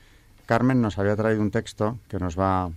Carmen 0.50 0.82
nos 0.82 0.98
había 0.98 1.14
traído 1.14 1.42
un 1.42 1.52
texto 1.52 2.00
que 2.08 2.18
nos 2.18 2.36
va, 2.36 2.72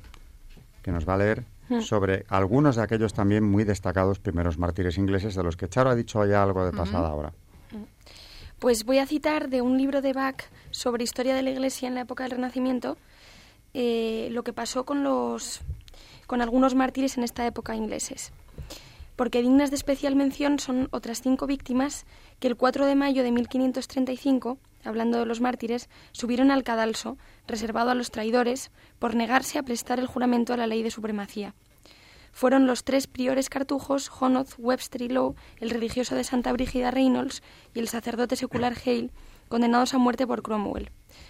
que 0.83 0.91
nos 0.91 1.09
va 1.09 1.15
a 1.15 1.17
leer 1.17 1.43
mm. 1.69 1.81
sobre 1.81 2.23
algunos 2.29 2.75
de 2.75 2.83
aquellos 2.83 3.15
también 3.15 3.43
muy 3.43 3.63
destacados 3.63 4.19
primeros 4.19 4.59
mártires 4.59 4.99
ingleses 4.99 5.33
de 5.33 5.41
los 5.41 5.57
que 5.57 5.67
Charo 5.67 5.89
ha 5.89 5.95
dicho 5.95 6.23
ya 6.23 6.43
algo 6.43 6.63
de 6.65 6.71
pasada 6.71 7.07
ahora. 7.07 7.33
Mm. 7.71 7.81
Pues 8.59 8.85
voy 8.85 8.99
a 8.99 9.07
citar 9.07 9.49
de 9.49 9.63
un 9.63 9.79
libro 9.79 10.03
de 10.03 10.13
Bach 10.13 10.43
sobre 10.69 11.03
historia 11.03 11.33
de 11.33 11.41
la 11.41 11.49
Iglesia 11.49 11.87
en 11.87 11.95
la 11.95 12.01
época 12.01 12.25
del 12.25 12.33
Renacimiento 12.33 12.95
eh, 13.73 14.27
lo 14.29 14.43
que 14.43 14.53
pasó 14.53 14.85
con 14.85 15.03
los 15.03 15.61
con 16.27 16.41
algunos 16.41 16.75
mártires 16.75 17.17
en 17.17 17.23
esta 17.23 17.47
época 17.47 17.75
ingleses. 17.75 18.33
Porque 19.15 19.41
dignas 19.41 19.71
de 19.71 19.77
especial 19.77 20.15
mención 20.15 20.59
son 20.59 20.89
otras 20.91 21.23
cinco 21.23 21.47
víctimas 21.47 22.05
que 22.39 22.49
el 22.49 22.55
4 22.55 22.85
de 22.85 22.93
mayo 22.93 23.23
de 23.23 23.31
1535, 23.31 24.59
hablando 24.83 25.19
de 25.19 25.25
los 25.25 25.41
mártires, 25.41 25.89
subieron 26.11 26.51
al 26.51 26.63
cadalso, 26.63 27.17
reservado 27.47 27.91
a 27.91 27.95
los 27.95 28.11
traidores, 28.11 28.71
por 28.99 29.15
negarse 29.15 29.59
a 29.59 29.63
prestar 29.63 29.99
el 29.99 30.07
juramento 30.07 30.53
a 30.53 30.57
la 30.57 30.67
ley 30.67 30.83
de 30.83 30.91
supremacía. 30.91 31.53
Fueron 32.31 32.65
los 32.65 32.83
tres 32.83 33.05
priores 33.05 33.49
cartujos, 33.49 34.11
Honoth, 34.19 34.55
Webster 34.57 35.03
y 35.03 35.09
Lowe, 35.09 35.35
el 35.59 35.69
religioso 35.69 36.15
de 36.15 36.23
Santa 36.23 36.51
Brígida 36.51 36.89
Reynolds 36.89 37.43
y 37.75 37.79
el 37.79 37.87
sacerdote 37.87 38.35
secular 38.35 38.73
Hale, 38.83 39.11
condenados 39.49 39.93
a 39.93 39.99
muerte 39.99 40.25
por 40.25 40.41
Cromwell. 40.41 40.89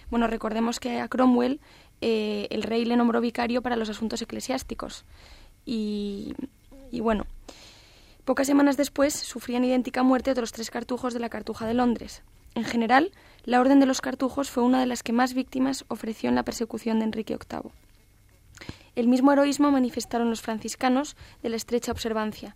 Bueno, 0.10 0.28
recordemos 0.28 0.80
que 0.80 1.02
a 1.02 1.10
Cromwell 1.10 1.60
eh, 2.00 2.48
el 2.52 2.64
rey 2.64 2.86
le 2.86 2.96
nombró 2.96 3.20
vicario 3.20 3.62
para 3.62 3.76
los 3.76 3.90
asuntos 3.90 4.22
eclesiásticos. 4.22 5.04
Y, 5.66 6.34
bueno, 6.92 7.26
pocas 8.26 8.48
semanas 8.48 8.78
después 8.78 9.14
sufrían 9.14 9.66
idéntica 9.66 10.04
muerte 10.04 10.32
otros 10.32 10.52
tres 10.52 10.70
cartujos 10.70 11.14
de 11.14 11.20
la 11.20 11.30
Cartuja 11.30 11.66
de 11.66 11.74
Londres. 11.74 12.24
En 12.56 12.64
general, 12.64 13.12
la 13.46 13.60
Orden 13.60 13.80
de 13.80 13.86
los 13.86 14.00
Cartujos 14.00 14.50
fue 14.50 14.64
una 14.64 14.80
de 14.80 14.86
las 14.86 15.04
que 15.04 15.12
más 15.12 15.34
víctimas 15.34 15.84
ofreció 15.90 16.30
en 16.30 16.36
la 16.36 16.44
persecución 16.44 17.00
de 17.00 17.06
Enrique 17.06 17.38
VIII. 17.38 17.72
El 18.96 19.08
mismo 19.08 19.34
heroísmo 19.34 19.70
manifestaron 19.70 20.30
los 20.30 20.42
franciscanos 20.42 21.18
de 21.42 21.50
la 21.50 21.58
estrecha 21.58 21.92
observancia. 21.92 22.56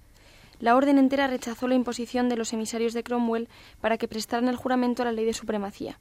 La 0.60 0.76
orden 0.76 0.98
entera 0.98 1.28
rechazó 1.28 1.68
la 1.68 1.76
imposición 1.76 2.30
de 2.30 2.38
los 2.38 2.54
emisarios 2.54 2.94
de 2.94 3.04
Cromwell 3.04 3.50
para 3.82 3.98
que 3.98 4.08
prestaran 4.08 4.48
el 4.48 4.56
juramento 4.56 5.02
a 5.02 5.06
la 5.06 5.12
ley 5.12 5.26
de 5.26 5.34
supremacía. 5.34 6.00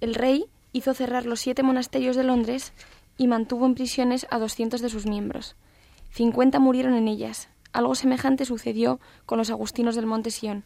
El 0.00 0.14
rey 0.14 0.46
hizo 0.72 0.94
cerrar 0.94 1.26
los 1.26 1.40
siete 1.40 1.62
monasterios 1.62 2.16
de 2.16 2.24
Londres 2.24 2.72
y 3.18 3.26
mantuvo 3.26 3.66
en 3.66 3.74
prisiones 3.74 4.26
a 4.30 4.38
200 4.38 4.80
de 4.80 4.88
sus 4.88 5.06
miembros. 5.06 5.56
50 6.12 6.58
murieron 6.58 6.94
en 6.94 7.06
ellas. 7.06 7.48
Algo 7.72 7.94
semejante 7.94 8.44
sucedió 8.44 8.98
con 9.26 9.38
los 9.38 9.50
agustinos 9.50 9.94
del 9.94 10.06
Monte 10.06 10.30
Sion. 10.30 10.64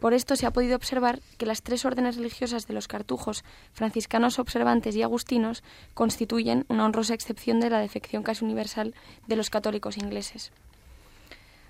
Por 0.00 0.14
esto 0.14 0.36
se 0.36 0.46
ha 0.46 0.52
podido 0.52 0.76
observar 0.76 1.20
que 1.38 1.46
las 1.46 1.62
tres 1.62 1.84
órdenes 1.84 2.16
religiosas 2.16 2.66
de 2.66 2.74
los 2.74 2.88
cartujos, 2.88 3.44
franciscanos 3.72 4.38
observantes 4.38 4.94
y 4.94 5.02
agustinos, 5.02 5.62
constituyen 5.94 6.64
una 6.68 6.84
honrosa 6.84 7.14
excepción 7.14 7.60
de 7.60 7.70
la 7.70 7.80
defección 7.80 8.22
casi 8.22 8.44
universal 8.44 8.94
de 9.26 9.36
los 9.36 9.50
católicos 9.50 9.96
ingleses. 9.96 10.52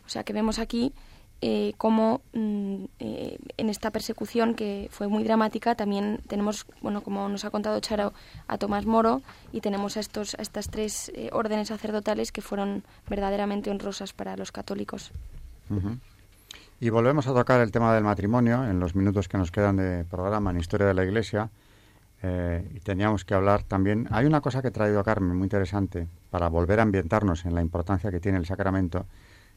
O 0.07 0.11
sea 0.11 0.24
que 0.24 0.33
vemos 0.33 0.59
aquí 0.59 0.93
eh, 1.41 1.74
como 1.79 2.20
mm, 2.33 2.85
eh, 2.99 3.39
en 3.57 3.68
esta 3.68 3.93
persecución 3.93 4.55
que 4.55 4.89
fue 4.91 5.07
muy 5.07 5.22
dramática 5.22 5.76
también 5.76 6.20
tenemos, 6.26 6.66
bueno, 6.83 7.01
como 7.03 7.29
nos 7.29 7.45
ha 7.45 7.51
contado 7.51 7.79
Charo, 7.79 8.12
a 8.49 8.59
Tomás 8.59 8.87
Moro 8.87 9.22
y 9.53 9.61
tenemos 9.61 9.97
a, 9.97 10.01
estos, 10.01 10.35
a 10.35 10.43
estas 10.43 10.68
tres 10.68 11.12
eh, 11.14 11.31
órdenes 11.33 11.68
sacerdotales 11.68 12.33
que 12.33 12.43
fueron 12.43 12.83
verdaderamente 13.09 13.70
honrosas 13.70 14.12
para 14.12 14.37
los 14.37 14.51
católicos. 14.51 15.12
Y 16.81 16.91
volvemos 16.91 17.26
a 17.26 17.35
tocar 17.35 17.61
el 17.61 17.72
tema 17.72 17.93
del 17.95 18.05
matrimonio 18.05 18.64
en 18.64 18.79
los 18.79 18.95
minutos 18.95 19.29
que 19.29 19.37
nos 19.37 19.51
quedan 19.51 19.76
de 19.76 20.05
programa 20.05 20.51
en 20.51 20.59
Historia 20.59 20.87
de 20.87 20.95
la 20.95 21.05
Iglesia. 21.05 21.51
y 22.22 22.81
teníamos 22.81 23.24
que 23.24 23.35
hablar 23.35 23.62
también. 23.62 24.09
Hay 24.11 24.26
una 24.26 24.41
cosa 24.41 24.61
que 24.61 24.68
ha 24.68 24.72
traído 24.72 25.01
a 25.01 25.05
Carmen 25.05 25.37
muy 25.37 25.45
interesante 25.45 26.09
para 26.31 26.49
volver 26.49 26.81
a 26.81 26.83
ambientarnos 26.83 27.45
en 27.47 27.55
la 27.55 27.62
importancia 27.62 28.11
que 28.11 28.20
tiene 28.20 28.39
el 28.39 28.47
sacramento, 28.47 29.07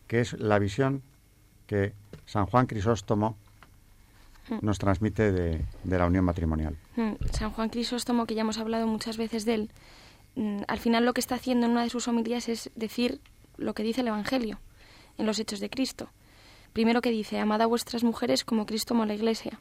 que 0.07 0.22
es 0.22 0.34
la 0.34 0.59
visión 0.59 1.01
que 1.67 1.93
San 2.26 2.45
Juan 2.47 2.67
Crisóstomo 2.67 3.38
hmm. 4.49 4.57
nos 4.61 4.78
transmite 4.78 5.32
de, 5.32 5.65
la 5.86 6.05
unión 6.05 6.26
matrimonial. 6.26 6.76
Hmm. 6.95 7.13
San 7.32 7.51
Juan 7.51 7.69
Crisóstomo, 7.69 8.26
que 8.26 8.36
ya 8.36 8.41
hemos 8.41 8.57
hablado 8.57 8.88
muchas 8.88 9.17
veces 9.17 9.45
de 9.45 9.53
él, 9.53 9.72
mm, 10.36 10.63
al 10.67 10.80
final 10.80 11.05
lo 11.05 11.13
que 11.13 11.22
está 11.22 11.36
haciendo 11.36 11.65
en 11.65 11.72
una 11.72 11.84
de 11.84 11.89
sus 11.89 12.07
homilías 12.07 12.49
es 12.49 12.72
decir 12.76 13.22
lo 13.57 13.74
que 13.74 13.84
dice 13.84 14.01
el 14.01 14.07
Evangelio 14.07 14.59
en 15.17 15.26
los 15.26 15.39
Hechos 15.39 15.59
de 15.59 15.69
Cristo. 15.69 16.09
Primero 16.74 17.01
que 17.01 17.11
dice, 17.11 17.39
amad 17.39 17.61
a 17.61 17.65
vuestras 17.65 18.03
mujeres 18.03 18.45
como 18.45 18.65
Cristo 18.65 18.93
amó 18.93 19.05
la 19.05 19.13
Iglesia. 19.13 19.59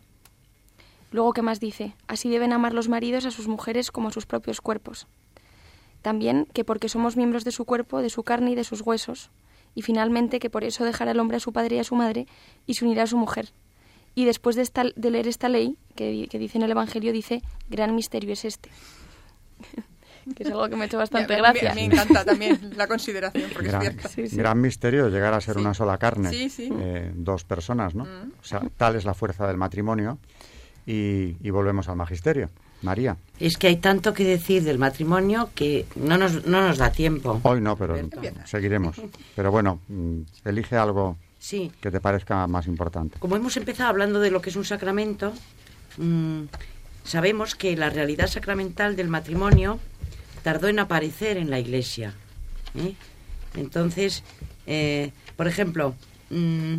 Luego, 1.11 1.33
¿qué 1.33 1.43
más 1.43 1.59
dice? 1.59 1.95
Así 2.07 2.29
deben 2.29 2.53
amar 2.53 2.73
los 2.73 2.89
maridos 2.89 3.27
a 3.27 3.31
sus 3.31 3.49
mujeres 3.49 3.91
como 3.91 4.09
a 4.09 4.13
sus 4.13 4.27
propios 4.27 4.61
cuerpos. 4.61 5.09
También 6.03 6.47
que 6.53 6.65
porque 6.65 6.89
somos 6.89 7.17
miembros 7.17 7.45
de 7.45 7.51
su 7.51 7.65
cuerpo, 7.65 8.01
de 8.01 8.11
su 8.11 8.23
carne 8.23 8.53
y 8.53 8.55
de 8.55 8.65
sus 8.65 8.81
huesos, 8.83 9.31
y 9.75 9.83
finalmente 9.83 10.39
que 10.39 10.51
por 10.51 10.65
eso 10.65 10.85
dejará 10.85 11.11
el 11.11 11.21
hombre 11.21 11.37
a 11.37 11.41
su 11.41 11.53
padre 11.53 11.77
y 11.77 11.79
a 11.81 11.85
su 11.85 11.95
madre 11.95 12.27
y 12.67 12.75
se 12.75 12.85
unirá 12.85 13.05
a 13.05 13.09
su 13.09 13.17
mujer. 13.17 13.53
Y 14.15 14.25
después 14.25 14.57
de, 14.57 14.63
esta, 14.63 14.85
de 14.95 15.11
leer 15.11 15.29
esta 15.29 15.49
ley, 15.49 15.77
que, 15.95 16.11
dice 16.11 16.59
en 16.59 16.65
el 16.65 16.71
Evangelio, 16.71 17.13
dice, 17.13 17.43
gran 17.69 17.95
misterio 17.95 18.33
es 18.33 18.45
este. 18.45 18.71
Que 20.35 20.45
es 20.45 20.51
algo 20.51 20.69
que 20.69 20.77
me 20.77 20.83
ha 20.83 20.87
hecho 20.87 20.99
bastante 21.07 21.37
gracia. 21.37 21.75
Me, 21.75 21.85
encanta 21.85 22.25
también 22.25 22.73
la 22.77 22.87
consideración, 22.87 23.51
porque 23.53 23.69
gran, 23.69 23.99
es 24.17 24.37
Gran 24.37 24.61
misterio 24.61 25.09
llegar 25.09 25.35
a 25.35 25.41
ser 25.41 25.59
una 25.59 25.75
sola 25.75 25.99
carne, 25.99 26.31
eh, 26.33 27.13
dos 27.15 27.45
personas, 27.45 27.95
¿no? 27.95 28.05
Mm. 28.05 28.33
O 28.41 28.45
sea, 28.45 28.63
tal 28.77 28.97
es 28.97 29.05
la 29.05 29.15
fuerza 29.15 29.47
del 29.47 29.57
matrimonio. 29.57 30.19
y 30.87 31.51
volvemos 31.51 31.89
al 31.89 31.97
magisterio. 31.97 32.51
María. 32.83 33.17
Es 33.39 33.59
que 33.59 33.67
hay 33.67 33.77
tanto 33.77 34.15
que 34.15 34.25
decir 34.25 34.63
del 34.65 34.79
matrimonio 34.79 35.51
que 35.55 35.87
no 35.97 36.17
nos, 36.17 36.47
no 36.47 36.67
nos 36.67 36.79
da 36.79 36.91
tiempo. 36.91 37.41
Hoy 37.43 37.61
no, 37.61 37.77
pero 37.77 37.97
seguiremos. 38.45 38.97
Pero 39.37 39.51
bueno, 39.51 39.81
mm, 39.89 40.21
elige 40.45 40.77
algo 40.77 41.17
que 41.81 41.91
te 41.91 42.01
parezca 42.01 42.47
más 42.47 42.67
importante. 42.67 43.19
Como 43.19 43.37
hemos 43.37 43.57
empezado 43.57 43.91
hablando 43.91 44.21
de 44.21 44.31
lo 44.31 44.41
que 44.41 44.51
es 44.51 44.57
un 44.57 44.65
sacramento, 44.65 45.33
mm, 45.99 46.43
sabemos 47.05 47.55
que 47.55 47.77
la 47.77 47.91
realidad 47.91 48.29
sacramental 48.29 48.97
del 48.97 49.09
matrimonio 49.09 49.79
tardó 50.43 50.69
en 50.69 50.79
aparecer 50.79 51.37
en 51.37 51.51
la 51.51 51.59
Iglesia. 51.59 52.15
¿eh? 52.75 52.95
Entonces, 53.55 54.23
eh, 54.67 55.13
por 55.37 55.49
ejemplo, 55.49 55.95
mm, 56.31 56.77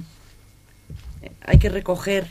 hay 1.41 1.59
que 1.59 1.69
recoger 1.69 2.27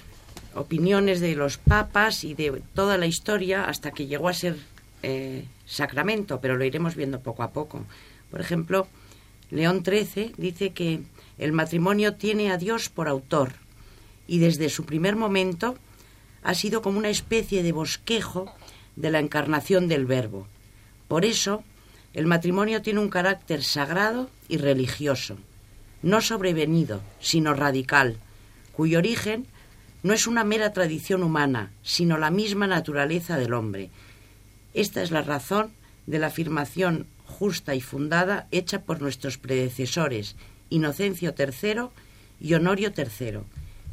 opiniones 0.55 1.21
de 1.21 1.37
los 1.37 1.59
papas 1.59 2.25
y 2.25 2.35
de 2.35 2.63
toda 2.75 2.99
la 2.99 3.07
historia 3.07 3.65
hasta 3.65 3.93
que 3.93 4.07
llegó 4.07 4.29
a 4.29 4.35
ser 4.35 4.57
eh, 5.03 5.45
sacramento, 5.67 6.41
pero 6.41 6.57
lo 6.57 6.65
iremos 6.65 6.97
viendo 6.97 7.21
poco 7.21 7.43
a 7.43 7.53
poco. 7.53 7.85
Por 8.31 8.41
ejemplo, 8.41 8.89
León 9.51 9.83
XIII 9.85 10.35
dice 10.37 10.71
que 10.71 11.01
el 11.39 11.53
matrimonio 11.53 12.15
tiene 12.15 12.51
a 12.51 12.59
Dios 12.59 12.89
por 12.89 13.09
autor 13.09 13.53
y 14.27 14.39
desde 14.39 14.69
su 14.69 14.85
primer 14.85 15.17
momento 15.17 15.77
ha 16.43 16.55
sido 16.55 16.83
como 16.83 16.99
una 16.99 17.09
especie 17.09 17.63
de 17.63 17.73
bosquejo 17.73 18.53
de 18.97 19.11
la 19.11 19.19
encarnación 19.19 19.89
del 19.89 20.07
Verbo. 20.07 20.47
Por 21.11 21.25
eso, 21.25 21.65
el 22.15 22.27
matrimonio 22.27 22.83
tiene 22.83 23.01
un 23.01 23.09
carácter 23.09 23.65
sagrado 23.65 24.31
y 24.49 24.59
religioso, 24.59 25.39
no 26.03 26.21
sobrevenido, 26.21 27.01
sino 27.19 27.53
radical, 27.53 28.19
cuyo 28.71 28.99
origen 28.99 29.49
no 30.05 30.13
es 30.13 30.29
una 30.29 30.45
mera 30.45 30.73
tradición 30.73 31.25
humana, 31.25 31.73
sino 31.83 32.17
la 32.17 32.31
misma 32.31 32.69
naturaleza 32.69 33.39
del 33.39 33.55
hombre. 33.55 33.91
Esta 34.73 35.03
es 35.03 35.11
la 35.11 35.23
razón 35.23 35.73
de 36.07 36.21
la 36.21 36.29
afirmación 36.29 37.09
justa 37.25 37.75
y 37.75 37.81
fundada 37.81 38.47
hecha 38.53 38.83
por 38.83 39.03
nuestros 39.03 39.37
predecesores, 39.37 40.37
Inocencio 40.69 41.35
III 41.37 41.89
y 42.41 42.55
Honorio 42.55 42.93
III. 42.97 43.41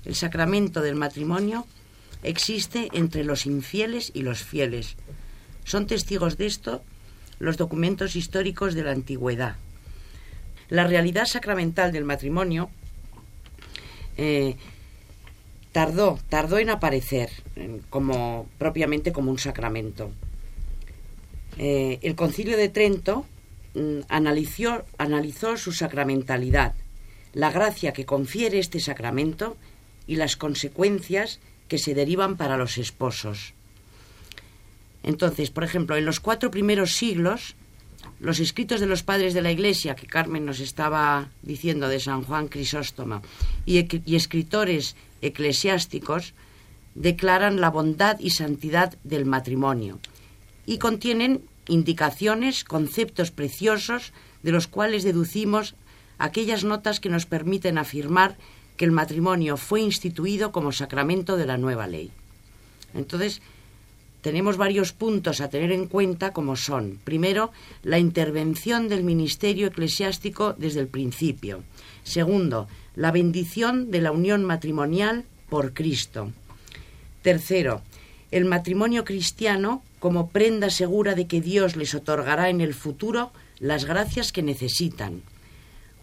El 0.06 0.14
sacramento 0.14 0.82
del 0.82 0.94
matrimonio 0.94 1.66
existe 2.22 2.90
entre 2.94 3.24
los 3.24 3.48
infieles 3.48 4.12
y 4.14 4.22
los 4.22 4.44
fieles. 4.44 4.98
Son 5.64 5.88
testigos 5.88 6.38
de 6.38 6.46
esto 6.46 6.84
los 7.40 7.58
documentos 7.58 8.16
históricos 8.16 8.74
de 8.74 8.84
la 8.84 8.92
antigüedad. 8.92 9.56
La 10.70 10.86
realidad 10.86 11.26
sacramental 11.26 11.92
del 11.92 12.04
matrimonio 12.04 12.70
eh, 14.18 14.56
tardó, 15.72 16.20
tardó 16.30 16.58
en 16.58 16.70
aparecer 16.70 17.30
como 17.90 18.48
propiamente 18.58 19.12
como 19.12 19.32
un 19.32 19.40
sacramento. 19.40 20.12
Eh, 21.58 22.00
el 22.02 22.16
Concilio 22.16 22.58
de 22.58 22.70
Trento 22.70 23.26
mm, 23.74 24.00
analizó, 24.10 24.86
analizó 24.98 25.58
su 25.58 25.72
sacramentalidad, 25.72 26.76
la 27.34 27.52
gracia 27.52 27.94
que 27.94 28.06
confiere 28.06 28.60
este 28.60 28.80
sacramento 28.80 29.58
y 30.06 30.16
las 30.16 30.36
consecuencias 30.36 31.40
que 31.68 31.78
se 31.78 31.94
derivan 31.94 32.38
para 32.38 32.58
los 32.58 32.78
esposos. 32.78 33.54
Entonces, 35.08 35.52
por 35.52 35.64
ejemplo, 35.64 35.96
en 35.96 36.04
los 36.04 36.20
cuatro 36.20 36.52
primeros 36.52 36.92
siglos, 36.92 37.56
los 38.20 38.42
escritos 38.42 38.82
de 38.82 38.88
los 38.88 39.04
padres 39.04 39.34
de 39.34 39.42
la 39.42 39.54
Iglesia, 39.54 39.96
que 39.96 40.06
Carmen 40.06 40.46
nos 40.46 40.60
estaba 40.60 41.30
diciendo 41.42 41.88
de 41.88 42.02
San 42.02 42.24
Juan 42.24 42.50
Crisóstoma, 42.50 43.22
y, 43.66 43.88
y 44.06 44.16
escritores 44.18 44.98
eclesiásticos, 45.22 46.34
declaran 46.94 47.62
la 47.62 47.70
bondad 47.70 48.20
y 48.20 48.32
santidad 48.32 48.98
del 49.06 49.26
matrimonio 49.26 50.00
y 50.66 50.78
contienen 50.78 51.42
indicaciones, 51.70 52.66
conceptos 52.66 53.32
preciosos 53.32 54.12
de 54.44 54.52
los 54.52 54.68
cuales 54.68 55.04
deducimos 55.04 55.76
aquellas 56.18 56.66
notas 56.66 57.00
que 57.00 57.10
nos 57.10 57.26
permiten 57.26 57.78
afirmar 57.78 58.36
que 58.76 58.84
el 58.84 58.92
matrimonio 58.92 59.56
fue 59.56 59.80
instituido 59.80 60.52
como 60.52 60.74
sacramento 60.74 61.38
de 61.38 61.46
la 61.46 61.58
nueva 61.58 61.88
ley. 61.88 62.12
Entonces, 62.94 63.42
tenemos 64.22 64.58
varios 64.58 64.94
puntos 64.94 65.42
a 65.42 65.50
tener 65.50 65.72
en 65.72 65.88
cuenta 65.88 66.34
como 66.34 66.56
son, 66.56 67.00
primero, 67.04 67.52
la 67.84 68.00
intervención 68.00 68.90
del 68.90 69.04
ministerio 69.04 69.68
eclesiástico 69.68 70.54
desde 70.58 70.80
el 70.80 70.88
principio. 70.88 71.64
Segundo, 72.04 72.68
la 72.96 73.12
bendición 73.12 73.92
de 73.92 74.02
la 74.02 74.12
unión 74.12 74.44
matrimonial 74.44 75.26
por 75.50 75.74
Cristo. 75.74 76.32
Tercero, 77.22 77.82
el 78.32 78.46
matrimonio 78.46 79.06
cristiano 79.06 79.84
como 80.00 80.30
prenda 80.30 80.70
segura 80.70 81.16
de 81.16 81.28
que 81.28 81.42
Dios 81.42 81.76
les 81.76 81.96
otorgará 81.96 82.50
en 82.50 82.62
el 82.62 82.74
futuro 82.74 83.32
las 83.60 83.86
gracias 83.86 84.32
que 84.32 84.44
necesitan. 84.44 85.22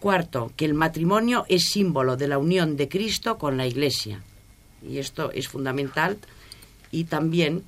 Cuarto, 0.00 0.52
que 0.56 0.64
el 0.64 0.74
matrimonio 0.74 1.46
es 1.48 1.64
símbolo 1.64 2.16
de 2.16 2.28
la 2.28 2.38
unión 2.38 2.76
de 2.76 2.88
Cristo 2.88 3.38
con 3.38 3.56
la 3.56 3.66
Iglesia. 3.66 4.22
Y 4.86 4.98
esto 4.98 5.30
es 5.32 5.48
fundamental. 5.48 6.18
Y 6.90 7.04
también 7.04 7.64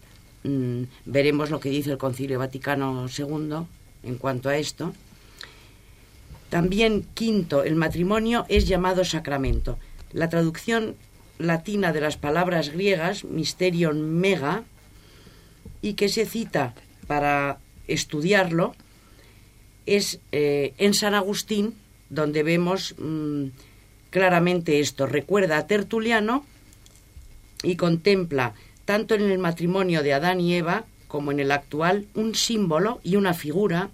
mm, 0.47 0.83
veremos 1.05 1.51
lo 1.51 1.61
que 1.61 1.71
dice 1.71 1.91
el 1.91 1.99
Concilio 1.99 2.39
Vaticano 2.39 3.07
II 3.07 3.67
en 4.03 4.17
cuanto 4.19 4.49
a 4.49 4.57
esto. 4.57 4.93
También, 6.49 7.07
quinto, 7.15 7.65
el 7.65 7.75
matrimonio 7.75 8.47
es 8.49 8.69
llamado 8.69 9.05
sacramento. 9.05 9.79
La 10.13 10.29
traducción 10.29 10.95
latina 11.39 11.93
de 11.93 12.01
las 12.01 12.17
palabras 12.17 12.71
griegas, 12.71 13.25
mysterion 13.25 14.19
mega, 14.19 14.65
y 15.83 15.95
que 15.95 16.09
se 16.09 16.25
cita 16.25 16.75
para 17.07 17.59
estudiarlo, 17.89 18.75
es 19.87 20.21
eh, 20.33 20.75
en 20.79 20.95
San 20.95 21.15
Agustín, 21.15 21.75
donde 22.11 22.43
vemos 22.43 22.95
mm, 22.99 23.47
claramente 24.11 24.81
esto. 24.81 25.07
Recuerda 25.07 25.59
a 25.59 25.67
Tertuliano 25.67 26.45
y 27.63 27.77
contempla, 27.77 28.55
tanto 28.87 29.15
en 29.15 29.31
el 29.31 29.39
matrimonio 29.39 30.03
de 30.03 30.15
Adán 30.15 30.41
y 30.41 30.55
Eva 30.55 30.85
como 31.09 31.31
en 31.33 31.41
el 31.41 31.53
actual, 31.53 32.07
un 32.15 32.35
símbolo 32.35 33.01
y 33.05 33.17
una 33.17 33.35
figura 33.35 33.91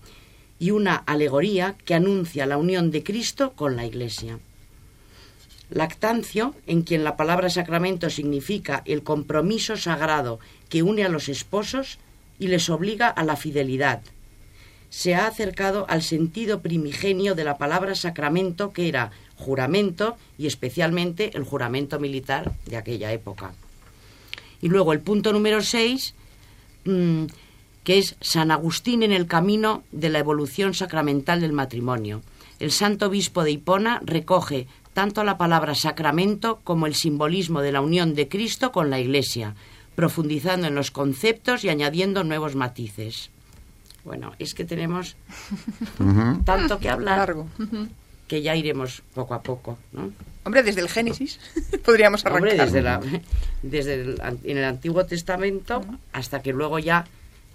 y 0.58 0.70
una 0.70 0.94
alegoría 0.94 1.74
que 1.84 1.94
anuncia 1.94 2.46
la 2.46 2.56
unión 2.56 2.90
de 2.90 3.02
Cristo 3.02 3.52
con 3.54 3.74
la 3.74 3.84
Iglesia. 3.84 4.38
Lactancio, 5.70 6.54
en 6.66 6.82
quien 6.82 7.02
la 7.02 7.16
palabra 7.16 7.48
sacramento 7.48 8.10
significa 8.10 8.82
el 8.84 9.02
compromiso 9.02 9.76
sagrado 9.76 10.38
que 10.68 10.82
une 10.82 11.04
a 11.04 11.08
los 11.08 11.28
esposos 11.28 11.98
y 12.38 12.48
les 12.48 12.68
obliga 12.68 13.08
a 13.08 13.24
la 13.24 13.36
fidelidad, 13.36 14.02
se 14.90 15.14
ha 15.14 15.26
acercado 15.26 15.86
al 15.88 16.02
sentido 16.02 16.60
primigenio 16.60 17.34
de 17.34 17.44
la 17.44 17.56
palabra 17.56 17.94
sacramento, 17.94 18.72
que 18.72 18.88
era 18.88 19.10
juramento 19.36 20.18
y 20.36 20.46
especialmente 20.46 21.34
el 21.34 21.44
juramento 21.44 21.98
militar 21.98 22.52
de 22.66 22.76
aquella 22.76 23.10
época. 23.10 23.54
Y 24.62 24.68
luego 24.68 24.94
el 24.94 25.00
punto 25.00 25.32
número 25.32 25.60
6, 25.60 26.14
mm, 26.86 27.24
que 27.84 27.98
es 27.98 28.16
San 28.20 28.50
Agustín 28.50 29.02
en 29.02 29.12
el 29.12 29.26
camino 29.26 29.82
de 29.92 30.08
la 30.08 30.20
evolución 30.20 30.72
sacramental 30.72 31.42
del 31.42 31.52
matrimonio. 31.52 32.22
El 32.58 32.70
santo 32.70 33.06
obispo 33.06 33.42
de 33.42 33.50
Hipona 33.50 34.00
recoge 34.04 34.68
tanto 34.94 35.24
la 35.24 35.36
palabra 35.36 35.74
sacramento 35.74 36.60
como 36.64 36.86
el 36.86 36.94
simbolismo 36.94 37.60
de 37.60 37.72
la 37.72 37.80
unión 37.80 38.14
de 38.14 38.28
Cristo 38.28 38.72
con 38.72 38.88
la 38.88 39.00
Iglesia, 39.00 39.54
profundizando 39.94 40.68
en 40.68 40.74
los 40.74 40.90
conceptos 40.90 41.64
y 41.64 41.68
añadiendo 41.68 42.24
nuevos 42.24 42.54
matices. 42.54 43.30
Bueno, 44.04 44.32
es 44.38 44.54
que 44.54 44.64
tenemos 44.64 45.16
tanto 46.44 46.78
que 46.78 46.88
hablar 46.88 47.34
que 48.28 48.42
ya 48.42 48.56
iremos 48.56 49.02
poco 49.14 49.34
a 49.34 49.42
poco, 49.42 49.78
¿no? 49.92 50.12
Hombre, 50.44 50.62
desde 50.62 50.80
el 50.80 50.88
Génesis 50.88 51.38
podríamos 51.84 52.24
arrancar. 52.24 52.50
Hombre, 52.50 52.64
desde, 52.64 52.82
la, 52.82 53.00
desde 53.62 53.94
el, 53.94 54.20
en 54.44 54.58
el 54.58 54.64
Antiguo 54.64 55.04
Testamento 55.06 55.84
hasta 56.12 56.42
que 56.42 56.52
luego 56.52 56.78
ya 56.78 57.04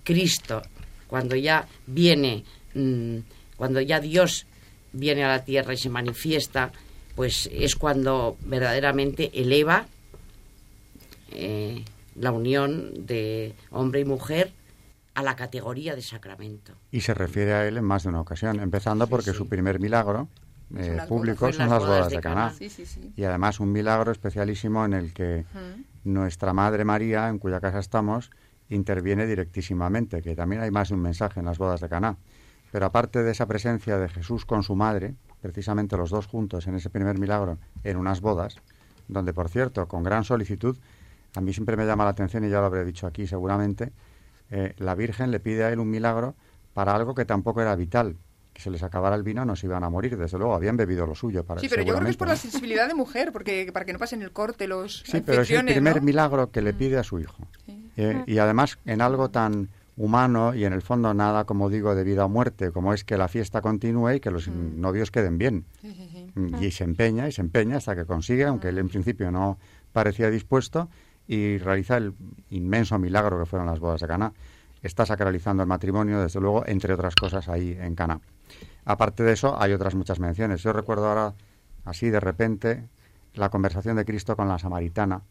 Cristo, 0.03 0.61
cuando 1.07 1.35
ya 1.35 1.67
viene, 1.85 2.43
mm, 2.73 3.17
cuando 3.57 3.81
ya 3.81 3.99
Dios 3.99 4.45
viene 4.93 5.23
a 5.23 5.29
la 5.29 5.43
tierra 5.43 5.73
y 5.73 5.77
se 5.77 5.89
manifiesta, 5.89 6.71
pues 7.15 7.49
es 7.51 7.75
cuando 7.75 8.37
verdaderamente 8.41 9.31
eleva 9.33 9.87
eh, 11.31 11.83
la 12.15 12.31
unión 12.31 13.05
de 13.05 13.53
hombre 13.71 14.01
y 14.01 14.05
mujer 14.05 14.51
a 15.13 15.23
la 15.23 15.35
categoría 15.35 15.95
de 15.95 16.01
sacramento. 16.01 16.73
Y 16.91 17.01
se 17.01 17.13
refiere 17.13 17.53
a 17.53 17.67
él 17.67 17.77
en 17.77 17.83
más 17.83 18.03
de 18.03 18.09
una 18.09 18.21
ocasión, 18.21 18.59
empezando 18.59 19.07
porque 19.07 19.33
su 19.33 19.47
primer 19.47 19.79
milagro 19.79 20.27
eh, 20.75 20.99
público 21.07 21.51
son 21.53 21.69
las 21.69 21.79
bodas 21.79 22.09
de 22.09 22.19
Caná. 22.19 22.53
y 23.15 23.23
además 23.23 23.59
un 23.59 23.71
milagro 23.71 24.11
especialísimo 24.11 24.83
en 24.85 24.93
el 24.93 25.13
que 25.13 25.45
nuestra 26.03 26.53
Madre 26.53 26.83
María, 26.85 27.29
en 27.29 27.39
cuya 27.39 27.59
casa 27.59 27.79
estamos, 27.79 28.31
interviene 28.69 29.25
directísimamente, 29.25 30.21
que 30.21 30.35
también 30.35 30.61
hay 30.61 30.71
más 30.71 30.89
de 30.89 30.95
un 30.95 31.01
mensaje 31.01 31.39
en 31.39 31.45
las 31.45 31.57
bodas 31.57 31.79
de 31.79 31.89
Caná. 31.89 32.17
Pero 32.71 32.85
aparte 32.85 33.23
de 33.23 33.31
esa 33.31 33.45
presencia 33.45 33.97
de 33.97 34.09
Jesús 34.09 34.45
con 34.45 34.63
su 34.63 34.75
madre, 34.75 35.15
precisamente 35.41 35.95
los 35.95 36.09
dos 36.09 36.27
juntos 36.27 36.67
en 36.67 36.75
ese 36.75 36.89
primer 36.89 37.17
milagro, 37.17 37.57
en 37.83 37.97
unas 37.97 38.19
bodas, 38.19 38.57
donde 39.07 39.33
por 39.33 39.49
cierto, 39.49 39.87
con 39.87 40.03
gran 40.03 40.23
solicitud, 40.25 40.77
a 41.35 41.41
mí 41.41 41.53
siempre 41.53 41.77
me 41.77 41.85
llama 41.85 42.03
la 42.03 42.09
atención 42.09 42.43
y 42.43 42.49
ya 42.49 42.59
lo 42.59 42.65
habré 42.65 42.83
dicho 42.83 43.07
aquí 43.07 43.25
seguramente, 43.25 43.93
eh, 44.49 44.73
la 44.77 44.95
Virgen 44.95 45.31
le 45.31 45.39
pide 45.39 45.63
a 45.63 45.71
él 45.71 45.79
un 45.79 45.89
milagro 45.89 46.35
para 46.73 46.93
algo 46.93 47.15
que 47.15 47.25
tampoco 47.25 47.61
era 47.61 47.75
vital, 47.75 48.17
que 48.57 48.63
se 48.63 48.71
les 48.71 48.81
acabara 48.81 49.15
el 49.15 49.21
vino 49.21 49.45
no 49.45 49.55
se 49.55 49.67
iban 49.67 49.83
a 49.83 49.89
morir, 49.91 50.17
desde 50.17 50.39
luego, 50.39 50.55
habían 50.55 50.75
bebido 50.75 51.05
lo 51.05 51.13
suyo. 51.13 51.43
Para, 51.43 51.61
sí, 51.61 51.69
pero 51.69 51.83
yo 51.83 51.93
creo 51.93 52.05
que 52.05 52.09
es 52.09 52.17
por 52.17 52.27
la 52.27 52.35
sensibilidad 52.35 52.87
de 52.87 52.95
mujer, 52.95 53.31
porque 53.31 53.69
para 53.71 53.85
que 53.85 53.93
no 53.93 53.99
pasen 53.99 54.23
el 54.23 54.31
corte 54.31 54.67
los 54.67 55.03
Sí, 55.05 55.21
pero 55.23 55.43
es 55.43 55.51
el 55.51 55.63
primer 55.63 56.01
milagro 56.01 56.49
que 56.49 56.63
le 56.63 56.73
pide 56.73 56.97
a 56.97 57.03
su 57.03 57.19
hijo. 57.19 57.47
Eh, 57.97 58.23
y 58.25 58.39
además 58.39 58.79
en 58.85 59.01
algo 59.01 59.29
tan 59.29 59.69
humano 59.95 60.55
y 60.55 60.65
en 60.65 60.73
el 60.73 60.81
fondo 60.81 61.13
nada, 61.13 61.43
como 61.43 61.69
digo, 61.69 61.93
de 61.93 62.03
vida 62.03 62.25
o 62.25 62.29
muerte, 62.29 62.71
como 62.71 62.95
es 62.95 63.03
que 63.03 63.15
la 63.15 63.27
fiesta 63.27 63.61
continúe 63.61 64.13
y 64.13 64.19
que 64.19 64.31
los 64.31 64.47
mm. 64.47 64.81
novios 64.81 65.11
queden 65.11 65.37
bien. 65.37 65.65
Mm, 66.33 66.63
y 66.63 66.71
se 66.71 66.83
empeña 66.83 67.27
y 67.27 67.31
se 67.33 67.41
empeña 67.41 67.77
hasta 67.77 67.95
que 67.95 68.05
consigue, 68.05 68.45
aunque 68.45 68.69
él 68.69 68.79
en 68.79 68.89
principio 68.89 69.29
no 69.29 69.59
parecía 69.93 70.31
dispuesto, 70.31 70.89
y 71.27 71.59
realiza 71.59 71.97
el 71.97 72.15
inmenso 72.49 72.97
milagro 72.97 73.37
que 73.37 73.45
fueron 73.45 73.67
las 73.67 73.79
bodas 73.79 74.01
de 74.01 74.07
Cana. 74.07 74.33
Está 74.81 75.05
sacralizando 75.05 75.63
el 75.63 75.69
matrimonio, 75.69 76.21
desde 76.21 76.39
luego, 76.39 76.65
entre 76.67 76.93
otras 76.93 77.15
cosas, 77.15 77.47
ahí 77.49 77.77
en 77.79 77.95
Cana. 77.95 78.21
Aparte 78.85 79.23
de 79.23 79.33
eso, 79.33 79.59
hay 79.61 79.73
otras 79.73 79.95
muchas 79.95 80.19
menciones. 80.19 80.61
Yo 80.61 80.71
recuerdo 80.73 81.07
ahora, 81.07 81.33
así 81.85 82.09
de 82.09 82.19
repente, 82.19 82.87
la 83.33 83.49
conversación 83.49 83.97
de 83.97 84.05
Cristo 84.05 84.35
con 84.35 84.47
la 84.47 84.59
samaritana 84.59 85.21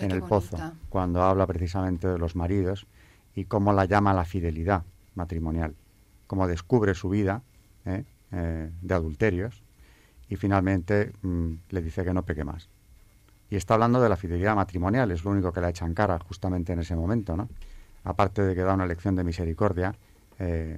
en 0.00 0.10
el 0.10 0.22
pozo, 0.22 0.56
cuando 0.88 1.22
habla 1.22 1.46
precisamente 1.46 2.08
de 2.08 2.18
los 2.18 2.36
maridos 2.36 2.86
y 3.34 3.44
cómo 3.44 3.72
la 3.72 3.84
llama 3.84 4.14
la 4.14 4.24
fidelidad 4.24 4.84
matrimonial, 5.14 5.74
cómo 6.26 6.48
descubre 6.48 6.94
su 6.94 7.08
vida 7.10 7.42
¿eh? 7.84 8.04
Eh, 8.32 8.70
de 8.80 8.94
adulterios 8.94 9.62
y 10.28 10.36
finalmente 10.36 11.12
mm, 11.22 11.52
le 11.70 11.82
dice 11.82 12.04
que 12.04 12.14
no 12.14 12.24
peque 12.24 12.44
más. 12.44 12.68
Y 13.50 13.56
está 13.56 13.74
hablando 13.74 14.00
de 14.00 14.08
la 14.08 14.16
fidelidad 14.16 14.56
matrimonial, 14.56 15.10
es 15.10 15.24
lo 15.24 15.30
único 15.30 15.52
que 15.52 15.60
le 15.60 15.68
echa 15.68 15.84
en 15.84 15.92
cara 15.92 16.18
justamente 16.20 16.72
en 16.72 16.78
ese 16.78 16.96
momento, 16.96 17.36
¿no? 17.36 17.48
Aparte 18.04 18.42
de 18.42 18.54
que 18.54 18.62
da 18.62 18.74
una 18.74 18.86
lección 18.86 19.14
de 19.14 19.24
misericordia, 19.24 19.94
eh, 20.38 20.76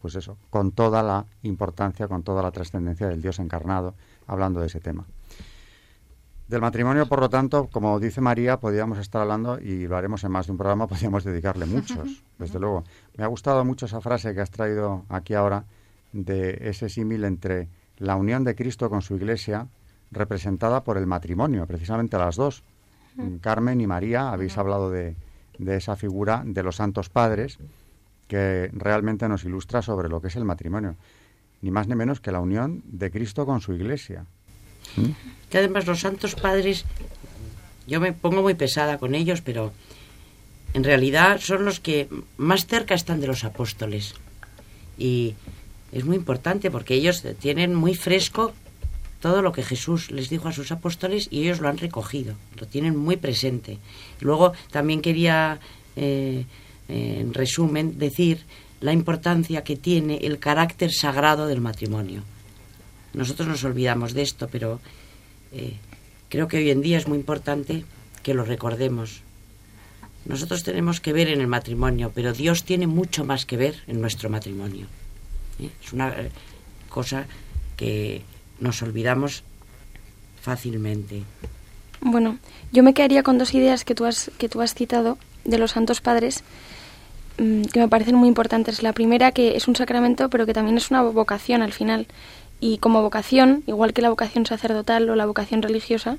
pues 0.00 0.14
eso, 0.14 0.36
con 0.50 0.72
toda 0.72 1.02
la 1.02 1.26
importancia, 1.42 2.08
con 2.08 2.22
toda 2.22 2.42
la 2.42 2.50
trascendencia 2.50 3.08
del 3.08 3.22
Dios 3.22 3.38
encarnado, 3.38 3.94
hablando 4.26 4.60
de 4.60 4.66
ese 4.66 4.80
tema. 4.80 5.04
Del 6.48 6.60
matrimonio, 6.60 7.06
por 7.08 7.18
lo 7.18 7.28
tanto, 7.28 7.68
como 7.72 7.98
dice 7.98 8.20
María, 8.20 8.60
podríamos 8.60 8.98
estar 8.98 9.22
hablando, 9.22 9.58
y 9.58 9.88
lo 9.88 9.96
haremos 9.96 10.22
en 10.22 10.30
más 10.30 10.46
de 10.46 10.52
un 10.52 10.58
programa, 10.58 10.86
podríamos 10.88 11.24
dedicarle 11.24 11.66
muchos, 11.66 12.22
desde 12.38 12.60
luego. 12.60 12.84
Me 13.16 13.24
ha 13.24 13.26
gustado 13.26 13.64
mucho 13.64 13.86
esa 13.86 14.00
frase 14.00 14.32
que 14.32 14.40
has 14.40 14.50
traído 14.50 15.04
aquí 15.08 15.34
ahora, 15.34 15.64
de 16.12 16.58
ese 16.62 16.88
símil 16.88 17.24
entre 17.24 17.68
la 17.98 18.16
unión 18.16 18.44
de 18.44 18.54
Cristo 18.54 18.88
con 18.88 19.02
su 19.02 19.16
iglesia, 19.16 19.66
representada 20.12 20.84
por 20.84 20.98
el 20.98 21.06
matrimonio, 21.06 21.66
precisamente 21.66 22.16
las 22.16 22.36
dos. 22.36 22.62
Carmen 23.40 23.80
y 23.80 23.86
María, 23.86 24.30
habéis 24.30 24.56
hablado 24.58 24.90
de, 24.90 25.16
de 25.58 25.76
esa 25.76 25.96
figura 25.96 26.42
de 26.44 26.62
los 26.62 26.76
santos 26.76 27.08
padres, 27.08 27.58
que 28.28 28.70
realmente 28.72 29.28
nos 29.28 29.44
ilustra 29.44 29.82
sobre 29.82 30.08
lo 30.08 30.20
que 30.20 30.28
es 30.28 30.36
el 30.36 30.44
matrimonio. 30.44 30.96
Ni 31.62 31.70
más 31.70 31.88
ni 31.88 31.94
menos 31.94 32.20
que 32.20 32.32
la 32.32 32.40
unión 32.40 32.82
de 32.86 33.10
Cristo 33.10 33.46
con 33.46 33.60
su 33.60 33.72
iglesia. 33.72 34.26
¿Mm? 34.96 35.10
Que 35.50 35.58
además 35.58 35.86
los 35.86 36.00
santos 36.00 36.34
padres, 36.34 36.84
yo 37.86 38.00
me 38.00 38.12
pongo 38.12 38.42
muy 38.42 38.54
pesada 38.54 38.98
con 38.98 39.14
ellos, 39.14 39.40
pero 39.40 39.72
en 40.74 40.84
realidad 40.84 41.40
son 41.40 41.64
los 41.64 41.80
que 41.80 42.08
más 42.36 42.66
cerca 42.66 42.94
están 42.94 43.20
de 43.20 43.26
los 43.26 43.44
apóstoles. 43.44 44.14
Y 44.98 45.34
es 45.92 46.04
muy 46.04 46.16
importante 46.16 46.70
porque 46.70 46.94
ellos 46.94 47.24
tienen 47.38 47.74
muy 47.74 47.94
fresco 47.94 48.52
todo 49.20 49.42
lo 49.42 49.52
que 49.52 49.62
Jesús 49.62 50.10
les 50.10 50.28
dijo 50.28 50.48
a 50.48 50.52
sus 50.52 50.72
apóstoles 50.72 51.28
y 51.30 51.42
ellos 51.42 51.60
lo 51.60 51.68
han 51.68 51.78
recogido, 51.78 52.34
lo 52.58 52.66
tienen 52.66 52.96
muy 52.96 53.16
presente. 53.16 53.78
Luego 54.20 54.52
también 54.70 55.00
quería, 55.00 55.58
eh, 55.96 56.44
en 56.88 57.34
resumen, 57.34 57.98
decir 57.98 58.44
la 58.80 58.92
importancia 58.92 59.64
que 59.64 59.76
tiene 59.76 60.18
el 60.18 60.38
carácter 60.38 60.92
sagrado 60.92 61.46
del 61.46 61.60
matrimonio. 61.60 62.22
Nosotros 63.14 63.48
nos 63.48 63.64
olvidamos 63.64 64.12
de 64.12 64.22
esto, 64.22 64.48
pero 64.50 64.80
eh, 65.52 65.74
creo 66.28 66.48
que 66.48 66.58
hoy 66.58 66.70
en 66.70 66.82
día 66.82 66.98
es 66.98 67.08
muy 67.08 67.18
importante 67.18 67.84
que 68.22 68.34
lo 68.34 68.44
recordemos. 68.44 69.22
Nosotros 70.26 70.62
tenemos 70.64 71.00
que 71.00 71.12
ver 71.12 71.28
en 71.28 71.40
el 71.40 71.46
matrimonio, 71.46 72.12
pero 72.14 72.32
Dios 72.32 72.64
tiene 72.64 72.86
mucho 72.86 73.24
más 73.24 73.46
que 73.46 73.56
ver 73.56 73.76
en 73.86 74.00
nuestro 74.00 74.28
matrimonio. 74.28 74.86
¿eh? 75.60 75.70
Es 75.82 75.92
una 75.92 76.08
eh, 76.10 76.30
cosa 76.88 77.26
que 77.76 78.22
nos 78.60 78.82
olvidamos 78.82 79.42
fácilmente. 80.40 81.22
Bueno, 82.00 82.38
yo 82.72 82.82
me 82.82 82.94
quedaría 82.94 83.22
con 83.22 83.38
dos 83.38 83.54
ideas 83.54 83.84
que 83.84 83.94
tú 83.94 84.04
has, 84.04 84.30
que 84.38 84.48
tú 84.48 84.60
has 84.60 84.74
citado 84.74 85.18
de 85.44 85.58
los 85.58 85.72
santos 85.72 86.00
padres 86.00 86.44
mm, 87.38 87.62
que 87.64 87.80
me 87.80 87.88
parecen 87.88 88.14
muy 88.14 88.28
importantes. 88.28 88.82
La 88.82 88.92
primera, 88.92 89.32
que 89.32 89.56
es 89.56 89.66
un 89.68 89.76
sacramento, 89.76 90.28
pero 90.28 90.46
que 90.46 90.54
también 90.54 90.76
es 90.76 90.90
una 90.90 91.02
vocación 91.02 91.62
al 91.62 91.72
final. 91.72 92.06
Y 92.60 92.78
como 92.78 93.02
vocación, 93.02 93.62
igual 93.66 93.92
que 93.92 94.02
la 94.02 94.10
vocación 94.10 94.46
sacerdotal 94.46 95.10
o 95.10 95.16
la 95.16 95.26
vocación 95.26 95.62
religiosa, 95.62 96.18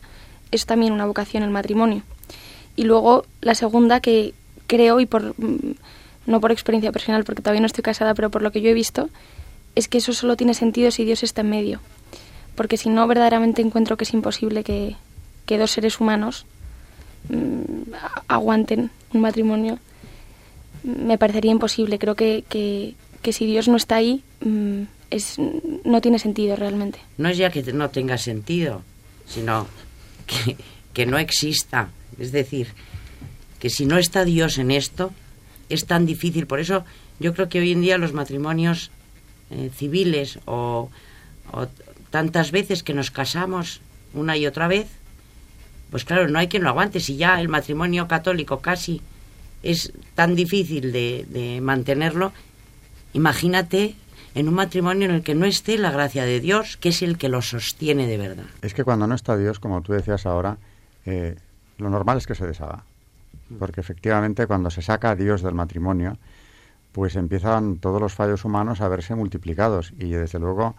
es 0.51 0.65
también 0.65 0.93
una 0.93 1.05
vocación 1.05 1.43
el 1.43 1.49
matrimonio. 1.49 2.03
Y 2.75 2.83
luego 2.83 3.25
la 3.41 3.55
segunda, 3.55 4.01
que 4.01 4.33
creo, 4.67 4.99
y 4.99 5.05
por 5.05 5.33
mm, 5.39 5.75
no 6.25 6.41
por 6.41 6.51
experiencia 6.51 6.91
personal, 6.91 7.23
porque 7.23 7.41
todavía 7.41 7.61
no 7.61 7.67
estoy 7.67 7.83
casada, 7.83 8.13
pero 8.13 8.29
por 8.29 8.41
lo 8.41 8.51
que 8.51 8.61
yo 8.61 8.69
he 8.69 8.73
visto, 8.73 9.09
es 9.75 9.87
que 9.87 9.99
eso 9.99 10.13
solo 10.13 10.35
tiene 10.35 10.53
sentido 10.53 10.91
si 10.91 11.05
Dios 11.05 11.23
está 11.23 11.41
en 11.41 11.49
medio. 11.49 11.79
Porque 12.57 12.75
si 12.75 12.89
no, 12.89 13.07
verdaderamente 13.07 13.61
encuentro 13.61 13.95
que 13.95 14.03
es 14.03 14.13
imposible 14.13 14.63
que, 14.63 14.95
dos 15.57 15.71
seres 15.71 16.01
humanos 16.01 16.45
mm, 17.29 17.93
aguanten 18.27 18.91
un 19.13 19.21
matrimonio. 19.21 19.79
Me 20.83 21.17
parecería 21.17 21.51
imposible. 21.51 21.99
Creo 21.99 22.15
que, 22.15 22.43
que, 22.49 23.31
si 23.31 23.45
Dios 23.45 23.67
no 23.67 23.77
está 23.77 23.97
ahí, 23.97 24.23
mm, 24.41 24.81
es, 25.11 25.37
no 25.85 26.01
tiene 26.01 26.19
sentido 26.19 26.55
realmente. 26.55 26.99
No 27.17 27.29
es 27.29 27.37
ya 27.37 27.51
que 27.51 27.61
no 27.71 27.89
tenga 27.91 28.17
sentido, 28.17 28.81
sino 29.27 29.67
que, 30.25 30.57
que 30.93 31.05
no 31.05 31.17
exista. 31.19 31.91
Es 32.17 32.31
decir, 32.31 32.69
que 33.59 33.69
si 33.69 33.85
no 33.85 33.97
está 33.99 34.25
Dios 34.25 34.57
en 34.57 34.71
esto, 34.71 35.13
es 35.69 35.85
tan 35.85 36.07
difícil. 36.07 36.47
Por 36.47 36.59
eso 36.59 36.85
yo 37.19 37.33
creo 37.33 37.49
que 37.49 37.59
hoy 37.59 37.71
en 37.71 37.81
día 37.81 37.97
los 37.97 38.13
matrimonios 38.13 38.91
eh, 39.49 39.69
civiles 39.73 40.39
o, 40.45 40.89
tantas 42.09 42.51
veces 42.51 42.83
que 42.83 42.93
nos 42.93 43.11
casamos 43.11 43.81
una 44.13 44.37
y 44.37 44.47
otra 44.47 44.67
vez, 44.67 44.87
pues 45.91 46.05
claro, 46.05 46.27
no 46.27 46.39
hay 46.39 46.47
quien 46.47 46.63
lo 46.63 46.69
aguante. 46.69 46.99
Si 46.99 47.17
ya 47.17 47.39
el 47.39 47.49
matrimonio 47.49 48.07
católico 48.07 48.59
casi 48.59 49.01
es 49.63 49.93
tan 50.15 50.35
difícil 50.35 50.91
de, 50.91 51.25
de 51.29 51.61
mantenerlo, 51.61 52.31
imagínate 53.13 53.95
en 54.35 54.47
un 54.47 54.53
matrimonio 54.53 55.09
en 55.09 55.15
el 55.15 55.23
que 55.23 55.35
no 55.35 55.45
esté 55.45 55.77
la 55.77 55.91
gracia 55.91 56.25
de 56.25 56.39
Dios, 56.39 56.77
que 56.77 56.89
es 56.89 57.01
el 57.01 57.17
que 57.17 57.29
lo 57.29 57.41
sostiene 57.41 58.07
de 58.07 58.17
verdad. 58.17 58.45
Es 58.61 58.73
que 58.73 58.83
cuando 58.83 59.07
no 59.07 59.15
está 59.15 59.37
Dios, 59.37 59.59
como 59.59 59.81
tú 59.81 59.93
decías 59.93 60.25
ahora, 60.25 60.57
eh, 61.05 61.35
lo 61.77 61.89
normal 61.89 62.17
es 62.17 62.27
que 62.27 62.35
se 62.35 62.45
deshaga 62.45 62.83
porque 63.59 63.81
efectivamente 63.81 64.47
cuando 64.47 64.69
se 64.69 64.81
saca 64.81 65.11
a 65.11 65.15
Dios 65.15 65.41
del 65.41 65.53
matrimonio, 65.53 66.17
pues 66.91 67.15
empiezan 67.15 67.77
todos 67.77 68.01
los 68.01 68.13
fallos 68.13 68.43
humanos 68.45 68.81
a 68.81 68.87
verse 68.87 69.15
multiplicados 69.15 69.93
y 69.97 70.09
desde 70.09 70.39
luego 70.39 70.75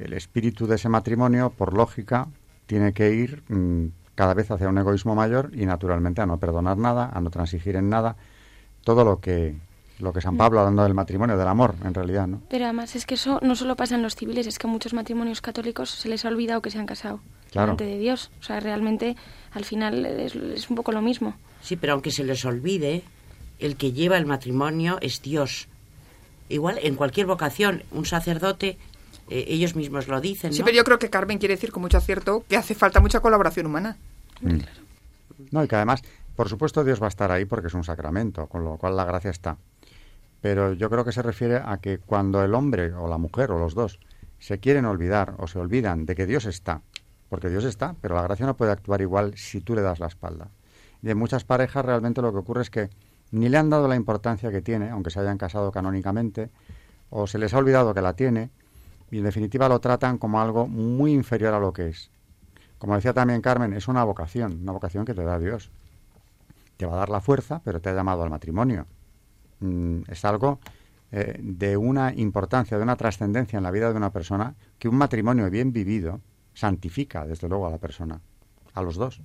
el 0.00 0.12
espíritu 0.14 0.66
de 0.66 0.76
ese 0.76 0.88
matrimonio, 0.88 1.50
por 1.50 1.74
lógica, 1.74 2.28
tiene 2.66 2.92
que 2.92 3.12
ir 3.12 3.42
mm, 3.48 3.86
cada 4.14 4.34
vez 4.34 4.50
hacia 4.50 4.68
un 4.68 4.78
egoísmo 4.78 5.14
mayor 5.14 5.50
y 5.54 5.66
naturalmente 5.66 6.20
a 6.20 6.26
no 6.26 6.38
perdonar 6.38 6.76
nada, 6.76 7.10
a 7.12 7.20
no 7.20 7.30
transigir 7.30 7.76
en 7.76 7.88
nada, 7.88 8.16
todo 8.84 9.04
lo 9.04 9.20
que 9.20 9.54
lo 10.00 10.12
que 10.12 10.20
San 10.20 10.36
Pablo 10.36 10.60
hablando 10.60 10.82
del 10.82 10.94
matrimonio, 10.94 11.36
del 11.36 11.46
amor, 11.46 11.74
en 11.84 11.92
realidad, 11.92 12.26
¿no? 12.26 12.40
Pero 12.48 12.64
además 12.64 12.96
es 12.96 13.06
que 13.06 13.14
eso 13.14 13.38
no 13.42 13.54
solo 13.54 13.76
pasa 13.76 13.96
en 13.96 14.02
los 14.02 14.16
civiles, 14.16 14.46
es 14.46 14.58
que 14.58 14.66
a 14.66 14.70
muchos 14.70 14.94
matrimonios 14.94 15.40
católicos 15.42 15.90
se 15.90 16.08
les 16.08 16.24
ha 16.24 16.28
olvidado 16.28 16.62
que 16.62 16.70
se 16.70 16.78
han 16.78 16.86
casado 16.86 17.20
claro. 17.50 17.76
de 17.76 17.98
Dios. 17.98 18.30
O 18.40 18.42
sea, 18.42 18.60
realmente 18.60 19.16
al 19.52 19.64
final 19.64 20.06
es 20.06 20.70
un 20.70 20.76
poco 20.76 20.92
lo 20.92 21.02
mismo. 21.02 21.34
Sí, 21.62 21.76
pero 21.76 21.92
aunque 21.92 22.10
se 22.10 22.24
les 22.24 22.44
olvide, 22.44 23.02
el 23.58 23.76
que 23.76 23.92
lleva 23.92 24.16
el 24.16 24.26
matrimonio 24.26 24.98
es 25.00 25.22
Dios. 25.22 25.68
Igual 26.48 26.78
en 26.82 26.96
cualquier 26.96 27.26
vocación, 27.26 27.84
un 27.92 28.06
sacerdote, 28.06 28.78
eh, 29.30 29.44
ellos 29.48 29.76
mismos 29.76 30.08
lo 30.08 30.20
dicen. 30.20 30.52
Sí, 30.52 30.62
pero 30.62 30.76
yo 30.76 30.84
creo 30.84 30.98
que 30.98 31.08
Carmen 31.08 31.38
quiere 31.38 31.54
decir 31.54 31.72
con 31.72 31.82
mucho 31.82 31.98
acierto 31.98 32.44
que 32.48 32.56
hace 32.56 32.74
falta 32.74 33.00
mucha 33.00 33.20
colaboración 33.20 33.66
humana. 33.66 33.96
Mm. 34.40 34.58
No, 35.52 35.64
y 35.64 35.68
que 35.68 35.76
además, 35.76 36.02
por 36.36 36.48
supuesto, 36.48 36.84
Dios 36.84 37.00
va 37.00 37.06
a 37.06 37.08
estar 37.08 37.30
ahí 37.30 37.44
porque 37.44 37.68
es 37.68 37.74
un 37.74 37.84
sacramento, 37.84 38.46
con 38.46 38.64
lo 38.64 38.76
cual 38.76 38.96
la 38.96 39.04
gracia 39.04 39.30
está. 39.30 39.56
Pero 40.40 40.72
yo 40.72 40.90
creo 40.90 41.04
que 41.04 41.12
se 41.12 41.22
refiere 41.22 41.56
a 41.56 41.78
que 41.78 41.98
cuando 41.98 42.42
el 42.42 42.54
hombre 42.54 42.92
o 42.92 43.08
la 43.08 43.18
mujer 43.18 43.50
o 43.50 43.58
los 43.58 43.74
dos 43.74 44.00
se 44.38 44.58
quieren 44.58 44.86
olvidar 44.86 45.34
o 45.38 45.46
se 45.46 45.58
olvidan 45.58 46.06
de 46.06 46.14
que 46.14 46.26
Dios 46.26 46.46
está, 46.46 46.82
porque 47.28 47.48
Dios 47.48 47.64
está, 47.64 47.94
pero 48.00 48.16
la 48.16 48.22
gracia 48.22 48.46
no 48.46 48.56
puede 48.56 48.72
actuar 48.72 49.00
igual 49.00 49.36
si 49.36 49.60
tú 49.60 49.74
le 49.74 49.82
das 49.82 50.00
la 50.00 50.06
espalda. 50.06 50.48
Y 51.02 51.10
en 51.10 51.18
muchas 51.18 51.44
parejas 51.44 51.84
realmente 51.84 52.22
lo 52.22 52.32
que 52.32 52.38
ocurre 52.38 52.62
es 52.62 52.70
que 52.70 52.90
ni 53.30 53.48
le 53.48 53.58
han 53.58 53.70
dado 53.70 53.86
la 53.86 53.96
importancia 53.96 54.50
que 54.50 54.62
tiene, 54.62 54.90
aunque 54.90 55.10
se 55.10 55.20
hayan 55.20 55.38
casado 55.38 55.70
canónicamente, 55.70 56.50
o 57.10 57.26
se 57.26 57.38
les 57.38 57.54
ha 57.54 57.58
olvidado 57.58 57.94
que 57.94 58.00
la 58.00 58.14
tiene, 58.14 58.50
y 59.10 59.18
en 59.18 59.24
definitiva 59.24 59.68
lo 59.68 59.80
tratan 59.80 60.18
como 60.18 60.40
algo 60.40 60.66
muy 60.66 61.12
inferior 61.12 61.54
a 61.54 61.58
lo 61.58 61.72
que 61.72 61.88
es. 61.88 62.10
Como 62.78 62.94
decía 62.94 63.12
también 63.12 63.40
Carmen, 63.40 63.72
es 63.72 63.88
una 63.88 64.04
vocación, 64.04 64.60
una 64.62 64.72
vocación 64.72 65.04
que 65.04 65.14
te 65.14 65.22
da 65.22 65.38
Dios. 65.38 65.70
Te 66.76 66.86
va 66.86 66.94
a 66.94 66.98
dar 66.98 67.10
la 67.10 67.20
fuerza, 67.20 67.60
pero 67.64 67.80
te 67.80 67.90
ha 67.90 67.94
llamado 67.94 68.22
al 68.22 68.30
matrimonio. 68.30 68.86
Mm, 69.60 70.02
es 70.08 70.24
algo 70.24 70.60
eh, 71.12 71.38
de 71.42 71.76
una 71.76 72.14
importancia, 72.14 72.78
de 72.78 72.82
una 72.82 72.96
trascendencia 72.96 73.58
en 73.58 73.64
la 73.64 73.70
vida 73.70 73.90
de 73.90 73.96
una 73.96 74.10
persona 74.10 74.54
que 74.78 74.88
un 74.88 74.96
matrimonio 74.96 75.50
bien 75.50 75.72
vivido 75.72 76.20
santifica, 76.54 77.26
desde 77.26 77.48
luego, 77.48 77.66
a 77.66 77.70
la 77.70 77.78
persona, 77.78 78.20
a 78.74 78.82
los 78.82 78.96
dos 78.96 79.20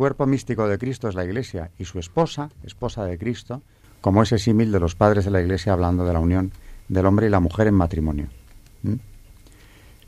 cuerpo 0.00 0.24
místico 0.24 0.66
de 0.66 0.78
Cristo 0.78 1.10
es 1.10 1.14
la 1.14 1.26
Iglesia 1.26 1.72
y 1.76 1.84
su 1.84 1.98
esposa, 1.98 2.48
esposa 2.64 3.04
de 3.04 3.18
Cristo, 3.18 3.60
como 4.00 4.22
ese 4.22 4.38
símil 4.38 4.72
de 4.72 4.80
los 4.80 4.94
padres 4.94 5.26
de 5.26 5.30
la 5.30 5.42
Iglesia 5.42 5.74
hablando 5.74 6.06
de 6.06 6.14
la 6.14 6.20
unión 6.20 6.52
del 6.88 7.04
hombre 7.04 7.26
y 7.26 7.28
la 7.28 7.38
mujer 7.38 7.66
en 7.66 7.74
matrimonio. 7.74 8.28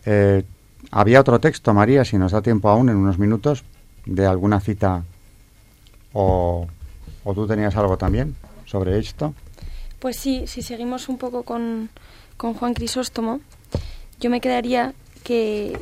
¿Mm? 0.04 0.10
Eh, 0.10 0.44
había 0.90 1.20
otro 1.20 1.40
texto, 1.40 1.72
María, 1.74 2.04
si 2.04 2.18
nos 2.18 2.32
da 2.32 2.42
tiempo 2.42 2.68
aún 2.68 2.88
en 2.88 2.96
unos 2.96 3.18
minutos, 3.18 3.64
de 4.04 4.26
alguna 4.26 4.60
cita 4.60 5.04
o, 6.12 6.66
tú 7.24 7.46
tenías 7.46 7.76
algo 7.76 7.96
también 7.96 8.34
sobre 8.66 8.98
esto. 8.98 9.34
Pues 9.98 10.16
sí, 10.16 10.46
si 10.46 10.62
seguimos 10.62 11.08
un 11.08 11.18
poco 11.18 11.44
con, 11.44 11.88
con 12.36 12.54
Juan 12.54 12.74
Crisóstomo, 12.74 13.40
yo 14.20 14.28
me 14.28 14.40
quedaría 14.40 14.92
que 15.22 15.78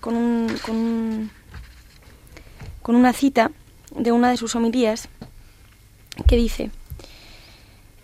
con 0.00 0.16
un, 0.16 0.48
con 0.64 0.76
un 0.76 1.30
con 2.88 2.96
una 2.96 3.12
cita 3.12 3.50
de 3.94 4.12
una 4.12 4.30
de 4.30 4.38
sus 4.38 4.56
homilías 4.56 5.10
que 6.26 6.36
dice, 6.36 6.70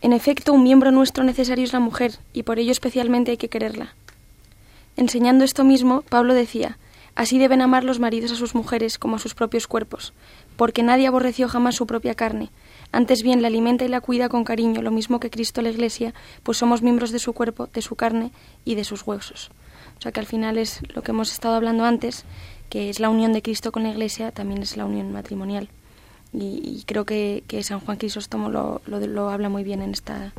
En 0.03 0.13
efecto, 0.13 0.53
un 0.53 0.63
miembro 0.63 0.91
nuestro 0.91 1.25
necesario 1.25 1.65
es 1.65 1.73
la 1.73 1.81
mujer, 1.81 2.19
y 2.35 2.43
por 2.43 2.59
ello 2.59 2.71
especialmente 2.71 3.31
hay 3.31 3.39
que 3.39 3.49
quererla. 3.49 3.95
Enseñando 4.97 5.45
esto 5.45 5.65
mismo, 5.65 6.03
Pablo 6.03 6.35
decía, 6.35 6.79
Así 7.15 7.39
deben 7.39 7.63
amar 7.63 7.85
los 7.85 8.01
maridos 8.01 8.33
a 8.33 8.37
sus 8.37 8.57
mujeres 8.57 8.99
como 8.99 9.17
a 9.17 9.19
sus 9.21 9.35
propios 9.35 9.69
cuerpos, 9.69 10.13
porque 10.57 10.83
nadie 10.83 11.07
aborreció 11.07 11.49
jamás 11.49 11.77
su 11.77 11.87
propia 11.87 12.15
carne, 12.15 12.51
antes 12.91 13.23
bien 13.23 13.41
la 13.41 13.49
alimenta 13.49 13.85
y 13.85 13.89
la 13.89 14.01
cuida 14.01 14.29
con 14.29 14.45
cariño, 14.45 14.83
lo 14.83 14.91
mismo 14.91 15.21
que 15.21 15.31
Cristo 15.31 15.63
la 15.63 15.71
Iglesia, 15.71 16.15
pues 16.43 16.59
somos 16.59 16.83
miembros 16.83 17.13
de 17.13 17.19
su 17.19 17.33
cuerpo, 17.33 17.67
de 17.67 17.83
su 17.83 17.97
carne 17.97 18.31
y 18.65 18.75
de 18.75 18.85
sus 18.85 19.07
huesos. 19.07 19.51
O 19.99 20.03
sea 20.03 20.13
que 20.13 20.21
al 20.21 20.27
final 20.27 20.59
es 20.59 20.81
lo 20.95 21.03
que 21.03 21.13
hemos 21.13 21.33
estado 21.33 21.55
hablando 21.55 21.85
antes, 21.85 22.25
que 22.69 22.91
es 22.91 23.01
la 23.01 23.11
unión 23.11 23.33
de 23.33 23.43
Cristo 23.43 23.73
con 23.73 23.85
la 23.85 23.91
Iglesia, 23.91 24.33
también 24.33 24.63
es 24.63 24.77
la 24.77 24.85
unión 24.85 25.13
matrimonial. 25.13 25.69
Y, 26.33 26.83
creo 26.87 27.05
que, 27.05 27.45
San 27.63 27.79
Juan 27.79 27.97
Crisóstomo 27.97 28.49
lo, 28.49 28.83
lo, 28.87 29.29
habla 29.29 29.49
muy 29.49 29.63
bien 29.63 29.83
en 29.83 29.91
esta, 29.91 30.33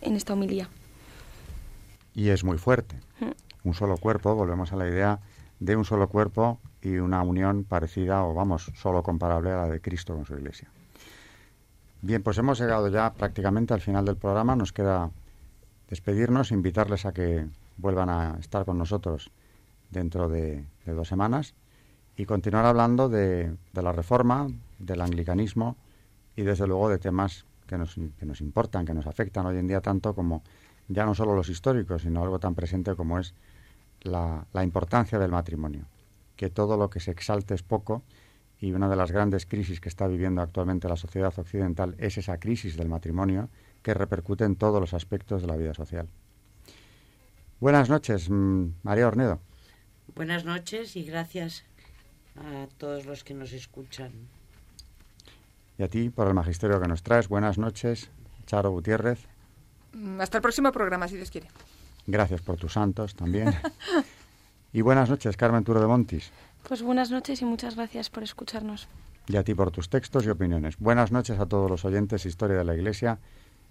en 0.00 0.16
esta 0.16 0.32
homilía. 0.32 0.70
Y 2.14 2.30
es 2.30 2.42
muy 2.42 2.56
fuerte. 2.56 2.96
Mm. 3.20 3.49
Un 3.64 3.74
solo 3.74 3.96
cuerpo, 3.96 4.34
volvemos 4.34 4.72
a 4.72 4.76
la 4.76 4.88
idea 4.88 5.20
de 5.58 5.76
un 5.76 5.84
solo 5.84 6.08
cuerpo 6.08 6.58
y 6.82 6.96
una 6.96 7.22
unión 7.22 7.64
parecida 7.64 8.24
o, 8.24 8.34
vamos, 8.34 8.72
solo 8.74 9.02
comparable 9.02 9.50
a 9.50 9.56
la 9.56 9.68
de 9.68 9.80
Cristo 9.80 10.14
con 10.14 10.24
su 10.24 10.34
Iglesia. 10.34 10.68
Bien, 12.02 12.22
pues 12.22 12.38
hemos 12.38 12.58
llegado 12.58 12.88
ya 12.88 13.12
prácticamente 13.12 13.74
al 13.74 13.82
final 13.82 14.06
del 14.06 14.16
programa. 14.16 14.56
Nos 14.56 14.72
queda 14.72 15.10
despedirnos, 15.90 16.50
invitarles 16.50 17.04
a 17.04 17.12
que 17.12 17.46
vuelvan 17.76 18.08
a 18.08 18.36
estar 18.40 18.64
con 18.64 18.78
nosotros 18.78 19.30
dentro 19.90 20.28
de, 20.28 20.64
dos 20.86 21.08
semanas 21.08 21.54
y 22.16 22.24
continuar 22.24 22.64
hablando 22.64 23.08
de, 23.08 23.54
la 23.74 23.92
reforma, 23.92 24.48
del 24.78 25.02
anglicanismo 25.02 25.76
y 26.36 26.42
desde 26.42 26.66
luego 26.66 26.88
de 26.88 26.98
temas 26.98 27.44
que 27.66 27.76
nos, 27.76 27.94
que 27.94 28.26
nos 28.26 28.40
importan, 28.40 28.86
que 28.86 28.94
nos 28.94 29.06
afectan 29.06 29.44
hoy 29.46 29.58
en 29.58 29.66
día 29.66 29.80
tanto 29.80 30.14
como 30.14 30.42
ya 30.88 31.04
no 31.04 31.14
solo 31.14 31.34
los 31.34 31.48
históricos, 31.48 32.02
sino 32.02 32.22
algo 32.22 32.38
tan 32.38 32.54
presente 32.54 32.94
como 32.96 33.18
es 33.18 33.34
la, 34.02 34.46
importancia 34.62 35.18
del 35.18 35.30
matrimonio, 35.30 35.86
que 36.36 36.50
todo 36.50 36.76
lo 36.76 36.90
que 36.90 37.00
se 37.00 37.10
exalte 37.10 37.54
es 37.54 37.62
poco 37.62 38.02
y 38.58 38.72
una 38.72 38.88
de 38.88 38.96
las 38.96 39.10
grandes 39.10 39.46
crisis 39.46 39.80
que 39.80 39.88
está 39.88 40.06
viviendo 40.06 40.42
actualmente 40.42 40.88
la 40.88 40.96
sociedad 40.96 41.32
occidental 41.36 41.94
es 41.98 42.18
esa 42.18 42.38
crisis 42.38 42.76
del 42.76 42.88
matrimonio 42.88 43.48
que 43.82 43.94
repercute 43.94 44.44
en 44.44 44.56
todos 44.56 44.80
los 44.80 44.94
aspectos 44.94 45.42
de 45.42 45.48
la 45.48 45.56
vida 45.56 45.74
social. 45.74 46.08
Buenas 47.58 47.88
noches, 47.88 48.28
mm, 48.30 48.68
María 48.82 49.06
Ornedo. 49.06 49.40
Buenas 50.14 50.44
noches 50.44 50.96
y 50.96 51.04
gracias 51.04 51.64
a 52.36 52.66
todos 52.78 53.06
los 53.06 53.24
que 53.24 53.34
nos 53.34 53.52
escuchan. 53.52 54.12
Y 55.78 55.82
a 55.82 55.88
ti 55.88 56.10
por 56.10 56.26
el 56.26 56.34
magisterio 56.34 56.80
que 56.80 56.88
nos 56.88 57.02
traes. 57.02 57.28
Buenas 57.28 57.58
noches, 57.58 58.10
Charo 58.46 58.70
Gutiérrez. 58.70 59.26
Mm, 59.92 60.20
hasta 60.20 60.38
el 60.38 60.42
próximo 60.42 60.72
programa, 60.72 61.08
si 61.08 61.16
Dios 61.16 61.30
quiere. 61.30 61.48
Gracias 62.06 62.40
por 62.42 62.56
tus 62.56 62.72
santos 62.72 63.14
también. 63.14 63.54
y 64.72 64.80
buenas 64.80 65.10
noches, 65.10 65.36
Carmen 65.36 65.64
Turo 65.64 65.80
de 65.80 65.86
Montis. 65.86 66.30
Pues 66.68 66.82
buenas 66.82 67.10
noches 67.10 67.40
y 67.42 67.44
muchas 67.44 67.76
gracias 67.76 68.10
por 68.10 68.22
escucharnos. 68.22 68.88
Y 69.28 69.36
a 69.36 69.44
ti 69.44 69.54
por 69.54 69.70
tus 69.70 69.88
textos 69.88 70.26
y 70.26 70.30
opiniones. 70.30 70.76
Buenas 70.78 71.12
noches 71.12 71.38
a 71.38 71.46
todos 71.46 71.70
los 71.70 71.84
oyentes 71.84 72.26
Historia 72.26 72.56
de 72.56 72.64
la 72.64 72.74
Iglesia 72.74 73.18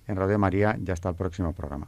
en 0.07 0.15
Radio 0.15 0.39
María 0.39 0.77
y 0.83 0.89
hasta 0.89 1.09
el 1.09 1.15
próximo 1.15 1.53
programa. 1.53 1.87